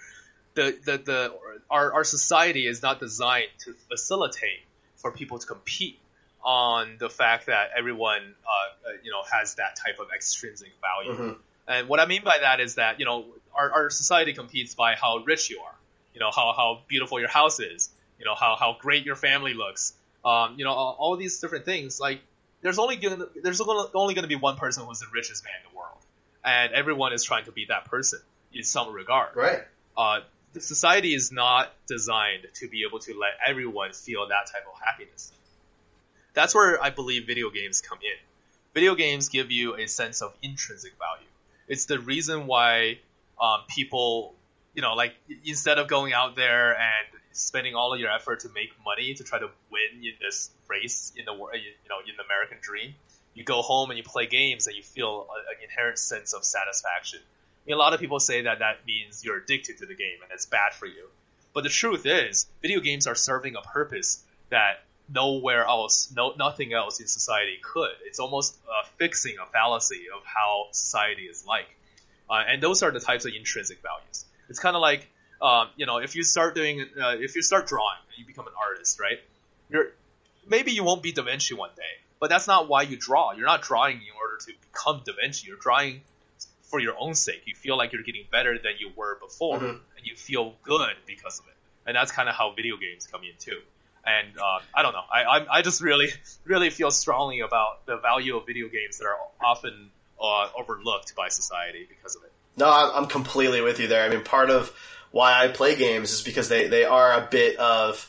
the 0.54 0.76
the, 0.84 0.98
the 0.98 1.34
our, 1.70 1.92
our 1.92 2.04
society 2.04 2.66
is 2.66 2.82
not 2.82 3.00
designed 3.00 3.48
to 3.60 3.74
facilitate 3.88 4.60
for 4.96 5.12
people 5.12 5.38
to 5.38 5.46
compete 5.46 5.98
on 6.42 6.96
the 6.98 7.10
fact 7.10 7.46
that 7.46 7.70
everyone, 7.76 8.22
uh, 8.22 8.88
uh, 8.88 8.92
you 9.02 9.10
know, 9.10 9.22
has 9.30 9.56
that 9.56 9.76
type 9.76 9.98
of 10.00 10.08
extrinsic 10.14 10.72
value. 10.80 11.12
Mhm. 11.12 11.36
And 11.68 11.88
what 11.88 12.00
I 12.00 12.06
mean 12.06 12.24
by 12.24 12.38
that 12.40 12.60
is 12.60 12.76
that 12.76 12.98
you 12.98 13.04
know 13.06 13.26
our, 13.54 13.70
our 13.70 13.90
society 13.90 14.32
competes 14.32 14.74
by 14.74 14.94
how 14.94 15.18
rich 15.18 15.50
you 15.50 15.60
are, 15.60 15.74
you 16.14 16.20
know 16.20 16.30
how, 16.34 16.52
how 16.56 16.80
beautiful 16.88 17.20
your 17.20 17.28
house 17.28 17.60
is, 17.60 17.90
you 18.18 18.24
know 18.24 18.34
how, 18.34 18.56
how 18.58 18.76
great 18.80 19.04
your 19.04 19.16
family 19.16 19.54
looks, 19.54 19.92
um, 20.24 20.54
you 20.56 20.64
know 20.64 20.72
all, 20.72 20.96
all 20.98 21.16
these 21.16 21.38
different 21.38 21.64
things. 21.64 22.00
Like 22.00 22.20
there's 22.62 22.78
only 22.78 22.96
gonna, 22.96 23.26
there's 23.42 23.60
only 23.60 24.14
going 24.14 24.22
to 24.22 24.28
be 24.28 24.34
one 24.36 24.56
person 24.56 24.84
who's 24.84 25.00
the 25.00 25.06
richest 25.12 25.44
man 25.44 25.52
in 25.64 25.70
the 25.70 25.78
world, 25.78 25.98
and 26.44 26.72
everyone 26.72 27.12
is 27.12 27.22
trying 27.22 27.44
to 27.44 27.52
be 27.52 27.66
that 27.66 27.84
person 27.84 28.20
in 28.52 28.64
some 28.64 28.92
regard. 28.92 29.36
Right. 29.36 29.62
Uh, 29.96 30.20
the 30.52 30.60
society 30.60 31.14
is 31.14 31.30
not 31.30 31.72
designed 31.86 32.46
to 32.54 32.68
be 32.68 32.84
able 32.86 32.98
to 33.00 33.18
let 33.18 33.30
everyone 33.46 33.92
feel 33.92 34.26
that 34.28 34.50
type 34.52 34.64
of 34.72 34.80
happiness. 34.84 35.32
That's 36.34 36.54
where 36.54 36.82
I 36.82 36.90
believe 36.90 37.26
video 37.26 37.50
games 37.50 37.80
come 37.80 37.98
in. 38.02 38.18
Video 38.74 38.94
games 38.94 39.28
give 39.28 39.50
you 39.50 39.74
a 39.74 39.86
sense 39.86 40.22
of 40.22 40.32
intrinsic 40.42 40.92
value. 40.98 41.26
It's 41.68 41.86
the 41.86 41.98
reason 41.98 42.46
why 42.46 42.98
um, 43.40 43.60
people, 43.68 44.34
you 44.74 44.82
know, 44.82 44.94
like 44.94 45.14
instead 45.44 45.78
of 45.78 45.88
going 45.88 46.12
out 46.12 46.36
there 46.36 46.74
and 46.74 47.06
spending 47.32 47.74
all 47.74 47.92
of 47.92 48.00
your 48.00 48.10
effort 48.10 48.40
to 48.40 48.48
make 48.48 48.70
money 48.84 49.14
to 49.14 49.24
try 49.24 49.38
to 49.38 49.48
win 49.70 50.04
in 50.04 50.12
this 50.20 50.50
race 50.68 51.12
in 51.16 51.24
the 51.24 51.32
you 51.32 51.88
know 51.88 51.98
in 52.06 52.16
the 52.16 52.24
American 52.24 52.58
dream, 52.60 52.94
you 53.34 53.44
go 53.44 53.62
home 53.62 53.90
and 53.90 53.98
you 53.98 54.04
play 54.04 54.26
games 54.26 54.66
and 54.66 54.76
you 54.76 54.82
feel 54.82 55.26
an 55.48 55.62
inherent 55.62 55.98
sense 55.98 56.32
of 56.32 56.44
satisfaction. 56.44 57.20
Mean, 57.66 57.75
a 57.75 57.79
lot 57.79 57.94
of 57.94 58.01
people 58.01 58.20
say 58.20 58.42
that 58.42 58.61
that 58.61 58.87
means 58.87 59.25
you're 59.25 59.38
addicted 59.38 59.79
to 59.79 59.87
the 59.87 59.94
game 59.94 60.18
and 60.23 60.33
it's 60.33 60.46
bad 60.46 60.73
for 60.75 60.87
you. 60.87 61.09
But 61.53 61.64
the 61.64 61.70
truth 61.70 62.07
is, 62.07 62.46
video 62.62 62.81
games 62.81 63.07
are 63.07 63.14
serving 63.14 63.57
a 63.57 63.62
purpose 63.62 64.25
that 64.51 64.85
nowhere 65.12 65.64
else, 65.64 66.12
no, 66.14 66.33
nothing 66.38 66.73
else 66.73 67.01
in 67.01 67.07
society 67.07 67.59
could. 67.62 67.94
It's 68.07 68.20
almost 68.20 68.57
uh, 68.66 68.87
fixing 68.99 69.37
a 69.42 69.46
fallacy 69.46 70.07
of 70.14 70.23
how 70.25 70.68
society 70.73 71.23
is 71.23 71.44
like. 71.46 71.66
Uh, 72.29 72.44
and 72.46 72.62
those 72.62 72.83
are 72.83 72.90
the 72.90 73.01
types 73.01 73.25
of 73.25 73.33
intrinsic 73.37 73.83
values. 73.83 74.25
It's 74.49 74.61
kind 74.61 74.77
of 74.77 74.83
like, 74.83 75.09
um, 75.42 75.68
you 75.77 75.87
know, 75.87 75.99
if 75.99 76.14
you 76.14 76.23
start 76.23 76.55
doing, 76.55 76.81
uh, 76.81 77.16
if 77.18 77.35
you 77.35 77.42
start 77.42 77.66
drawing, 77.66 77.99
you 78.16 78.25
become 78.25 78.46
an 78.46 78.53
artist, 78.61 79.01
right? 79.01 79.18
You're 79.68 79.88
maybe 80.46 80.73
you 80.73 80.85
won't 80.85 81.03
be 81.03 81.12
Da 81.12 81.23
Vinci 81.23 81.55
one 81.55 81.70
day, 81.77 81.83
but 82.20 82.31
that's 82.31 82.46
not 82.46 82.68
why 82.68 82.83
you 82.83 82.96
draw. 82.96 83.33
You're 83.33 83.46
not 83.46 83.62
drawing 83.62 83.96
in 83.96 84.14
order 84.20 84.37
to 84.46 84.53
become 84.61 85.03
Da 85.05 85.12
Vinci. 85.20 85.49
You're 85.49 85.57
drawing 85.57 86.03
for 86.70 86.80
your 86.80 86.94
own 86.98 87.14
sake. 87.14 87.42
You 87.46 87.54
feel 87.54 87.76
like 87.76 87.92
you're 87.92 88.02
getting 88.02 88.24
better 88.30 88.54
than 88.56 88.72
you 88.78 88.90
were 88.96 89.18
before, 89.20 89.59
Mhm. 89.59 89.80
and 89.96 90.02
you 90.04 90.14
feel 90.16 90.54
good 90.62 90.96
because 91.06 91.38
of 91.40 91.46
it. 91.48 91.54
And 91.87 91.96
that's 91.96 92.12
kind 92.12 92.28
of 92.28 92.35
how 92.35 92.52
video 92.52 92.76
games 92.76 93.06
come 93.06 93.22
in 93.24 93.35
too. 93.38 93.61
And 94.06 94.38
uh, 94.38 94.61
I 94.74 94.83
don't 94.83 94.92
know. 94.92 95.04
I, 95.12 95.24
I 95.24 95.59
I 95.59 95.62
just 95.62 95.83
really 95.83 96.09
really 96.44 96.70
feel 96.70 96.90
strongly 96.90 97.40
about 97.40 97.85
the 97.87 97.96
value 97.98 98.37
of 98.37 98.46
video 98.46 98.68
games 98.68 98.98
that 98.98 99.06
are 99.06 99.18
often 99.44 99.90
uh, 100.22 100.48
overlooked 100.56 101.14
by 101.16 101.28
society 101.28 101.87
because 101.88 102.16
of 102.16 102.22
it. 102.24 102.33
No, 102.56 102.70
I'm 102.70 102.90
I'm 103.04 103.06
completely 103.06 103.61
with 103.61 103.78
you 103.80 103.88
there. 103.88 104.04
I 104.04 104.09
mean, 104.09 104.22
part 104.24 104.48
of 104.50 104.72
why 105.11 105.42
I 105.44 105.48
play 105.48 105.74
games 105.76 106.12
is 106.12 106.22
because 106.22 106.48
they, 106.48 106.68
they 106.68 106.85
are 106.85 107.12
a 107.12 107.26
bit 107.30 107.56
of 107.59 108.09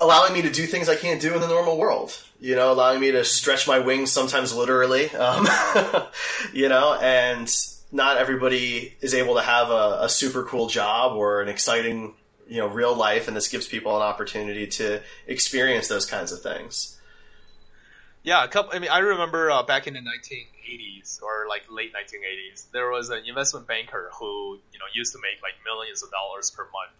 allowing 0.00 0.32
me 0.32 0.42
to 0.42 0.50
do 0.50 0.66
things 0.66 0.88
I 0.88 0.96
can't 0.96 1.20
do 1.20 1.34
in 1.34 1.40
the 1.40 1.48
normal 1.48 1.76
world. 1.78 2.16
You 2.44 2.56
know, 2.56 2.70
allowing 2.70 3.00
me 3.00 3.10
to 3.12 3.24
stretch 3.24 3.66
my 3.66 3.78
wings 3.78 4.12
sometimes 4.12 4.54
literally. 4.54 5.08
Um, 5.14 5.48
you 6.52 6.68
know, 6.68 6.92
and 6.92 7.50
not 7.90 8.18
everybody 8.18 8.94
is 9.00 9.14
able 9.14 9.36
to 9.36 9.40
have 9.40 9.70
a, 9.70 10.00
a 10.02 10.08
super 10.10 10.42
cool 10.42 10.66
job 10.66 11.16
or 11.16 11.40
an 11.40 11.48
exciting, 11.48 12.12
you 12.46 12.58
know, 12.58 12.66
real 12.66 12.94
life, 12.94 13.28
and 13.28 13.34
this 13.34 13.48
gives 13.48 13.66
people 13.66 13.96
an 13.96 14.02
opportunity 14.02 14.66
to 14.66 15.00
experience 15.26 15.88
those 15.88 16.04
kinds 16.04 16.32
of 16.32 16.42
things. 16.42 17.00
Yeah, 18.22 18.44
a 18.44 18.48
couple. 18.48 18.74
I 18.74 18.78
mean, 18.78 18.90
I 18.90 18.98
remember 18.98 19.50
uh, 19.50 19.62
back 19.62 19.86
in 19.86 19.94
the 19.94 20.00
1980s 20.00 21.22
or 21.22 21.46
like 21.48 21.62
late 21.70 21.94
1980s, 21.94 22.70
there 22.72 22.90
was 22.90 23.08
an 23.08 23.22
investment 23.26 23.66
banker 23.66 24.10
who 24.20 24.58
you 24.70 24.78
know 24.78 24.84
used 24.92 25.14
to 25.14 25.18
make 25.18 25.42
like 25.42 25.54
millions 25.64 26.02
of 26.02 26.10
dollars 26.10 26.50
per 26.50 26.64
month. 26.64 26.92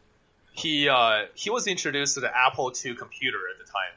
He 0.53 0.89
uh, 0.89 1.27
he 1.35 1.51
was 1.51 1.67
introduced 1.67 2.15
to 2.15 2.21
the 2.21 2.35
Apple 2.35 2.73
II 2.73 2.95
computer 2.95 3.41
at 3.53 3.59
the 3.59 3.71
time, 3.71 3.93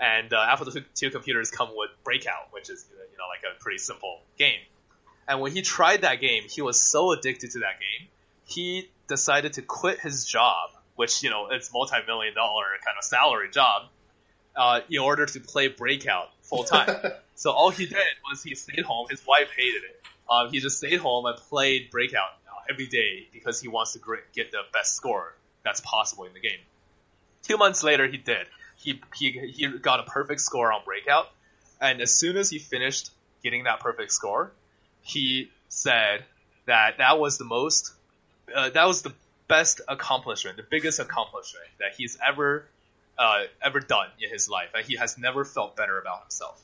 and 0.00 0.32
uh, 0.32 0.46
Apple 0.48 0.66
II 0.76 1.10
computers 1.10 1.50
come 1.50 1.70
with 1.74 1.90
Breakout, 2.04 2.52
which 2.52 2.70
is 2.70 2.84
you 2.90 3.18
know 3.18 3.24
like 3.28 3.42
a 3.44 3.60
pretty 3.60 3.78
simple 3.78 4.20
game. 4.38 4.60
And 5.26 5.40
when 5.40 5.52
he 5.52 5.62
tried 5.62 6.02
that 6.02 6.20
game, 6.20 6.44
he 6.48 6.62
was 6.62 6.80
so 6.80 7.12
addicted 7.12 7.50
to 7.52 7.58
that 7.60 7.78
game, 7.80 8.08
he 8.46 8.88
decided 9.08 9.54
to 9.54 9.62
quit 9.62 10.00
his 10.00 10.24
job, 10.24 10.70
which 10.96 11.22
you 11.22 11.30
know 11.30 11.48
it's 11.50 11.72
multi-million 11.72 12.34
dollar 12.34 12.64
kind 12.84 12.96
of 12.98 13.04
salary 13.04 13.50
job, 13.50 13.82
uh, 14.56 14.80
in 14.90 14.98
order 14.98 15.26
to 15.26 15.40
play 15.40 15.68
Breakout 15.68 16.28
full 16.42 16.64
time. 16.64 16.96
so 17.34 17.50
all 17.50 17.70
he 17.70 17.86
did 17.86 17.98
was 18.28 18.42
he 18.42 18.54
stayed 18.54 18.84
home. 18.84 19.06
His 19.10 19.26
wife 19.26 19.50
hated 19.56 19.82
it. 19.84 20.02
Um, 20.30 20.50
he 20.50 20.60
just 20.60 20.76
stayed 20.76 20.98
home 20.98 21.24
and 21.26 21.36
played 21.36 21.90
Breakout 21.90 22.28
every 22.68 22.86
day 22.86 23.26
because 23.32 23.60
he 23.60 23.68
wants 23.68 23.94
to 23.94 24.00
get 24.34 24.50
the 24.50 24.58
best 24.72 24.94
score 24.94 25.34
that's 25.64 25.80
possible 25.80 26.24
in 26.24 26.34
the 26.34 26.40
game. 26.40 26.58
Two 27.42 27.56
months 27.56 27.82
later, 27.82 28.06
he 28.06 28.18
did. 28.18 28.46
He, 28.80 29.00
he, 29.16 29.30
he 29.54 29.66
got 29.78 30.00
a 30.00 30.04
perfect 30.04 30.40
score 30.40 30.72
on 30.72 30.82
Breakout, 30.84 31.28
and 31.80 32.00
as 32.00 32.14
soon 32.14 32.36
as 32.36 32.48
he 32.50 32.58
finished 32.58 33.10
getting 33.42 33.64
that 33.64 33.80
perfect 33.80 34.12
score, 34.12 34.52
he 35.02 35.50
said 35.68 36.24
that 36.66 36.98
that 36.98 37.18
was 37.18 37.38
the 37.38 37.44
most, 37.44 37.92
uh, 38.54 38.70
that 38.70 38.84
was 38.86 39.02
the 39.02 39.12
best 39.48 39.80
accomplishment, 39.88 40.56
the 40.56 40.62
biggest 40.62 41.00
accomplishment 41.00 41.66
that 41.80 41.94
he's 41.96 42.18
ever 42.26 42.64
uh, 43.18 43.42
ever 43.62 43.80
done 43.80 44.06
in 44.22 44.30
his 44.30 44.48
life, 44.48 44.68
and 44.74 44.84
he 44.86 44.96
has 44.96 45.18
never 45.18 45.44
felt 45.44 45.74
better 45.76 45.98
about 45.98 46.22
himself. 46.22 46.60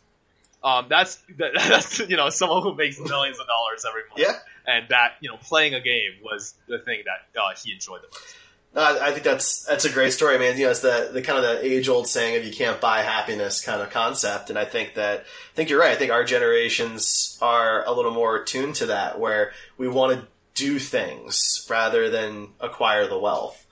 Um, 0.63 0.87
that's 0.89 1.17
that, 1.39 1.53
that's 1.69 1.99
you 1.99 2.17
know 2.17 2.31
someone 2.31 2.63
who 2.63 2.75
makes 2.75 2.99
millions 3.01 3.41
of 3.41 3.47
dollars 3.47 3.85
every 3.89 4.03
month, 4.09 4.21
Yeah. 4.21 4.39
and 4.67 4.89
that 4.91 5.15
you 5.21 5.29
know 5.31 5.37
playing 5.37 5.75
a 5.75 5.81
game 5.81 6.13
was 6.23 6.55
the 6.69 6.79
thing 6.79 7.03
that 7.07 7.41
uh, 7.41 7.51
he 7.63 7.73
enjoyed 7.73 8.03
the 8.03 8.07
most. 8.07 8.37
I 8.75 9.09
I 9.09 9.11
think 9.13 9.23
that's 9.23 9.65
that's 9.65 9.85
a 9.85 9.93
great 9.93 10.13
story, 10.13 10.39
man. 10.39 10.57
You 10.57 10.65
know, 10.65 10.71
it's 10.71 10.81
the 10.81 11.11
the 11.13 11.23
kind 11.23 11.39
of 11.39 11.45
the 11.45 11.65
age 11.65 11.89
old 11.89 12.09
saying 12.09 12.37
of 12.37 12.45
you 12.45 12.53
can't 12.53 12.81
buy 12.81 13.03
happiness 13.03 13.65
kind 13.65 13.81
of 13.81 13.91
concept, 13.91 14.51
and 14.51 14.59
I 14.59 14.65
think 14.65 14.95
that 14.95 15.21
I 15.21 15.55
think 15.55 15.71
you're 15.71 15.81
right. 15.81 15.93
I 15.93 15.97
think 15.97 16.13
our 16.13 16.25
generations 16.25 17.39
are 17.41 17.85
a 17.87 17.93
little 17.93 18.13
more 18.13 18.37
attuned 18.37 18.77
to 18.77 18.87
that, 18.87 19.19
where 19.19 19.53
we 19.79 19.89
want 19.89 20.19
to 20.19 20.27
do 20.55 20.79
things 20.79 21.67
rather 21.69 22.11
than 22.11 22.49
acquire 22.61 23.07
the 23.07 23.19
wealth. 23.19 23.67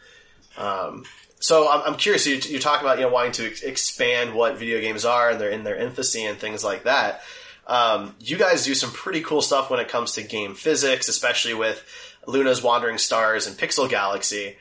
Um, 0.56 1.04
so 1.40 1.68
I'm, 1.68 1.92
I'm 1.92 1.96
curious. 1.96 2.26
You, 2.26 2.36
you 2.36 2.58
talk 2.58 2.80
about 2.80 2.98
you 2.98 3.04
know 3.04 3.12
wanting 3.12 3.32
to 3.32 3.46
ex- 3.46 3.62
expand 3.62 4.34
what 4.34 4.58
video 4.58 4.80
games 4.80 5.04
are, 5.04 5.30
and 5.30 5.40
they're 5.40 5.50
in 5.50 5.64
their 5.64 5.76
infancy 5.76 6.24
and 6.24 6.38
things 6.38 6.62
like 6.62 6.84
that. 6.84 7.22
Um, 7.66 8.14
you 8.20 8.36
guys 8.36 8.64
do 8.64 8.74
some 8.74 8.90
pretty 8.90 9.20
cool 9.20 9.40
stuff 9.40 9.70
when 9.70 9.80
it 9.80 9.88
comes 9.88 10.12
to 10.12 10.22
game 10.22 10.54
physics, 10.54 11.08
especially 11.08 11.54
with 11.54 11.84
Luna's 12.26 12.62
Wandering 12.62 12.98
Stars 12.98 13.46
and 13.46 13.56
Pixel 13.56 13.88
Galaxy 13.88 14.56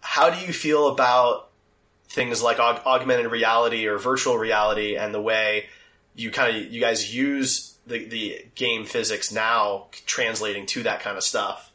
how 0.00 0.30
do 0.30 0.38
you 0.44 0.52
feel 0.52 0.88
about 0.88 1.48
things 2.08 2.42
like 2.42 2.56
aug- 2.58 2.84
augmented 2.84 3.30
reality 3.30 3.86
or 3.86 3.98
virtual 3.98 4.36
reality 4.36 4.96
and 4.96 5.14
the 5.14 5.20
way 5.20 5.66
you 6.14 6.30
kind 6.30 6.56
of 6.56 6.72
you 6.72 6.80
guys 6.80 7.14
use 7.14 7.74
the, 7.86 8.04
the 8.06 8.44
game 8.54 8.84
physics 8.84 9.30
now 9.32 9.86
translating 10.06 10.66
to 10.66 10.82
that 10.82 11.00
kind 11.00 11.16
of 11.16 11.22
stuff 11.24 11.72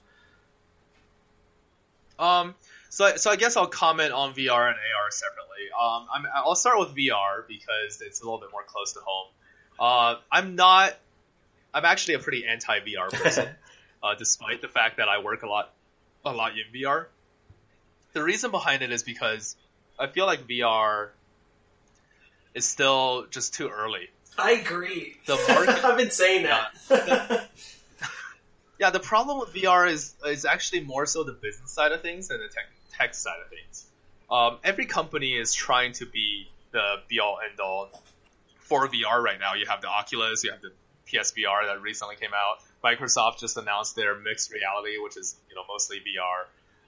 Um, 2.20 2.56
so, 2.90 3.16
so 3.18 3.30
I 3.32 3.36
guess 3.36 3.58
I'll 3.58 3.68
comment 3.68 4.14
on 4.14 4.34
VR 4.34 4.68
and 4.68 4.76
AR 4.78 5.12
separately. 5.12 5.70
Um, 5.78 6.08
I'm, 6.14 6.24
I'll 6.34 6.56
start 6.56 6.80
with 6.80 6.96
VR 6.96 7.46
because 7.48 8.02
it's 8.02 8.22
a 8.22 8.24
little 8.24 8.40
bit 8.40 8.50
more 8.52 8.64
close 8.66 8.94
to 8.94 9.00
home. 9.04 9.28
Uh, 9.80 10.16
I'm 10.32 10.56
not. 10.56 10.96
I'm 11.74 11.84
actually 11.84 12.14
a 12.14 12.20
pretty 12.20 12.46
anti 12.46 12.80
VR 12.80 13.12
person, 13.12 13.50
uh, 14.04 14.16
despite 14.16 14.62
the 14.62 14.70
fact 14.70 14.98
that 14.98 15.10
I 15.10 15.22
work 15.22 15.44
a 15.44 15.48
lot, 15.48 15.74
a 16.24 16.32
lot 16.32 16.54
in 16.54 16.64
VR. 16.74 17.08
The 18.16 18.24
reason 18.24 18.50
behind 18.50 18.82
it 18.82 18.94
is 18.94 19.04
because 19.04 19.58
I 20.00 20.08
feel 20.08 20.26
like 20.26 20.48
VR 20.48 21.10
is 22.54 22.64
still 22.66 23.26
just 23.30 23.54
too 23.56 23.68
early. 23.68 24.10
I 24.38 24.52
agree. 24.54 25.18
The 25.26 25.36
market- 25.50 25.84
I've 25.86 25.98
been 25.98 26.12
saying 26.12 26.44
that. 26.44 27.50
Yeah, 28.80 28.92
the 28.92 29.02
problem 29.02 29.40
with 29.40 29.54
VR 29.54 29.92
is 29.92 30.16
is 30.26 30.46
actually 30.46 30.86
more 30.86 31.06
so 31.06 31.26
the 31.26 31.34
business 31.34 31.72
side 31.72 31.92
of 31.92 32.02
things 32.02 32.30
than 32.30 32.40
the 32.40 32.48
tech 32.48 32.68
tech 32.94 33.14
side 33.16 33.36
of 33.44 33.50
things. 33.50 33.86
Um, 34.32 34.60
every 34.64 34.86
company 34.86 35.34
is 35.34 35.54
trying 35.54 35.92
to 35.94 36.06
be 36.06 36.48
the 36.72 37.02
be 37.10 37.20
all 37.20 37.40
end 37.44 37.60
all 37.60 37.90
for 38.60 38.88
VR 38.88 39.22
right 39.22 39.42
now. 39.42 39.56
You 39.56 39.66
have 39.66 39.82
the 39.82 39.90
Oculus, 39.90 40.46
you 40.46 40.52
have 40.52 40.62
the 40.62 40.72
PSVR 41.12 41.68
that 41.68 41.82
recently 41.82 42.16
came 42.16 42.32
out. 42.34 42.60
Microsoft 42.82 43.40
just 43.40 43.58
announced 43.58 43.98
their 43.98 44.18
mixed 44.18 44.54
reality, 44.54 45.00
which 45.04 45.18
is 45.18 45.36
you 45.50 45.56
know 45.56 45.64
mostly 45.68 45.98
VR. 45.98 46.46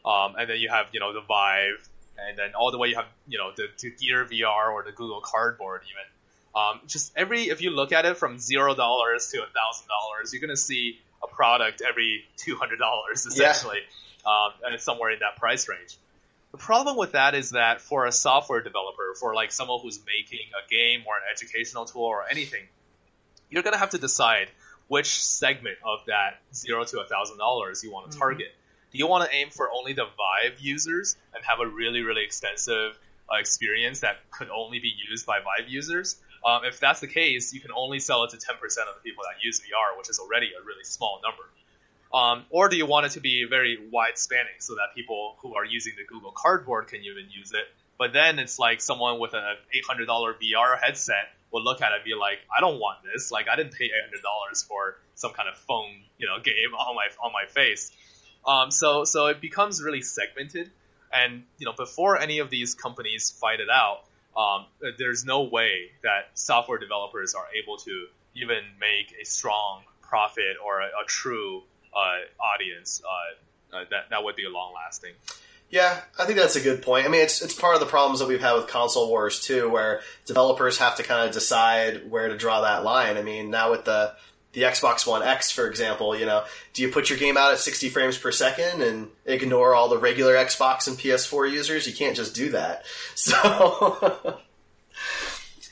Um, 0.08 0.36
and 0.38 0.50
then 0.50 0.58
you 0.58 0.70
have 0.70 0.88
you 0.94 1.02
know 1.02 1.12
the 1.12 1.22
Vive, 1.22 1.90
and 2.18 2.38
then 2.38 2.56
all 2.56 2.72
the 2.72 2.78
way 2.78 2.88
you 2.88 2.96
have 2.96 3.08
you 3.28 3.38
know 3.38 3.52
the, 3.56 3.68
the 3.82 3.92
Gear 3.92 4.26
VR 4.26 4.72
or 4.72 4.84
the 4.84 4.94
Google 4.94 5.20
Cardboard 5.22 5.82
even. 5.84 6.06
Um, 6.56 6.80
just 6.88 7.12
every 7.16 7.50
if 7.50 7.62
you 7.62 7.72
look 7.72 7.92
at 7.92 8.06
it 8.06 8.16
from 8.18 8.40
zero 8.40 8.74
dollars 8.74 9.30
to 9.32 9.40
a 9.40 9.48
thousand 9.48 9.88
dollars, 9.90 10.34
you're 10.34 10.42
gonna 10.42 10.56
see 10.56 11.00
a 11.22 11.28
product 11.28 11.82
every 11.88 12.24
two 12.38 12.56
hundred 12.56 12.80
dollars 12.80 13.26
essentially, 13.26 13.80
um, 14.26 14.54
and 14.66 14.74
it's 14.76 14.84
somewhere 14.86 15.12
in 15.12 15.20
that 15.20 15.36
price 15.36 15.68
range. 15.68 15.98
the 16.52 16.58
problem 16.58 16.96
with 16.98 17.12
that 17.12 17.36
is 17.36 17.52
that 17.52 17.82
for 17.82 18.06
a 18.06 18.12
software 18.12 18.62
developer, 18.62 19.14
for 19.20 19.36
like 19.36 19.52
someone 19.52 19.82
who's 19.82 20.00
making 20.06 20.48
a 20.56 20.70
game 20.70 21.02
or 21.06 21.18
an 21.18 21.24
educational 21.32 21.84
tool 21.86 22.04
or 22.06 22.24
anything, 22.32 22.64
you're 23.50 23.64
gonna 23.64 23.78
have 23.78 23.92
to 23.92 23.98
decide 23.98 24.48
which 24.88 25.22
segment 25.22 25.78
of 25.84 26.00
that 26.08 26.40
zero 26.54 26.86
to 26.86 27.02
a 27.02 27.06
thousand 27.06 27.38
dollars 27.38 27.84
you 27.84 27.92
want 27.92 28.10
to 28.10 28.18
target. 28.18 28.48
Do 28.92 28.98
you 28.98 29.08
want 29.08 29.30
to 29.30 29.36
aim 29.36 29.50
for 29.50 29.70
only 29.72 29.94
the 29.94 30.06
Vive 30.06 30.60
users 30.60 31.16
and 31.36 31.44
have 31.46 31.60
a 31.60 31.68
really 31.68 32.02
really 32.02 32.24
extensive 32.24 32.98
uh, 33.32 33.38
experience 33.38 34.02
that 34.02 34.18
could 34.32 34.50
only 34.50 34.80
be 34.80 34.94
used 35.10 35.26
by 35.26 35.40
Vive 35.40 35.70
users? 35.70 36.18
Um, 36.46 36.62
if 36.64 36.80
that's 36.80 37.02
the 37.02 37.08
case, 37.08 37.54
you 37.54 37.60
can 37.60 37.72
only 37.76 38.00
sell 38.00 38.24
it 38.24 38.30
to 38.30 38.38
10% 38.38 38.54
of 38.54 38.68
the 38.68 39.02
people 39.04 39.24
that 39.24 39.44
use 39.44 39.60
VR, 39.60 39.98
which 39.98 40.10
is 40.10 40.20
already 40.20 40.52
a 40.60 40.64
really 40.64 40.84
small 40.84 41.20
number. 41.24 41.44
Um, 42.14 42.46
or 42.50 42.70
do 42.70 42.78
you 42.78 42.86
want 42.86 43.06
it 43.06 43.12
to 43.14 43.20
be 43.20 43.46
very 43.50 43.78
wide 43.92 44.18
spanning 44.18 44.60
so 44.60 44.76
that 44.76 44.96
people 44.96 45.36
who 45.40 45.56
are 45.56 45.66
using 45.66 45.94
the 45.98 46.06
Google 46.06 46.32
Cardboard 46.32 46.88
can 46.88 47.02
even 47.02 47.26
use 47.30 47.52
it? 47.52 47.66
But 47.98 48.14
then 48.14 48.40
it's 48.40 48.60
like 48.60 48.80
someone 48.80 49.20
with 49.20 49.34
an 49.34 49.44
$800 49.90 50.08
VR 50.08 50.80
headset 50.80 51.30
will 51.52 51.64
look 51.64 51.82
at 51.82 51.92
it 51.92 51.96
and 51.96 52.04
be 52.04 52.14
like, 52.14 52.40
I 52.56 52.62
don't 52.62 52.80
want 52.80 53.00
this. 53.04 53.32
Like, 53.32 53.48
I 53.50 53.56
didn't 53.56 53.74
pay 53.74 53.90
$800 53.90 54.68
for 54.68 54.98
some 55.16 55.32
kind 55.34 55.50
of 55.50 55.58
phone, 55.58 56.04
you 56.18 56.28
know, 56.28 56.40
game 56.42 56.74
on 56.78 56.96
my 56.96 57.08
on 57.24 57.34
my 57.34 57.46
face. 57.50 57.92
Um, 58.48 58.72
so 58.72 59.04
so 59.04 59.28
it 59.28 59.42
becomes 59.42 59.84
really 59.84 60.02
segmented, 60.02 60.72
and 61.14 61.44
you 61.58 61.66
know, 61.66 61.74
before 61.74 62.18
any 62.18 62.40
of 62.40 62.50
these 62.50 62.76
companies 62.76 63.30
fight 63.30 63.60
it 63.60 63.70
out, 63.70 64.06
um, 64.38 64.66
there's 64.98 65.26
no 65.26 65.44
way 65.44 65.92
that 66.04 66.30
software 66.36 66.78
developers 66.78 67.34
are 67.34 67.48
able 67.62 67.78
to 67.78 68.08
even 68.36 68.64
make 68.80 69.14
a 69.22 69.26
strong 69.26 69.82
profit 70.02 70.56
or 70.64 70.80
a, 70.80 70.86
a 70.86 71.06
true 71.06 71.64
uh, 71.94 72.20
audience 72.42 73.02
uh, 73.04 73.78
uh, 73.78 73.84
that 73.90 74.10
that 74.12 74.24
would 74.24 74.36
be 74.36 74.48
long 74.48 74.74
lasting. 74.74 75.14
Yeah, 75.70 76.00
I 76.18 76.26
think 76.26 76.40
that's 76.40 76.56
a 76.56 76.62
good 76.62 76.82
point. 76.82 77.06
I 77.06 77.10
mean, 77.10 77.22
it's 77.22 77.42
it's 77.42 77.54
part 77.54 77.74
of 77.74 77.82
the 77.82 77.88
problems 77.88 78.20
that 78.20 78.28
we've 78.28 78.40
had 78.40 78.54
with 78.54 78.68
console 78.68 79.10
wars 79.10 79.42
too, 79.42 79.70
where 79.70 80.02
developers 80.26 80.78
have 80.78 80.96
to 80.98 81.04
kind 81.04 81.28
of 81.28 81.34
decide 81.34 82.10
where 82.10 82.30
to 82.30 82.38
draw 82.38 82.62
that 82.62 82.86
line. 82.86 83.18
I 83.18 83.22
mean, 83.24 83.50
now 83.50 83.72
with 83.72 83.84
the 83.84 84.14
the 84.54 84.64
Xbox 84.64 85.06
One 85.06 85.24
X, 85.24 85.52
for 85.52 85.68
example, 85.68 86.18
you 86.18 86.26
know, 86.26 86.44
do 86.74 86.82
you 86.82 86.90
put 86.90 87.10
your 87.10 87.20
game 87.20 87.38
out 87.38 87.52
at 87.52 87.60
60 87.60 87.90
frames 87.90 88.18
per 88.18 88.32
second 88.32 88.82
and 88.82 89.10
ignore 89.26 89.76
all 89.76 89.90
the 89.90 89.98
regular 89.98 90.34
Xbox 90.34 90.88
and 90.88 90.98
PS4 90.98 91.52
users? 91.52 91.88
You 91.88 91.94
can't 91.94 92.16
just 92.16 92.34
do 92.34 92.50
that. 92.52 92.86
So, 93.16 94.40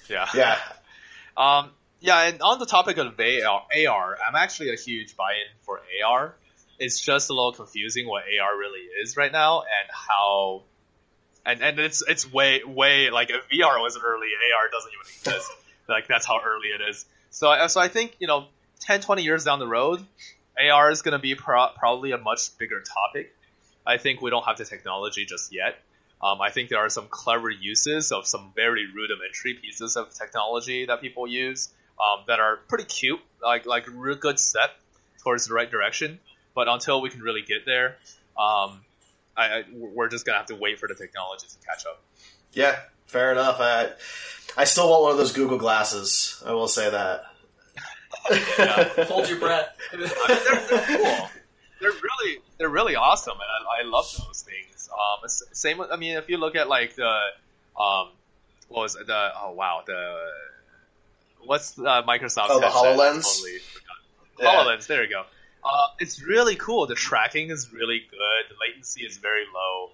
yeah, 0.09 0.27
yeah, 0.35 0.59
um, 1.35 1.71
yeah. 1.99 2.27
And 2.27 2.41
on 2.41 2.59
the 2.59 2.65
topic 2.65 2.97
of 2.97 3.19
AR, 3.19 3.63
AR, 3.87 4.17
I'm 4.27 4.35
actually 4.35 4.71
a 4.71 4.75
huge 4.75 5.15
buy-in 5.15 5.47
for 5.61 5.81
AR. 6.05 6.35
It's 6.77 6.99
just 6.99 7.29
a 7.29 7.33
little 7.33 7.53
confusing 7.53 8.07
what 8.07 8.23
AR 8.23 8.57
really 8.57 8.81
is 9.01 9.17
right 9.17 9.31
now 9.31 9.61
and 9.61 9.89
how. 9.89 10.63
And, 11.45 11.61
and 11.63 11.79
it's 11.79 12.03
it's 12.07 12.31
way 12.31 12.63
way 12.63 13.09
like 13.09 13.29
if 13.29 13.47
VR 13.49 13.79
wasn't 13.79 14.05
early, 14.05 14.27
AR 14.27 14.69
doesn't 14.69 14.91
even 14.91 15.05
exist. 15.07 15.51
like 15.87 16.07
that's 16.07 16.25
how 16.25 16.39
early 16.45 16.67
it 16.67 16.81
is. 16.87 17.05
So 17.31 17.67
so 17.67 17.79
I 17.81 17.87
think 17.87 18.15
you 18.19 18.27
know 18.27 18.45
10, 18.81 19.01
20 19.01 19.23
years 19.23 19.43
down 19.43 19.59
the 19.59 19.67
road, 19.67 20.05
AR 20.59 20.91
is 20.91 21.01
going 21.01 21.13
to 21.13 21.19
be 21.19 21.35
pro- 21.35 21.69
probably 21.77 22.11
a 22.11 22.17
much 22.17 22.57
bigger 22.57 22.81
topic. 22.81 23.33
I 23.85 23.97
think 23.97 24.21
we 24.21 24.29
don't 24.29 24.45
have 24.45 24.57
the 24.57 24.65
technology 24.65 25.25
just 25.25 25.53
yet. 25.53 25.77
Um, 26.21 26.41
I 26.41 26.49
think 26.49 26.69
there 26.69 26.79
are 26.79 26.89
some 26.89 27.07
clever 27.09 27.49
uses 27.49 28.11
of 28.11 28.25
some 28.25 28.51
very 28.55 28.87
rudimentary 28.91 29.53
pieces 29.53 29.95
of 29.95 30.13
technology 30.13 30.85
that 30.85 31.01
people 31.01 31.27
use 31.27 31.69
um, 31.99 32.23
that 32.27 32.39
are 32.39 32.57
pretty 32.67 32.85
cute, 32.85 33.19
like 33.41 33.65
like 33.65 33.87
a 33.87 33.91
real 33.91 34.15
good 34.15 34.39
step 34.39 34.71
towards 35.23 35.47
the 35.47 35.53
right 35.53 35.69
direction. 35.69 36.19
But 36.55 36.67
until 36.67 37.01
we 37.01 37.09
can 37.09 37.21
really 37.21 37.41
get 37.41 37.65
there, 37.65 37.97
um, 38.37 38.81
I, 39.35 39.45
I, 39.45 39.63
we're 39.73 40.07
just 40.07 40.25
gonna 40.25 40.37
have 40.37 40.47
to 40.47 40.55
wait 40.55 40.79
for 40.79 40.87
the 40.87 40.95
technology 40.95 41.47
to 41.47 41.67
catch 41.67 41.85
up. 41.85 42.01
Yeah, 42.53 42.79
fair 43.07 43.31
enough. 43.31 43.57
I 43.59 43.91
I 44.57 44.63
still 44.63 44.89
want 44.89 45.03
one 45.03 45.11
of 45.11 45.17
those 45.17 45.33
Google 45.33 45.57
glasses. 45.57 46.41
I 46.45 46.53
will 46.53 46.69
say 46.69 46.89
that. 46.89 47.25
Yeah. 48.31 49.05
Hold 49.05 49.29
your 49.29 49.39
breath. 49.39 49.75
I 49.93 49.97
mean, 49.97 50.09
they're, 50.27 50.61
they're, 50.67 50.97
cool. 50.97 51.29
They're 51.81 51.91
really 51.91 52.39
they're 52.57 52.69
really 52.69 52.95
awesome, 52.95 53.33
and 53.33 53.41
I, 53.41 53.85
I 53.85 53.89
love 53.89 54.05
those 54.25 54.41
things. 54.41 54.89
Um, 54.91 55.29
same. 55.53 55.81
I 55.81 55.95
mean, 55.97 56.17
if 56.17 56.29
you 56.29 56.37
look 56.37 56.55
at 56.55 56.67
like 56.67 56.95
the 56.95 57.19
um, 57.79 58.09
what 58.69 58.81
was 58.81 58.95
it? 58.95 59.07
the 59.07 59.31
oh 59.41 59.51
wow 59.51 59.83
the 59.85 60.15
what's 61.43 61.77
uh, 61.77 62.03
Microsoft's 62.03 62.49
oh, 62.49 62.59
the? 62.59 62.67
Hololens. 62.67 63.23
Totally 63.23 63.59
yeah. 64.39 64.45
Hololens. 64.45 64.87
There 64.87 65.03
you 65.03 65.09
go. 65.09 65.23
Uh, 65.63 65.87
it's 65.99 66.21
really 66.21 66.55
cool. 66.55 66.85
The 66.87 66.95
tracking 66.95 67.49
is 67.49 67.73
really 67.73 67.99
good. 68.09 68.19
The 68.49 68.55
latency 68.67 69.03
is 69.03 69.17
very 69.17 69.43
low. 69.53 69.91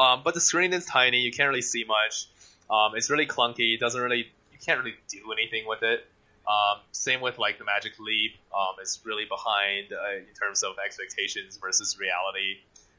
Um, 0.00 0.22
but 0.24 0.34
the 0.34 0.40
screen 0.40 0.72
is 0.72 0.84
tiny. 0.84 1.18
You 1.18 1.32
can't 1.32 1.48
really 1.48 1.62
see 1.62 1.84
much. 1.84 2.26
Um, 2.70 2.92
it's 2.94 3.10
really 3.10 3.26
clunky. 3.26 3.74
It 3.74 3.80
doesn't 3.80 4.00
really. 4.00 4.28
You 4.52 4.58
can't 4.64 4.78
really 4.78 4.96
do 5.08 5.32
anything 5.32 5.66
with 5.66 5.82
it. 5.82 6.06
Um, 6.46 6.80
same 6.92 7.20
with 7.20 7.38
like 7.38 7.58
the 7.58 7.64
Magic 7.64 7.98
Leap. 7.98 8.32
Um, 8.54 8.76
it's 8.80 9.00
really 9.04 9.24
behind 9.24 9.92
uh, 9.92 10.16
in 10.16 10.34
terms 10.40 10.62
of 10.62 10.76
expectations 10.84 11.58
versus 11.60 11.98
reality. 11.98 12.58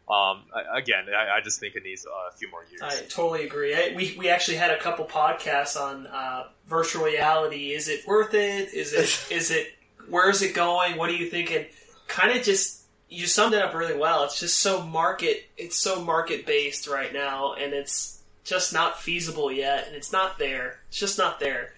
Um, 0.10 0.46
again, 0.74 1.06
I, 1.16 1.38
I, 1.38 1.42
just 1.42 1.60
think 1.60 1.76
it 1.76 1.84
needs 1.84 2.04
a 2.06 2.36
few 2.36 2.50
more 2.50 2.66
years. 2.72 2.82
I 2.82 3.06
totally 3.10 3.46
agree. 3.46 3.76
I, 3.76 3.94
we 3.96 4.16
we 4.18 4.28
actually 4.30 4.58
had 4.58 4.72
a 4.72 4.80
couple 4.80 5.06
podcasts 5.06 5.80
on 5.80 6.08
uh, 6.08 6.48
virtual 6.68 7.06
reality. 7.06 7.74
Is 7.74 7.88
it 7.88 8.08
worth 8.08 8.34
it? 8.34 8.74
Is 8.74 8.94
it 8.94 9.32
is 9.32 9.52
it 9.52 9.68
where 10.10 10.30
is 10.30 10.42
it 10.42 10.56
going? 10.56 10.98
What 10.98 11.10
are 11.10 11.16
you 11.16 11.28
thinking? 11.28 11.68
Kind 12.08 12.36
of 12.36 12.44
just 12.44 12.82
you 13.08 13.28
summed 13.28 13.54
it 13.54 13.62
up 13.62 13.76
really 13.76 13.98
well. 13.98 14.24
It's 14.24 14.40
just 14.40 14.60
so 14.60 14.82
market. 14.82 15.48
It's 15.58 15.78
so 15.78 16.04
market 16.04 16.48
based 16.48 16.88
right 16.88 17.14
now, 17.14 17.54
and 17.54 17.74
it's 17.74 18.24
just 18.44 18.74
not 18.74 19.00
feasible 19.00 19.52
yet. 19.52 19.86
And 19.86 19.96
it's 19.96 20.12
not 20.12 20.40
there. 20.40 20.80
It's 20.88 20.98
just 20.98 21.20
not 21.20 21.40
there. 21.40 21.74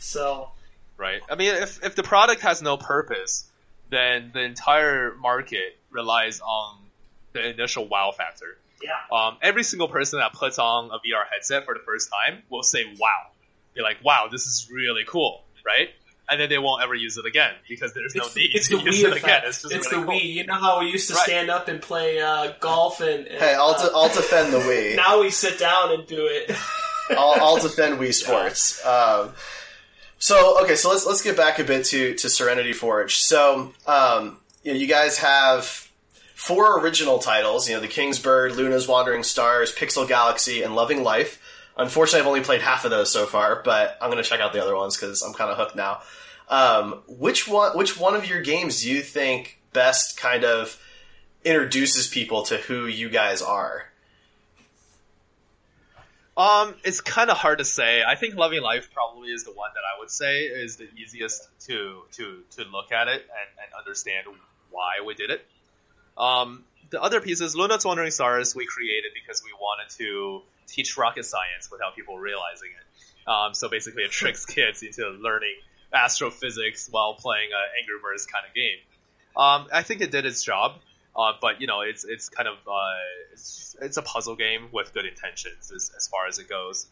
So 0.00 0.50
right? 0.98 1.20
I 1.30 1.34
mean, 1.36 1.54
if, 1.54 1.82
if 1.84 1.94
the 1.94 2.02
product 2.02 2.42
has 2.42 2.60
no 2.60 2.76
purpose, 2.76 3.48
then 3.90 4.30
the 4.34 4.40
entire 4.42 5.14
market 5.16 5.78
relies 5.90 6.40
on 6.40 6.76
the 7.32 7.48
initial 7.48 7.88
wow 7.88 8.12
factor. 8.16 8.58
Yeah. 8.82 8.90
Um, 9.16 9.38
every 9.42 9.62
single 9.64 9.88
person 9.88 10.18
that 10.20 10.32
puts 10.34 10.58
on 10.58 10.86
a 10.90 10.98
VR 10.98 11.24
headset 11.32 11.64
for 11.64 11.74
the 11.74 11.80
first 11.80 12.10
time 12.10 12.42
will 12.50 12.62
say 12.62 12.84
wow. 12.98 13.30
Be 13.74 13.82
like, 13.82 14.04
wow, 14.04 14.28
this 14.30 14.46
is 14.46 14.68
really 14.72 15.04
cool, 15.06 15.42
right? 15.64 15.88
And 16.30 16.38
then 16.40 16.48
they 16.50 16.58
won't 16.58 16.82
ever 16.82 16.94
use 16.94 17.16
it 17.16 17.24
again 17.24 17.52
because 17.68 17.94
there's 17.94 18.14
it's, 18.14 18.36
no 18.36 18.40
need 18.40 18.50
it's 18.54 18.68
to 18.68 18.76
the 18.76 18.82
use 18.84 18.96
Wii 18.98 19.04
it 19.04 19.08
effect. 19.12 19.24
again. 19.24 19.42
It's, 19.46 19.62
just 19.62 19.74
it's 19.74 19.90
really 19.90 20.02
the 20.02 20.06
cool. 20.06 20.20
Wii. 20.20 20.34
You 20.34 20.46
know 20.46 20.54
how 20.54 20.80
we 20.80 20.90
used 20.90 21.08
to 21.08 21.14
Right. 21.14 21.24
stand 21.24 21.50
up 21.50 21.68
and 21.68 21.80
play 21.80 22.20
uh, 22.20 22.52
golf 22.60 23.00
and, 23.00 23.26
and 23.26 23.38
Hey, 23.38 23.54
I'll, 23.54 23.70
uh, 23.70 23.88
I'll 23.94 24.08
defend 24.08 24.52
the 24.52 24.58
Wii. 24.58 24.96
now 24.96 25.20
we 25.22 25.30
sit 25.30 25.58
down 25.58 25.92
and 25.92 26.06
do 26.06 26.26
it. 26.30 26.54
I'll, 27.10 27.40
I'll 27.42 27.56
defend 27.62 27.98
Wii 27.98 28.12
Sports. 28.12 28.84
Um, 28.84 29.32
so 30.18 30.62
okay, 30.62 30.76
so 30.76 30.90
let's 30.90 31.06
let's 31.06 31.22
get 31.22 31.36
back 31.36 31.58
a 31.58 31.64
bit 31.64 31.86
to 31.86 32.14
to 32.14 32.28
Serenity 32.28 32.72
Forge. 32.72 33.16
So 33.16 33.72
um, 33.86 34.38
you 34.62 34.72
know, 34.72 34.78
you 34.78 34.86
guys 34.86 35.18
have 35.18 35.88
four 36.34 36.80
original 36.80 37.18
titles. 37.18 37.68
You 37.68 37.74
know, 37.74 37.80
The 37.80 37.88
King's 37.88 38.18
Bird, 38.18 38.56
Luna's 38.56 38.86
Wandering 38.86 39.22
Stars, 39.22 39.74
Pixel 39.74 40.06
Galaxy, 40.06 40.62
and 40.62 40.74
Loving 40.74 41.02
Life. 41.02 41.42
Unfortunately, 41.76 42.20
I've 42.20 42.26
only 42.26 42.40
played 42.40 42.62
half 42.62 42.84
of 42.84 42.90
those 42.90 43.12
so 43.12 43.26
far, 43.26 43.62
but 43.62 43.96
I'm 44.00 44.10
going 44.10 44.22
to 44.22 44.28
check 44.28 44.40
out 44.40 44.52
the 44.52 44.62
other 44.62 44.76
ones 44.76 44.96
because 44.96 45.22
I'm 45.22 45.32
kind 45.32 45.50
of 45.50 45.56
hooked 45.56 45.76
now. 45.76 46.00
Um, 46.48 47.02
which 47.06 47.46
one? 47.46 47.76
Which 47.76 47.98
one 47.98 48.14
of 48.14 48.26
your 48.26 48.40
games 48.40 48.82
do 48.82 48.90
you 48.90 49.02
think 49.02 49.60
best 49.72 50.16
kind 50.16 50.44
of 50.44 50.82
introduces 51.44 52.08
people 52.08 52.42
to 52.44 52.56
who 52.56 52.86
you 52.86 53.08
guys 53.08 53.42
are? 53.42 53.86
Um, 56.38 56.76
it's 56.84 57.00
kind 57.00 57.30
of 57.30 57.36
hard 57.36 57.58
to 57.58 57.64
say. 57.64 58.04
I 58.04 58.14
think 58.14 58.36
Loving 58.36 58.62
Life 58.62 58.90
probably 58.94 59.30
is 59.30 59.42
the 59.42 59.50
one 59.50 59.70
that 59.74 59.80
I 59.80 59.98
would 59.98 60.10
say 60.10 60.42
is 60.44 60.76
the 60.76 60.88
easiest 60.96 61.48
to 61.66 62.02
to 62.12 62.44
to 62.52 62.64
look 62.70 62.92
at 62.92 63.08
it 63.08 63.22
and, 63.22 63.50
and 63.64 63.74
understand 63.76 64.28
why 64.70 65.04
we 65.04 65.14
did 65.14 65.30
it. 65.30 65.44
Um, 66.16 66.64
the 66.90 67.02
other 67.02 67.20
pieces, 67.20 67.56
Luna's 67.56 67.84
Wandering 67.84 68.12
Stars, 68.12 68.54
we 68.54 68.66
created 68.66 69.10
because 69.14 69.42
we 69.44 69.50
wanted 69.60 69.90
to 69.96 70.42
teach 70.68 70.96
rocket 70.96 71.24
science 71.24 71.70
without 71.72 71.96
people 71.96 72.16
realizing 72.18 72.68
it. 72.70 73.28
Um, 73.28 73.54
so 73.54 73.68
basically, 73.68 74.04
it 74.04 74.12
tricks 74.12 74.46
kids 74.54 74.84
into 74.84 75.08
learning 75.08 75.56
astrophysics 75.92 76.88
while 76.88 77.14
playing 77.14 77.48
an 77.52 77.80
Angry 77.80 77.96
Birds 78.00 78.26
kind 78.26 78.44
of 78.46 78.54
game. 78.54 78.78
Um, 79.36 79.66
I 79.72 79.82
think 79.82 80.02
it 80.02 80.12
did 80.12 80.24
its 80.24 80.44
job. 80.44 80.76
Uh, 81.18 81.32
but 81.40 81.60
you 81.60 81.66
know, 81.66 81.80
it's 81.80 82.04
it's 82.04 82.28
kind 82.28 82.48
of 82.48 82.54
uh, 82.68 82.94
it's, 83.32 83.76
it's 83.82 83.96
a 83.96 84.02
puzzle 84.02 84.36
game 84.36 84.68
with 84.72 84.94
good 84.94 85.04
intentions 85.04 85.72
as, 85.74 85.90
as 85.96 86.06
far 86.06 86.28
as 86.28 86.38
it 86.38 86.48
goes. 86.48 86.86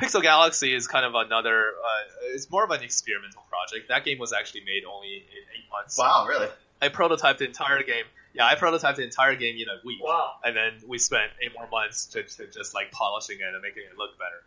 Pixel 0.00 0.22
Galaxy 0.22 0.74
is 0.74 0.86
kind 0.86 1.04
of 1.04 1.14
another. 1.14 1.58
Uh, 1.60 2.32
it's 2.34 2.50
more 2.50 2.64
of 2.64 2.70
an 2.70 2.82
experimental 2.82 3.42
project. 3.50 3.88
That 3.88 4.04
game 4.04 4.18
was 4.18 4.32
actually 4.32 4.62
made 4.62 4.84
only 4.90 5.16
in 5.16 5.42
eight 5.54 5.70
months. 5.70 5.98
Wow, 5.98 6.26
really? 6.26 6.48
I 6.80 6.88
prototyped 6.88 7.38
the 7.38 7.46
entire 7.46 7.82
game. 7.82 8.04
Yeah, 8.32 8.46
I 8.46 8.54
prototyped 8.54 8.96
the 8.96 9.04
entire 9.04 9.34
game 9.34 9.56
in 9.56 9.68
a 9.68 9.84
week. 9.84 10.02
Wow. 10.02 10.36
And 10.44 10.56
then 10.56 10.72
we 10.86 10.98
spent 10.98 11.30
eight 11.42 11.52
more 11.54 11.68
months 11.68 12.06
to, 12.06 12.22
to 12.22 12.46
just 12.46 12.74
like 12.74 12.92
polishing 12.92 13.38
it 13.40 13.52
and 13.52 13.60
making 13.60 13.82
it 13.90 13.98
look 13.98 14.10
better. 14.16 14.40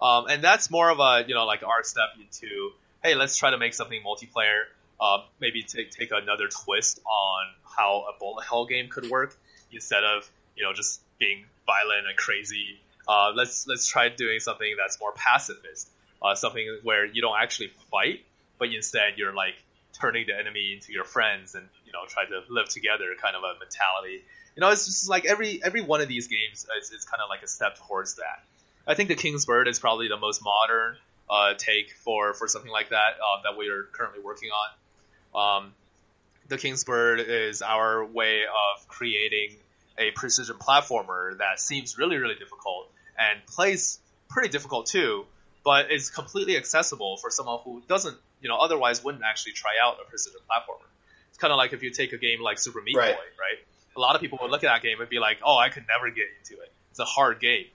Um, 0.00 0.26
and 0.28 0.44
that's 0.44 0.70
more 0.70 0.90
of 0.90 1.00
a 1.00 1.24
you 1.26 1.34
know 1.34 1.46
like 1.46 1.64
our 1.64 1.82
step 1.82 2.10
into 2.20 2.70
hey, 3.02 3.14
let's 3.14 3.36
try 3.36 3.50
to 3.50 3.58
make 3.58 3.74
something 3.74 4.00
multiplayer. 4.06 4.64
Uh, 5.00 5.18
maybe 5.40 5.62
take 5.62 5.90
take 5.90 6.10
another 6.12 6.48
twist 6.48 7.00
on 7.06 7.46
how 7.76 8.04
a 8.08 8.18
bullet 8.18 8.44
hell 8.44 8.66
game 8.66 8.88
could 8.88 9.08
work 9.08 9.36
instead 9.72 10.02
of 10.02 10.28
you 10.56 10.64
know 10.64 10.72
just 10.72 11.00
being 11.18 11.44
violent 11.66 12.06
and 12.08 12.16
crazy. 12.16 12.78
Uh, 13.06 13.32
let's 13.34 13.66
let's 13.66 13.86
try 13.86 14.08
doing 14.08 14.40
something 14.40 14.74
that's 14.78 15.00
more 15.00 15.12
pacifist, 15.12 15.88
uh, 16.22 16.34
something 16.34 16.80
where 16.82 17.06
you 17.06 17.22
don't 17.22 17.38
actually 17.40 17.70
fight, 17.90 18.24
but 18.58 18.72
instead 18.72 19.14
you're 19.16 19.34
like 19.34 19.54
turning 19.92 20.26
the 20.26 20.36
enemy 20.36 20.74
into 20.74 20.92
your 20.92 21.04
friends 21.04 21.54
and 21.54 21.66
you 21.86 21.92
know 21.92 22.00
try 22.08 22.24
to 22.24 22.42
live 22.52 22.68
together 22.68 23.06
kind 23.20 23.36
of 23.36 23.42
a 23.42 23.58
mentality. 23.58 24.22
You 24.56 24.60
know, 24.60 24.70
it's 24.70 24.86
just 24.86 25.08
like 25.08 25.24
every 25.24 25.60
every 25.62 25.80
one 25.80 26.00
of 26.00 26.08
these 26.08 26.26
games 26.26 26.66
is, 26.80 26.90
is 26.90 27.04
kind 27.04 27.22
of 27.22 27.28
like 27.28 27.42
a 27.42 27.48
step 27.48 27.78
towards 27.86 28.16
that. 28.16 28.42
I 28.86 28.94
think 28.94 29.08
the 29.08 29.14
King's 29.14 29.46
Bird 29.46 29.68
is 29.68 29.78
probably 29.78 30.08
the 30.08 30.16
most 30.16 30.42
modern 30.42 30.96
uh, 31.30 31.54
take 31.54 31.92
for 31.92 32.34
for 32.34 32.48
something 32.48 32.70
like 32.70 32.90
that 32.90 33.14
uh, 33.22 33.42
that 33.44 33.58
we 33.58 33.68
are 33.68 33.84
currently 33.92 34.20
working 34.22 34.50
on. 34.50 34.68
Um, 35.34 35.72
the 36.48 36.58
King's 36.58 36.84
Bird 36.84 37.20
is 37.20 37.62
our 37.62 38.04
way 38.04 38.42
of 38.42 38.88
creating 38.88 39.56
a 39.98 40.10
precision 40.12 40.56
platformer 40.56 41.36
that 41.38 41.60
seems 41.60 41.98
really 41.98 42.16
really 42.16 42.36
difficult 42.36 42.90
and 43.18 43.44
plays 43.46 43.98
pretty 44.28 44.48
difficult 44.48 44.86
too, 44.86 45.26
but 45.64 45.90
is 45.90 46.10
completely 46.10 46.56
accessible 46.56 47.16
for 47.16 47.30
someone 47.30 47.58
who 47.64 47.82
doesn't 47.88 48.16
you 48.40 48.48
know 48.48 48.56
otherwise 48.56 49.02
wouldn't 49.02 49.24
actually 49.24 49.52
try 49.52 49.72
out 49.82 49.98
a 50.00 50.08
precision 50.08 50.40
platformer. 50.48 50.86
It's 51.30 51.38
kind 51.38 51.52
of 51.52 51.56
like 51.56 51.72
if 51.72 51.82
you 51.82 51.90
take 51.90 52.12
a 52.12 52.18
game 52.18 52.40
like 52.40 52.58
Super 52.58 52.80
Meat 52.80 52.96
Right. 52.96 53.14
Boy, 53.14 53.20
right? 53.38 53.58
A 53.96 54.00
lot 54.00 54.14
of 54.14 54.20
people 54.20 54.38
would 54.42 54.50
look 54.50 54.62
at 54.62 54.72
that 54.72 54.82
game 54.82 55.00
and 55.00 55.08
be 55.08 55.18
like, 55.18 55.38
"Oh, 55.44 55.56
I 55.56 55.70
could 55.70 55.84
never 55.88 56.08
get 56.10 56.26
into 56.38 56.62
it. 56.62 56.70
It's 56.90 57.00
a 57.00 57.04
hard 57.04 57.40
game." 57.40 57.66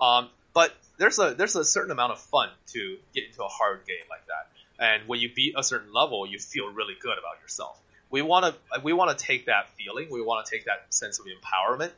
Um, 0.00 0.30
but 0.54 0.74
there's 0.98 1.18
a 1.18 1.34
there's 1.34 1.56
a 1.56 1.64
certain 1.64 1.90
amount 1.90 2.12
of 2.12 2.20
fun 2.20 2.48
to 2.68 2.96
get 3.14 3.24
into 3.26 3.44
a 3.44 3.48
hard 3.48 3.86
game 3.86 4.06
like 4.08 4.26
that. 4.26 4.48
And 4.78 5.08
when 5.08 5.20
you 5.20 5.30
beat 5.34 5.54
a 5.56 5.62
certain 5.62 5.92
level, 5.92 6.26
you 6.26 6.38
feel 6.38 6.68
really 6.72 6.94
good 7.00 7.18
about 7.18 7.40
yourself. 7.42 7.78
We 8.10 8.22
want 8.22 8.44
to 8.46 8.80
we 8.82 8.92
want 8.92 9.16
to 9.16 9.24
take 9.24 9.46
that 9.46 9.70
feeling, 9.70 10.08
we 10.10 10.22
want 10.22 10.46
to 10.46 10.50
take 10.50 10.66
that 10.66 10.86
sense 10.90 11.18
of 11.18 11.26
empowerment, 11.26 11.90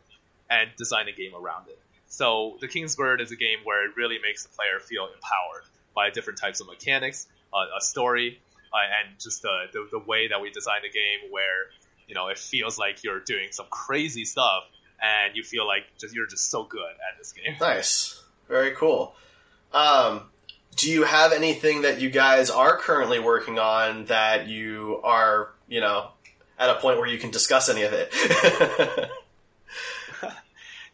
and 0.50 0.70
design 0.76 1.08
a 1.08 1.12
game 1.12 1.34
around 1.34 1.68
it. 1.68 1.78
So 2.08 2.56
the 2.60 2.68
King's 2.68 2.96
Bird 2.96 3.20
is 3.20 3.30
a 3.30 3.36
game 3.36 3.58
where 3.64 3.84
it 3.84 3.96
really 3.96 4.18
makes 4.18 4.44
the 4.44 4.48
player 4.48 4.80
feel 4.80 5.04
empowered 5.04 5.64
by 5.94 6.10
different 6.10 6.38
types 6.38 6.60
of 6.60 6.66
mechanics, 6.66 7.26
uh, 7.52 7.76
a 7.76 7.80
story, 7.80 8.40
uh, 8.72 8.76
and 9.04 9.18
just 9.18 9.42
the, 9.42 9.64
the 9.72 9.88
the 9.90 9.98
way 9.98 10.28
that 10.28 10.40
we 10.40 10.50
design 10.50 10.80
the 10.82 10.90
game, 10.90 11.30
where 11.30 11.66
you 12.06 12.14
know 12.14 12.28
it 12.28 12.38
feels 12.38 12.78
like 12.78 13.04
you're 13.04 13.20
doing 13.20 13.48
some 13.50 13.66
crazy 13.68 14.24
stuff, 14.24 14.64
and 15.02 15.36
you 15.36 15.42
feel 15.42 15.66
like 15.66 15.82
just 15.98 16.14
you're 16.14 16.26
just 16.26 16.50
so 16.50 16.62
good 16.62 16.80
at 16.80 17.18
this 17.18 17.32
game. 17.32 17.56
Nice. 17.60 18.22
Very 18.48 18.70
cool. 18.70 19.14
Um, 19.72 20.22
do 20.78 20.90
you 20.90 21.04
have 21.04 21.32
anything 21.32 21.82
that 21.82 22.00
you 22.00 22.08
guys 22.08 22.48
are 22.48 22.78
currently 22.78 23.18
working 23.18 23.58
on 23.58 24.06
that 24.06 24.48
you 24.48 25.00
are, 25.04 25.50
you 25.68 25.80
know, 25.80 26.08
at 26.58 26.70
a 26.70 26.74
point 26.76 26.98
where 26.98 27.06
you 27.06 27.18
can 27.18 27.30
discuss 27.30 27.68
any 27.68 27.82
of 27.82 27.92
it? 27.92 29.10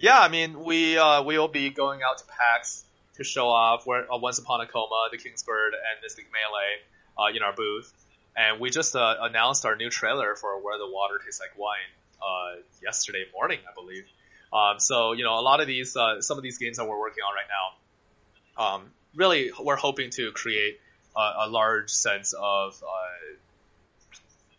Yeah, 0.05 0.20
I 0.20 0.28
mean, 0.28 0.64
we 0.64 0.99
uh, 0.99 1.22
we 1.22 1.39
will 1.39 1.49
be 1.49 1.70
going 1.70 2.01
out 2.03 2.18
to 2.18 2.24
PAX 2.26 2.85
to 3.16 3.24
show 3.24 3.49
off 3.49 3.87
where 3.87 4.12
uh, 4.12 4.18
Once 4.18 4.39
Upon 4.39 4.61
a 4.61 4.66
Coma, 4.66 5.09
the 5.11 5.16
King's 5.16 5.43
Bird, 5.43 5.72
and 5.72 6.03
Mystic 6.03 6.26
Melee 6.30 6.82
uh, 7.16 7.35
in 7.35 7.43
our 7.43 7.55
booth, 7.55 7.91
and 8.37 8.61
we 8.61 8.68
just 8.68 8.95
uh, 8.97 9.14
announced 9.22 9.64
our 9.64 9.76
new 9.76 9.89
trailer 9.89 10.35
for 10.35 10.61
Where 10.61 10.76
the 10.76 10.87
Water 10.87 11.14
Tastes 11.24 11.41
Like 11.41 11.57
Wine 11.59 11.78
uh, 12.20 12.61
yesterday 12.82 13.24
morning, 13.32 13.61
I 13.66 13.74
believe. 13.74 14.05
Um, 14.53 14.78
so 14.78 15.12
you 15.12 15.24
know, 15.24 15.39
a 15.39 15.41
lot 15.41 15.61
of 15.61 15.66
these, 15.66 15.97
uh, 15.97 16.20
some 16.20 16.37
of 16.37 16.43
these 16.43 16.59
games 16.59 16.76
that 16.76 16.87
we're 16.87 17.01
working 17.01 17.22
on 17.22 17.35
right 17.35 17.49
now, 18.59 18.74
um, 18.74 18.91
really, 19.15 19.51
we're 19.61 19.77
hoping 19.77 20.11
to 20.11 20.33
create 20.33 20.81
a, 21.17 21.47
a 21.47 21.49
large 21.49 21.91
sense 21.91 22.33
of 22.33 22.83
uh, 22.83 24.17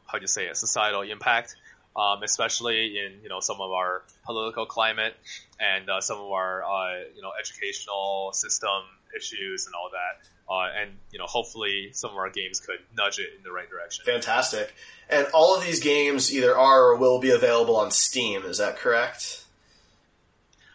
how 0.07 0.17
do 0.17 0.23
you 0.23 0.27
say 0.27 0.45
it, 0.47 0.57
societal 0.57 1.01
impact 1.01 1.55
um, 1.95 2.23
especially 2.23 2.97
in 2.97 3.21
you 3.23 3.29
know 3.29 3.39
some 3.39 3.61
of 3.61 3.71
our 3.71 4.03
political 4.25 4.65
climate 4.65 5.15
and 5.59 5.89
uh, 5.89 6.01
some 6.01 6.19
of 6.19 6.29
our 6.31 6.63
uh, 6.63 6.99
you 7.15 7.21
know 7.21 7.31
educational 7.39 8.31
system 8.33 8.83
issues 9.15 9.65
and 9.65 9.75
all 9.75 9.89
that. 9.91 10.27
Uh, 10.47 10.69
and 10.79 10.91
you 11.11 11.17
know, 11.17 11.25
hopefully, 11.25 11.89
some 11.93 12.11
of 12.11 12.17
our 12.17 12.29
games 12.29 12.59
could 12.59 12.79
nudge 12.95 13.17
it 13.17 13.29
in 13.35 13.43
the 13.43 13.51
right 13.51 13.69
direction. 13.69 14.05
Fantastic. 14.05 14.73
And 15.09 15.25
all 15.33 15.57
of 15.57 15.63
these 15.63 15.79
games 15.79 16.33
either 16.33 16.55
are 16.55 16.89
or 16.89 16.97
will 16.97 17.19
be 17.19 17.31
available 17.31 17.77
on 17.77 17.89
Steam. 17.91 18.43
Is 18.43 18.59
that 18.59 18.77
correct? 18.77 19.43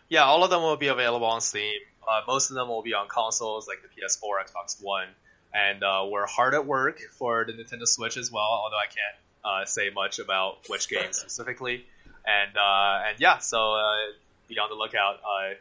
Yeah, 0.09 0.25
all 0.25 0.43
of 0.43 0.51
them 0.51 0.63
will 0.63 0.77
be 0.77 0.89
available 0.89 1.27
on 1.27 1.41
Steam. 1.41 1.79
Uh, 2.11 2.23
most 2.27 2.51
of 2.51 2.57
them 2.57 2.69
will 2.69 2.83
be 2.83 2.95
on 2.95 3.07
consoles 3.07 3.69
like 3.69 3.79
the 3.83 3.89
PS4, 3.89 4.45
Xbox 4.45 4.83
One, 4.83 5.07
and 5.55 5.83
uh, 5.85 6.07
we're 6.11 6.27
hard 6.27 6.55
at 6.55 6.67
work 6.67 6.99
for 7.13 7.45
the 7.45 7.53
Nintendo 7.53 7.87
Switch 7.87 8.17
as 8.17 8.33
well. 8.33 8.43
Although 8.43 8.77
I 8.77 8.87
can't 8.87 9.17
uh, 9.45 9.65
say 9.65 9.91
much 9.91 10.19
about 10.19 10.69
which 10.69 10.89
game 10.89 11.13
specifically. 11.13 11.87
And 12.27 12.57
uh, 12.57 13.09
and 13.09 13.21
yeah, 13.21 13.39
so 13.39 13.75
uh, 13.75 13.95
be 14.49 14.59
on 14.59 14.69
the 14.69 14.75
lookout 14.75 15.21
uh, 15.21 15.55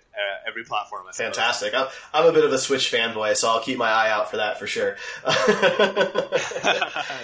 every 0.47 0.63
platform. 0.63 1.05
I. 1.07 1.11
Fantastic. 1.13 1.73
I'm, 1.73 1.87
I'm 2.13 2.25
a 2.25 2.33
bit 2.33 2.43
of 2.43 2.51
a 2.51 2.57
Switch 2.57 2.91
fanboy, 2.91 3.35
so 3.35 3.47
I'll 3.49 3.61
keep 3.61 3.77
my 3.77 3.89
eye 3.89 4.09
out 4.09 4.31
for 4.31 4.37
that 4.37 4.59
for 4.59 4.67
sure. 4.67 4.97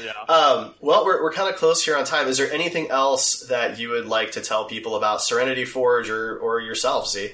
yeah. 0.04 0.14
um, 0.30 0.74
well, 0.80 1.04
we're, 1.06 1.22
we're 1.24 1.34
kind 1.34 1.50
of 1.50 1.56
close 1.56 1.84
here 1.84 1.98
on 1.98 2.06
time. 2.06 2.28
Is 2.28 2.38
there 2.38 2.52
anything 2.52 2.90
else 2.92 3.48
that 3.48 3.80
you 3.80 3.90
would 3.90 4.06
like 4.06 4.34
to 4.34 4.42
tell 4.42 4.66
people 4.66 4.96
about 4.96 5.22
Serenity 5.22 5.66
Forge 5.66 6.10
or, 6.10 6.38
or 6.38 6.62
yourself, 6.62 7.10
Z? 7.10 7.32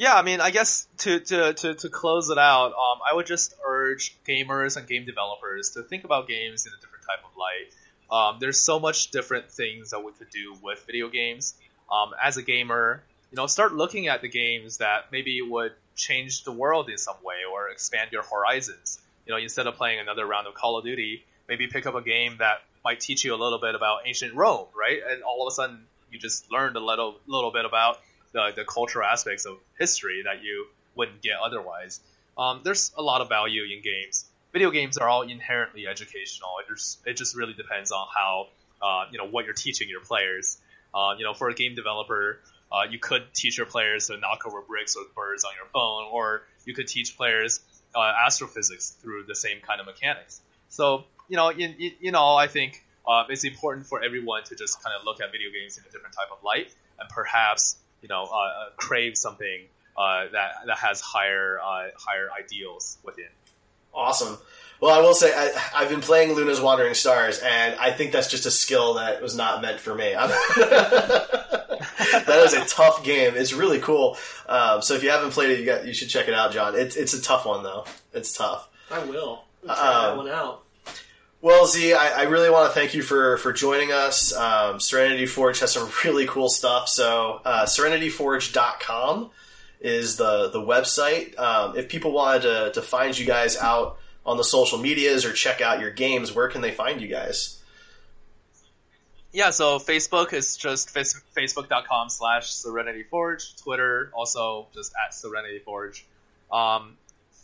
Yeah, 0.00 0.14
I 0.14 0.22
mean, 0.22 0.40
I 0.40 0.50
guess 0.50 0.88
to, 1.00 1.20
to, 1.20 1.52
to, 1.52 1.74
to 1.74 1.88
close 1.90 2.30
it 2.30 2.38
out, 2.38 2.68
um, 2.68 3.00
I 3.06 3.14
would 3.14 3.26
just 3.26 3.54
urge 3.62 4.16
gamers 4.26 4.78
and 4.78 4.88
game 4.88 5.04
developers 5.04 5.72
to 5.72 5.82
think 5.82 6.04
about 6.04 6.26
games 6.26 6.64
in 6.64 6.72
a 6.72 6.80
different 6.80 7.04
type 7.04 7.18
of 7.22 7.36
light. 7.36 7.68
Um, 8.10 8.38
there's 8.40 8.58
so 8.58 8.80
much 8.80 9.10
different 9.10 9.50
things 9.50 9.90
that 9.90 10.02
we 10.02 10.12
could 10.12 10.30
do 10.30 10.56
with 10.62 10.82
video 10.86 11.10
games. 11.10 11.52
Um, 11.92 12.12
as 12.24 12.38
a 12.38 12.42
gamer, 12.42 13.02
you 13.30 13.36
know, 13.36 13.46
start 13.46 13.74
looking 13.74 14.08
at 14.08 14.22
the 14.22 14.28
games 14.28 14.78
that 14.78 15.12
maybe 15.12 15.42
would 15.42 15.72
change 15.96 16.44
the 16.44 16.52
world 16.52 16.88
in 16.88 16.96
some 16.96 17.16
way 17.22 17.40
or 17.52 17.68
expand 17.68 18.10
your 18.10 18.22
horizons. 18.22 18.98
You 19.26 19.34
know, 19.34 19.38
instead 19.38 19.66
of 19.66 19.74
playing 19.74 20.00
another 20.00 20.24
round 20.24 20.46
of 20.46 20.54
Call 20.54 20.78
of 20.78 20.84
Duty, 20.86 21.26
maybe 21.46 21.66
pick 21.66 21.84
up 21.84 21.94
a 21.94 22.00
game 22.00 22.36
that 22.38 22.62
might 22.82 23.00
teach 23.00 23.22
you 23.22 23.34
a 23.34 23.36
little 23.36 23.58
bit 23.58 23.74
about 23.74 24.06
ancient 24.06 24.32
Rome, 24.32 24.68
right? 24.74 24.98
And 25.10 25.22
all 25.24 25.46
of 25.46 25.52
a 25.52 25.54
sudden, 25.54 25.84
you 26.10 26.18
just 26.18 26.50
learned 26.50 26.76
a 26.76 26.80
little 26.80 27.20
little 27.26 27.52
bit 27.52 27.66
about 27.66 27.98
the, 28.32 28.52
the 28.56 28.64
cultural 28.64 29.06
aspects 29.06 29.46
of 29.46 29.58
history 29.78 30.22
that 30.24 30.42
you 30.42 30.66
wouldn't 30.94 31.22
get 31.22 31.34
otherwise. 31.44 32.00
Um, 32.36 32.60
there's 32.64 32.92
a 32.96 33.02
lot 33.02 33.20
of 33.20 33.28
value 33.28 33.62
in 33.64 33.82
games. 33.82 34.24
Video 34.52 34.70
games 34.70 34.98
are 34.98 35.08
all 35.08 35.22
inherently 35.22 35.86
educational. 35.86 36.50
It 36.60 36.72
just, 36.72 36.98
it 37.06 37.16
just 37.16 37.36
really 37.36 37.54
depends 37.54 37.92
on 37.92 38.06
how, 38.14 38.48
uh, 38.82 39.04
you 39.12 39.18
know, 39.18 39.26
what 39.26 39.44
you're 39.44 39.54
teaching 39.54 39.88
your 39.88 40.00
players. 40.00 40.58
Uh, 40.92 41.14
you 41.18 41.24
know, 41.24 41.34
for 41.34 41.48
a 41.48 41.54
game 41.54 41.74
developer, 41.74 42.40
uh, 42.72 42.82
you 42.90 42.98
could 42.98 43.22
teach 43.32 43.58
your 43.58 43.66
players 43.66 44.08
to 44.08 44.16
knock 44.16 44.46
over 44.46 44.60
bricks 44.60 44.96
or 44.96 45.04
birds 45.14 45.44
on 45.44 45.52
your 45.56 45.66
phone, 45.72 46.06
or 46.10 46.42
you 46.64 46.74
could 46.74 46.88
teach 46.88 47.16
players 47.16 47.60
uh, 47.94 48.12
astrophysics 48.26 48.90
through 48.90 49.24
the 49.24 49.34
same 49.34 49.58
kind 49.60 49.80
of 49.80 49.86
mechanics. 49.86 50.40
So, 50.68 51.04
you 51.28 51.36
know, 51.36 51.50
in, 51.50 51.74
in, 51.78 51.92
you 52.00 52.12
know, 52.12 52.34
I 52.34 52.46
think 52.46 52.84
uh, 53.06 53.24
it's 53.28 53.44
important 53.44 53.86
for 53.86 54.02
everyone 54.02 54.44
to 54.44 54.56
just 54.56 54.82
kind 54.82 54.94
of 54.98 55.04
look 55.04 55.20
at 55.20 55.30
video 55.30 55.50
games 55.50 55.78
in 55.78 55.84
a 55.84 55.90
different 55.92 56.14
type 56.14 56.28
of 56.32 56.42
light, 56.44 56.74
and 56.98 57.08
perhaps 57.08 57.76
you 58.02 58.08
know, 58.08 58.24
uh, 58.24 58.70
crave 58.76 59.16
something 59.16 59.62
uh, 59.96 60.24
that 60.32 60.52
that 60.66 60.78
has 60.78 61.00
higher 61.00 61.58
uh, 61.62 61.88
higher 61.96 62.28
ideals 62.38 62.98
within. 63.02 63.28
Awesome. 63.94 64.38
Well, 64.80 64.98
I 64.98 65.02
will 65.02 65.14
say 65.14 65.30
I, 65.34 65.50
I've 65.74 65.90
been 65.90 66.00
playing 66.00 66.32
Luna's 66.34 66.60
Wandering 66.60 66.94
Stars, 66.94 67.38
and 67.40 67.74
I 67.78 67.90
think 67.90 68.12
that's 68.12 68.28
just 68.28 68.46
a 68.46 68.50
skill 68.50 68.94
that 68.94 69.20
was 69.20 69.36
not 69.36 69.60
meant 69.60 69.78
for 69.78 69.94
me. 69.94 70.14
that 72.26 72.42
is 72.46 72.54
a 72.54 72.64
tough 72.64 73.04
game. 73.04 73.34
It's 73.36 73.52
really 73.52 73.78
cool. 73.78 74.16
Um, 74.48 74.80
so 74.82 74.94
if 74.94 75.02
you 75.02 75.10
haven't 75.10 75.30
played 75.32 75.50
it, 75.50 75.60
you 75.60 75.66
got 75.66 75.86
you 75.86 75.92
should 75.94 76.08
check 76.08 76.28
it 76.28 76.34
out, 76.34 76.52
John. 76.52 76.74
It's 76.76 76.96
it's 76.96 77.14
a 77.14 77.20
tough 77.22 77.46
one 77.46 77.62
though. 77.62 77.84
It's 78.14 78.32
tough. 78.32 78.68
I 78.90 79.04
will. 79.04 79.44
I'll 79.68 79.76
try 79.76 79.84
that 80.02 80.10
Um, 80.12 80.16
one 80.18 80.28
out. 80.28 80.62
Well, 81.42 81.66
Z, 81.66 81.94
I, 81.94 82.20
I 82.20 82.22
really 82.24 82.50
want 82.50 82.70
to 82.70 82.78
thank 82.78 82.92
you 82.92 83.02
for, 83.02 83.38
for 83.38 83.52
joining 83.52 83.92
us. 83.92 84.34
Um, 84.34 84.78
Serenity 84.78 85.24
Forge 85.24 85.60
has 85.60 85.72
some 85.72 85.90
really 86.04 86.26
cool 86.26 86.50
stuff. 86.50 86.88
So, 86.88 87.40
uh, 87.44 87.64
serenityforge.com 87.64 89.30
is 89.80 90.16
the, 90.16 90.50
the 90.50 90.60
website. 90.60 91.38
Um, 91.38 91.78
if 91.78 91.88
people 91.88 92.12
wanted 92.12 92.42
to, 92.42 92.72
to 92.74 92.82
find 92.82 93.18
you 93.18 93.24
guys 93.24 93.56
out 93.56 93.98
on 94.26 94.36
the 94.36 94.44
social 94.44 94.78
medias 94.78 95.24
or 95.24 95.32
check 95.32 95.62
out 95.62 95.80
your 95.80 95.90
games, 95.90 96.34
where 96.34 96.48
can 96.48 96.60
they 96.60 96.72
find 96.72 97.00
you 97.00 97.08
guys? 97.08 97.56
Yeah, 99.32 99.50
so 99.50 99.78
Facebook 99.78 100.34
is 100.34 100.56
just 100.56 100.90
face- 100.90 101.22
facebook.com 101.34 102.10
slash 102.10 102.50
Serenity 102.50 103.04
Forge. 103.04 103.56
Twitter 103.56 104.10
also 104.12 104.66
just 104.74 104.92
at 105.06 105.14
Serenity 105.14 105.60
Forge. 105.60 106.04
Um, 106.52 106.98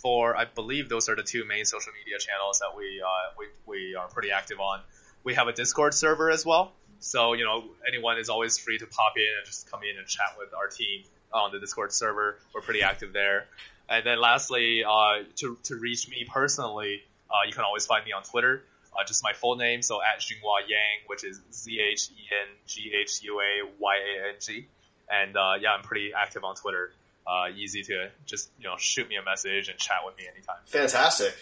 for 0.07 0.37
I 0.37 0.45
believe 0.45 0.89
those 0.89 1.09
are 1.09 1.17
the 1.17 1.25
two 1.25 1.45
main 1.45 1.65
social 1.65 1.93
media 1.99 2.17
channels 2.21 2.61
that 2.61 2.77
we 2.77 3.03
uh, 3.05 3.35
we 3.37 3.47
we 3.67 3.97
are 3.97 4.07
pretty 4.07 4.31
active 4.31 4.61
on. 4.61 4.79
We 5.25 5.35
have 5.35 5.49
a 5.49 5.53
Discord 5.53 5.95
server 5.95 6.31
as 6.31 6.47
well, 6.47 6.71
so 7.01 7.33
you 7.33 7.45
know 7.45 7.65
anyone 7.89 8.17
is 8.17 8.29
always 8.29 8.57
free 8.57 8.79
to 8.79 8.87
pop 8.87 9.15
in 9.17 9.33
and 9.37 9.45
just 9.45 9.69
come 9.69 9.81
in 9.83 9.99
and 9.99 10.07
chat 10.07 10.37
with 10.39 10.55
our 10.55 10.69
team 10.69 11.03
on 11.33 11.51
the 11.51 11.59
Discord 11.59 11.93
server. 11.93 12.39
We're 12.55 12.61
pretty 12.61 12.83
active 12.83 13.13
there. 13.13 13.47
And 13.89 14.07
then 14.07 14.21
lastly, 14.21 14.85
uh, 14.85 15.25
to 15.41 15.59
to 15.65 15.75
reach 15.75 16.09
me 16.09 16.25
personally, 16.33 17.03
uh, 17.29 17.43
you 17.49 17.53
can 17.53 17.65
always 17.65 17.87
find 17.87 18.05
me 18.05 18.13
on 18.13 18.23
Twitter. 18.23 18.63
Uh, 18.95 19.05
just 19.05 19.25
my 19.25 19.33
full 19.33 19.57
name, 19.57 19.83
so 19.83 19.99
at 20.01 20.21
Zhenghua 20.21 20.69
Yang, 20.69 20.99
which 21.09 21.25
is 21.25 21.41
Z 21.53 21.81
H 21.81 22.11
E 22.11 22.23
N 22.45 22.49
G 22.69 22.93
H 22.95 23.25
U 23.25 23.41
A 23.41 23.53
Y 23.81 23.97
A 23.97 24.29
N 24.29 24.35
G. 24.41 24.69
And 25.11 25.37
uh, 25.37 25.55
yeah, 25.61 25.73
I'm 25.73 25.83
pretty 25.83 26.13
active 26.15 26.45
on 26.45 26.55
Twitter. 26.55 26.93
Uh, 27.27 27.49
easy 27.57 27.83
to 27.83 28.11
just 28.25 28.51
you 28.59 28.69
know 28.69 28.77
shoot 28.79 29.09
me 29.09 29.17
a 29.17 29.23
message 29.23 29.69
and 29.69 29.79
chat 29.79 29.99
with 30.05 30.17
me 30.17 30.25
anytime. 30.33 30.57
Fantastic. 30.67 31.35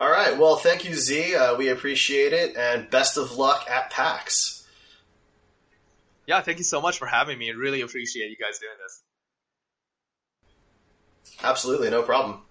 All 0.00 0.10
right. 0.10 0.38
Well, 0.38 0.56
thank 0.56 0.84
you, 0.84 0.94
Z. 0.94 1.34
Uh, 1.36 1.56
we 1.56 1.68
appreciate 1.68 2.32
it, 2.32 2.56
and 2.56 2.88
best 2.90 3.16
of 3.16 3.36
luck 3.36 3.68
at 3.70 3.90
PAX. 3.90 4.66
Yeah, 6.26 6.40
thank 6.40 6.58
you 6.58 6.64
so 6.64 6.80
much 6.80 6.98
for 6.98 7.06
having 7.06 7.38
me. 7.38 7.50
I 7.50 7.54
really 7.54 7.80
appreciate 7.80 8.30
you 8.30 8.36
guys 8.36 8.58
doing 8.58 8.72
this. 8.82 9.02
Absolutely, 11.42 11.90
no 11.90 12.02
problem. 12.02 12.42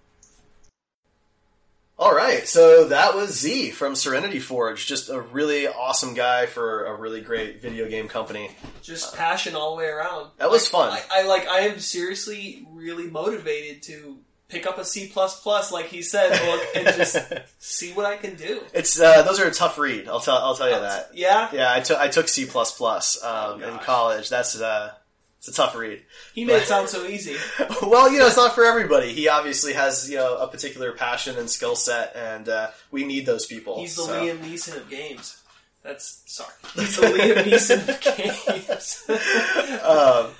All 2.00 2.14
right, 2.14 2.48
so 2.48 2.88
that 2.88 3.14
was 3.14 3.38
Z 3.38 3.72
from 3.72 3.94
Serenity 3.94 4.38
Forge. 4.38 4.86
Just 4.86 5.10
a 5.10 5.20
really 5.20 5.68
awesome 5.68 6.14
guy 6.14 6.46
for 6.46 6.86
a 6.86 6.96
really 6.96 7.20
great 7.20 7.60
video 7.60 7.90
game 7.90 8.08
company. 8.08 8.52
Just 8.80 9.14
passion 9.14 9.54
all 9.54 9.72
the 9.72 9.82
way 9.82 9.90
around. 9.90 10.30
That 10.38 10.50
was 10.50 10.66
fun. 10.66 10.90
I, 10.90 11.02
I 11.12 11.22
like. 11.26 11.46
I 11.46 11.60
am 11.60 11.78
seriously 11.78 12.66
really 12.72 13.06
motivated 13.06 13.82
to 13.82 14.16
pick 14.48 14.66
up 14.66 14.78
a 14.78 14.84
C 14.86 15.08
plus 15.12 15.42
plus, 15.42 15.70
like 15.70 15.88
he 15.88 16.00
said, 16.00 16.30
book, 16.30 16.66
and 16.74 16.86
just 16.96 17.18
see 17.58 17.92
what 17.92 18.06
I 18.06 18.16
can 18.16 18.34
do. 18.34 18.62
It's 18.72 18.98
uh, 18.98 19.20
those 19.20 19.38
are 19.38 19.46
a 19.46 19.52
tough 19.52 19.76
read. 19.76 20.08
I'll 20.08 20.20
tell 20.20 20.38
I'll 20.38 20.56
tell 20.56 20.70
you 20.70 20.80
that. 20.80 21.10
Yeah, 21.12 21.50
Yeah, 21.52 21.70
I 21.70 21.80
took 21.80 21.98
I 21.98 22.08
took 22.08 22.28
C 22.28 22.46
plus 22.46 22.74
plus 22.74 23.18
Oh, 23.22 23.52
um, 23.56 23.62
in 23.62 23.78
college. 23.80 24.30
That's 24.30 24.58
uh, 24.58 24.92
it's 25.40 25.48
a 25.48 25.54
tough 25.54 25.74
read. 25.74 26.02
he 26.34 26.44
made 26.44 26.56
it 26.56 26.66
sound 26.66 26.90
so 26.90 27.06
easy. 27.06 27.34
well, 27.82 28.12
you 28.12 28.18
know, 28.18 28.26
it's 28.26 28.36
not 28.36 28.54
for 28.54 28.62
everybody. 28.62 29.14
He 29.14 29.26
obviously 29.26 29.72
has 29.72 30.10
you 30.10 30.16
know 30.16 30.36
a 30.36 30.46
particular 30.46 30.92
passion 30.92 31.38
and 31.38 31.48
skill 31.48 31.76
set, 31.76 32.14
and 32.14 32.46
uh, 32.46 32.68
we 32.90 33.06
need 33.06 33.24
those 33.24 33.46
people. 33.46 33.78
He's 33.78 33.96
the 33.96 34.02
so. 34.02 34.20
Liam 34.20 34.36
Neeson 34.40 34.76
of 34.76 34.90
games. 34.90 35.40
That's 35.82 36.22
sorry. 36.26 36.52
He's 36.74 36.94
the 36.94 37.06
Liam 37.06 37.36
Neeson 37.44 37.88
of 37.88 38.00
games. 38.68 39.82
um, 39.82 40.34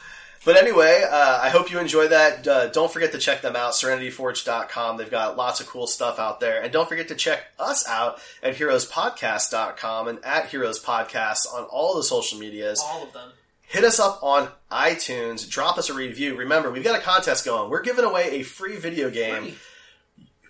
but 0.45 0.59
anyway, 0.59 1.03
uh, 1.11 1.41
I 1.43 1.49
hope 1.49 1.71
you 1.71 1.79
enjoy 1.79 2.09
that. 2.09 2.47
Uh, 2.47 2.67
don't 2.67 2.93
forget 2.93 3.13
to 3.13 3.19
check 3.19 3.41
them 3.41 3.57
out, 3.57 3.73
serenityforge.com. 3.73 4.99
They've 4.99 5.11
got 5.11 5.39
lots 5.39 5.61
of 5.61 5.67
cool 5.67 5.87
stuff 5.87 6.19
out 6.19 6.41
there. 6.41 6.63
And 6.63 6.71
don't 6.71 6.89
forget 6.89 7.09
to 7.09 7.15
check 7.15 7.45
us 7.59 7.89
out 7.89 8.21
at 8.43 8.55
heroespodcast.com 8.55 10.09
and 10.09 10.23
at 10.27 10.51
Heroes 10.51 10.83
Podcast 10.83 11.47
on 11.55 11.65
all 11.65 11.97
the 11.97 12.03
social 12.03 12.39
medias. 12.39 12.83
All 12.85 13.05
of 13.05 13.15
them. 13.15 13.31
Hit 13.71 13.85
us 13.85 14.01
up 14.01 14.21
on 14.21 14.49
iTunes. 14.73 15.49
Drop 15.49 15.79
us 15.79 15.89
a 15.89 15.95
review. 15.95 16.35
Remember, 16.35 16.73
we've 16.73 16.83
got 16.83 16.99
a 16.99 17.03
contest 17.03 17.45
going. 17.45 17.71
We're 17.71 17.83
giving 17.83 18.05
away 18.05 18.41
a 18.41 18.43
free 18.43 18.77
video 18.77 19.11
game. 19.11 19.43
Free. 19.43 19.59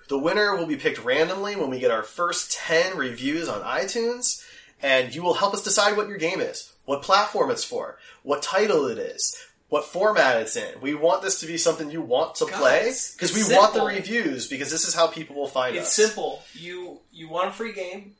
The 0.09 0.19
winner 0.19 0.57
will 0.57 0.65
be 0.65 0.77
picked 0.77 1.05
randomly 1.05 1.55
when 1.55 1.69
we 1.69 1.79
get 1.79 1.91
our 1.91 2.03
first 2.03 2.51
10 2.53 2.97
reviews 2.97 3.47
on 3.47 3.61
iTunes, 3.61 4.43
and 4.83 5.15
you 5.15 5.23
will 5.23 5.35
help 5.35 5.53
us 5.53 5.63
decide 5.63 5.99
what 5.99 6.09
your 6.09 6.17
game 6.17 6.41
is, 6.41 6.73
what 6.87 7.03
platform 7.03 7.51
it's 7.51 7.63
for, 7.63 7.99
what 8.23 8.41
title 8.41 8.87
it 8.87 8.97
is, 8.97 9.37
what 9.69 9.85
format 9.85 10.41
it's 10.41 10.57
in. 10.57 10.81
We 10.81 10.95
want 10.95 11.21
this 11.21 11.41
to 11.41 11.47
be 11.47 11.59
something 11.59 11.91
you 11.91 12.01
want 12.01 12.37
to 12.37 12.47
play 12.47 12.85
because 13.13 13.35
we 13.35 13.41
it's 13.41 13.53
want 13.55 13.75
the 13.75 13.85
reviews 13.85 14.47
because 14.49 14.71
this 14.71 14.89
is 14.89 14.95
how 14.95 15.09
people 15.09 15.37
will 15.37 15.47
find 15.47 15.77
It's 15.77 15.89
us. 15.89 15.99
It's 15.99 16.09
simple. 16.09 16.43
You 16.55 17.01
you 17.13 17.29
want 17.29 17.49
a 17.51 17.53
free 17.53 17.75
game. 17.75 18.15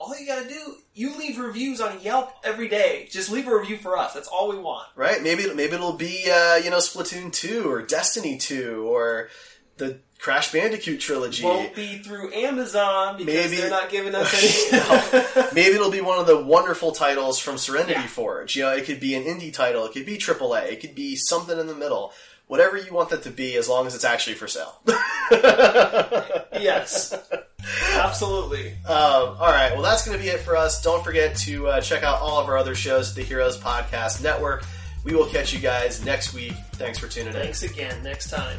All 0.00 0.16
you 0.18 0.26
gotta 0.26 0.48
do, 0.48 0.76
you 0.94 1.16
leave 1.18 1.38
reviews 1.38 1.80
on 1.80 2.00
Yelp 2.00 2.30
every 2.44 2.68
day. 2.68 3.08
Just 3.10 3.30
leave 3.32 3.48
a 3.48 3.56
review 3.56 3.76
for 3.78 3.98
us. 3.98 4.14
That's 4.14 4.28
all 4.28 4.48
we 4.48 4.58
want. 4.58 4.86
Right? 4.94 5.20
Maybe 5.22 5.52
maybe 5.54 5.74
it'll 5.74 5.92
be 5.94 6.30
uh, 6.30 6.56
you 6.56 6.70
know 6.70 6.76
Splatoon 6.78 7.32
2 7.32 7.68
or 7.68 7.82
Destiny 7.82 8.38
2 8.38 8.86
or 8.88 9.28
the 9.76 9.98
Crash 10.20 10.52
Bandicoot 10.52 11.00
trilogy. 11.00 11.44
Won't 11.44 11.74
be 11.74 11.98
through 11.98 12.32
Amazon 12.32 13.16
because 13.18 13.34
Maybe- 13.50 13.56
they're 13.56 13.70
not 13.70 13.90
giving 13.90 14.14
us 14.14 14.32
any. 14.72 15.46
Maybe 15.54 15.74
it'll 15.76 15.90
be 15.90 16.00
one 16.00 16.18
of 16.20 16.26
the 16.28 16.42
wonderful 16.42 16.92
titles 16.92 17.38
from 17.40 17.58
Serenity 17.58 17.92
Yeah. 17.92 18.06
Forge. 18.06 18.54
You 18.56 18.64
know, 18.64 18.72
it 18.72 18.84
could 18.84 19.00
be 19.00 19.14
an 19.14 19.24
indie 19.24 19.52
title, 19.52 19.84
it 19.84 19.92
could 19.92 20.06
be 20.06 20.16
AAA, 20.18 20.72
it 20.72 20.80
could 20.80 20.94
be 20.94 21.14
something 21.16 21.58
in 21.58 21.66
the 21.68 21.74
middle. 21.74 22.12
Whatever 22.48 22.76
you 22.78 22.92
want 22.92 23.10
that 23.10 23.22
to 23.22 23.30
be, 23.30 23.56
as 23.56 23.68
long 23.68 23.86
as 23.86 23.94
it's 23.94 24.04
actually 24.04 24.34
for 24.34 24.48
sale. 24.48 24.74
yes, 26.52 27.14
absolutely. 27.94 28.70
Um, 28.86 29.36
all 29.38 29.52
right, 29.52 29.72
well, 29.74 29.82
that's 29.82 30.06
going 30.06 30.16
to 30.16 30.22
be 30.22 30.30
it 30.30 30.40
for 30.40 30.56
us. 30.56 30.82
Don't 30.82 31.04
forget 31.04 31.36
to 31.38 31.68
uh, 31.68 31.80
check 31.80 32.02
out 32.02 32.20
all 32.20 32.40
of 32.40 32.48
our 32.48 32.56
other 32.56 32.74
shows 32.74 33.10
at 33.10 33.16
the 33.16 33.22
Heroes 33.22 33.58
Podcast 33.58 34.22
Network. 34.22 34.64
We 35.04 35.14
will 35.14 35.26
catch 35.26 35.52
you 35.52 35.60
guys 35.60 36.04
next 36.04 36.34
week. 36.34 36.54
Thanks 36.72 36.98
for 36.98 37.06
tuning 37.06 37.28
in. 37.28 37.34
Thanks 37.34 37.62
again. 37.62 38.02
Next 38.02 38.30
time. 38.30 38.58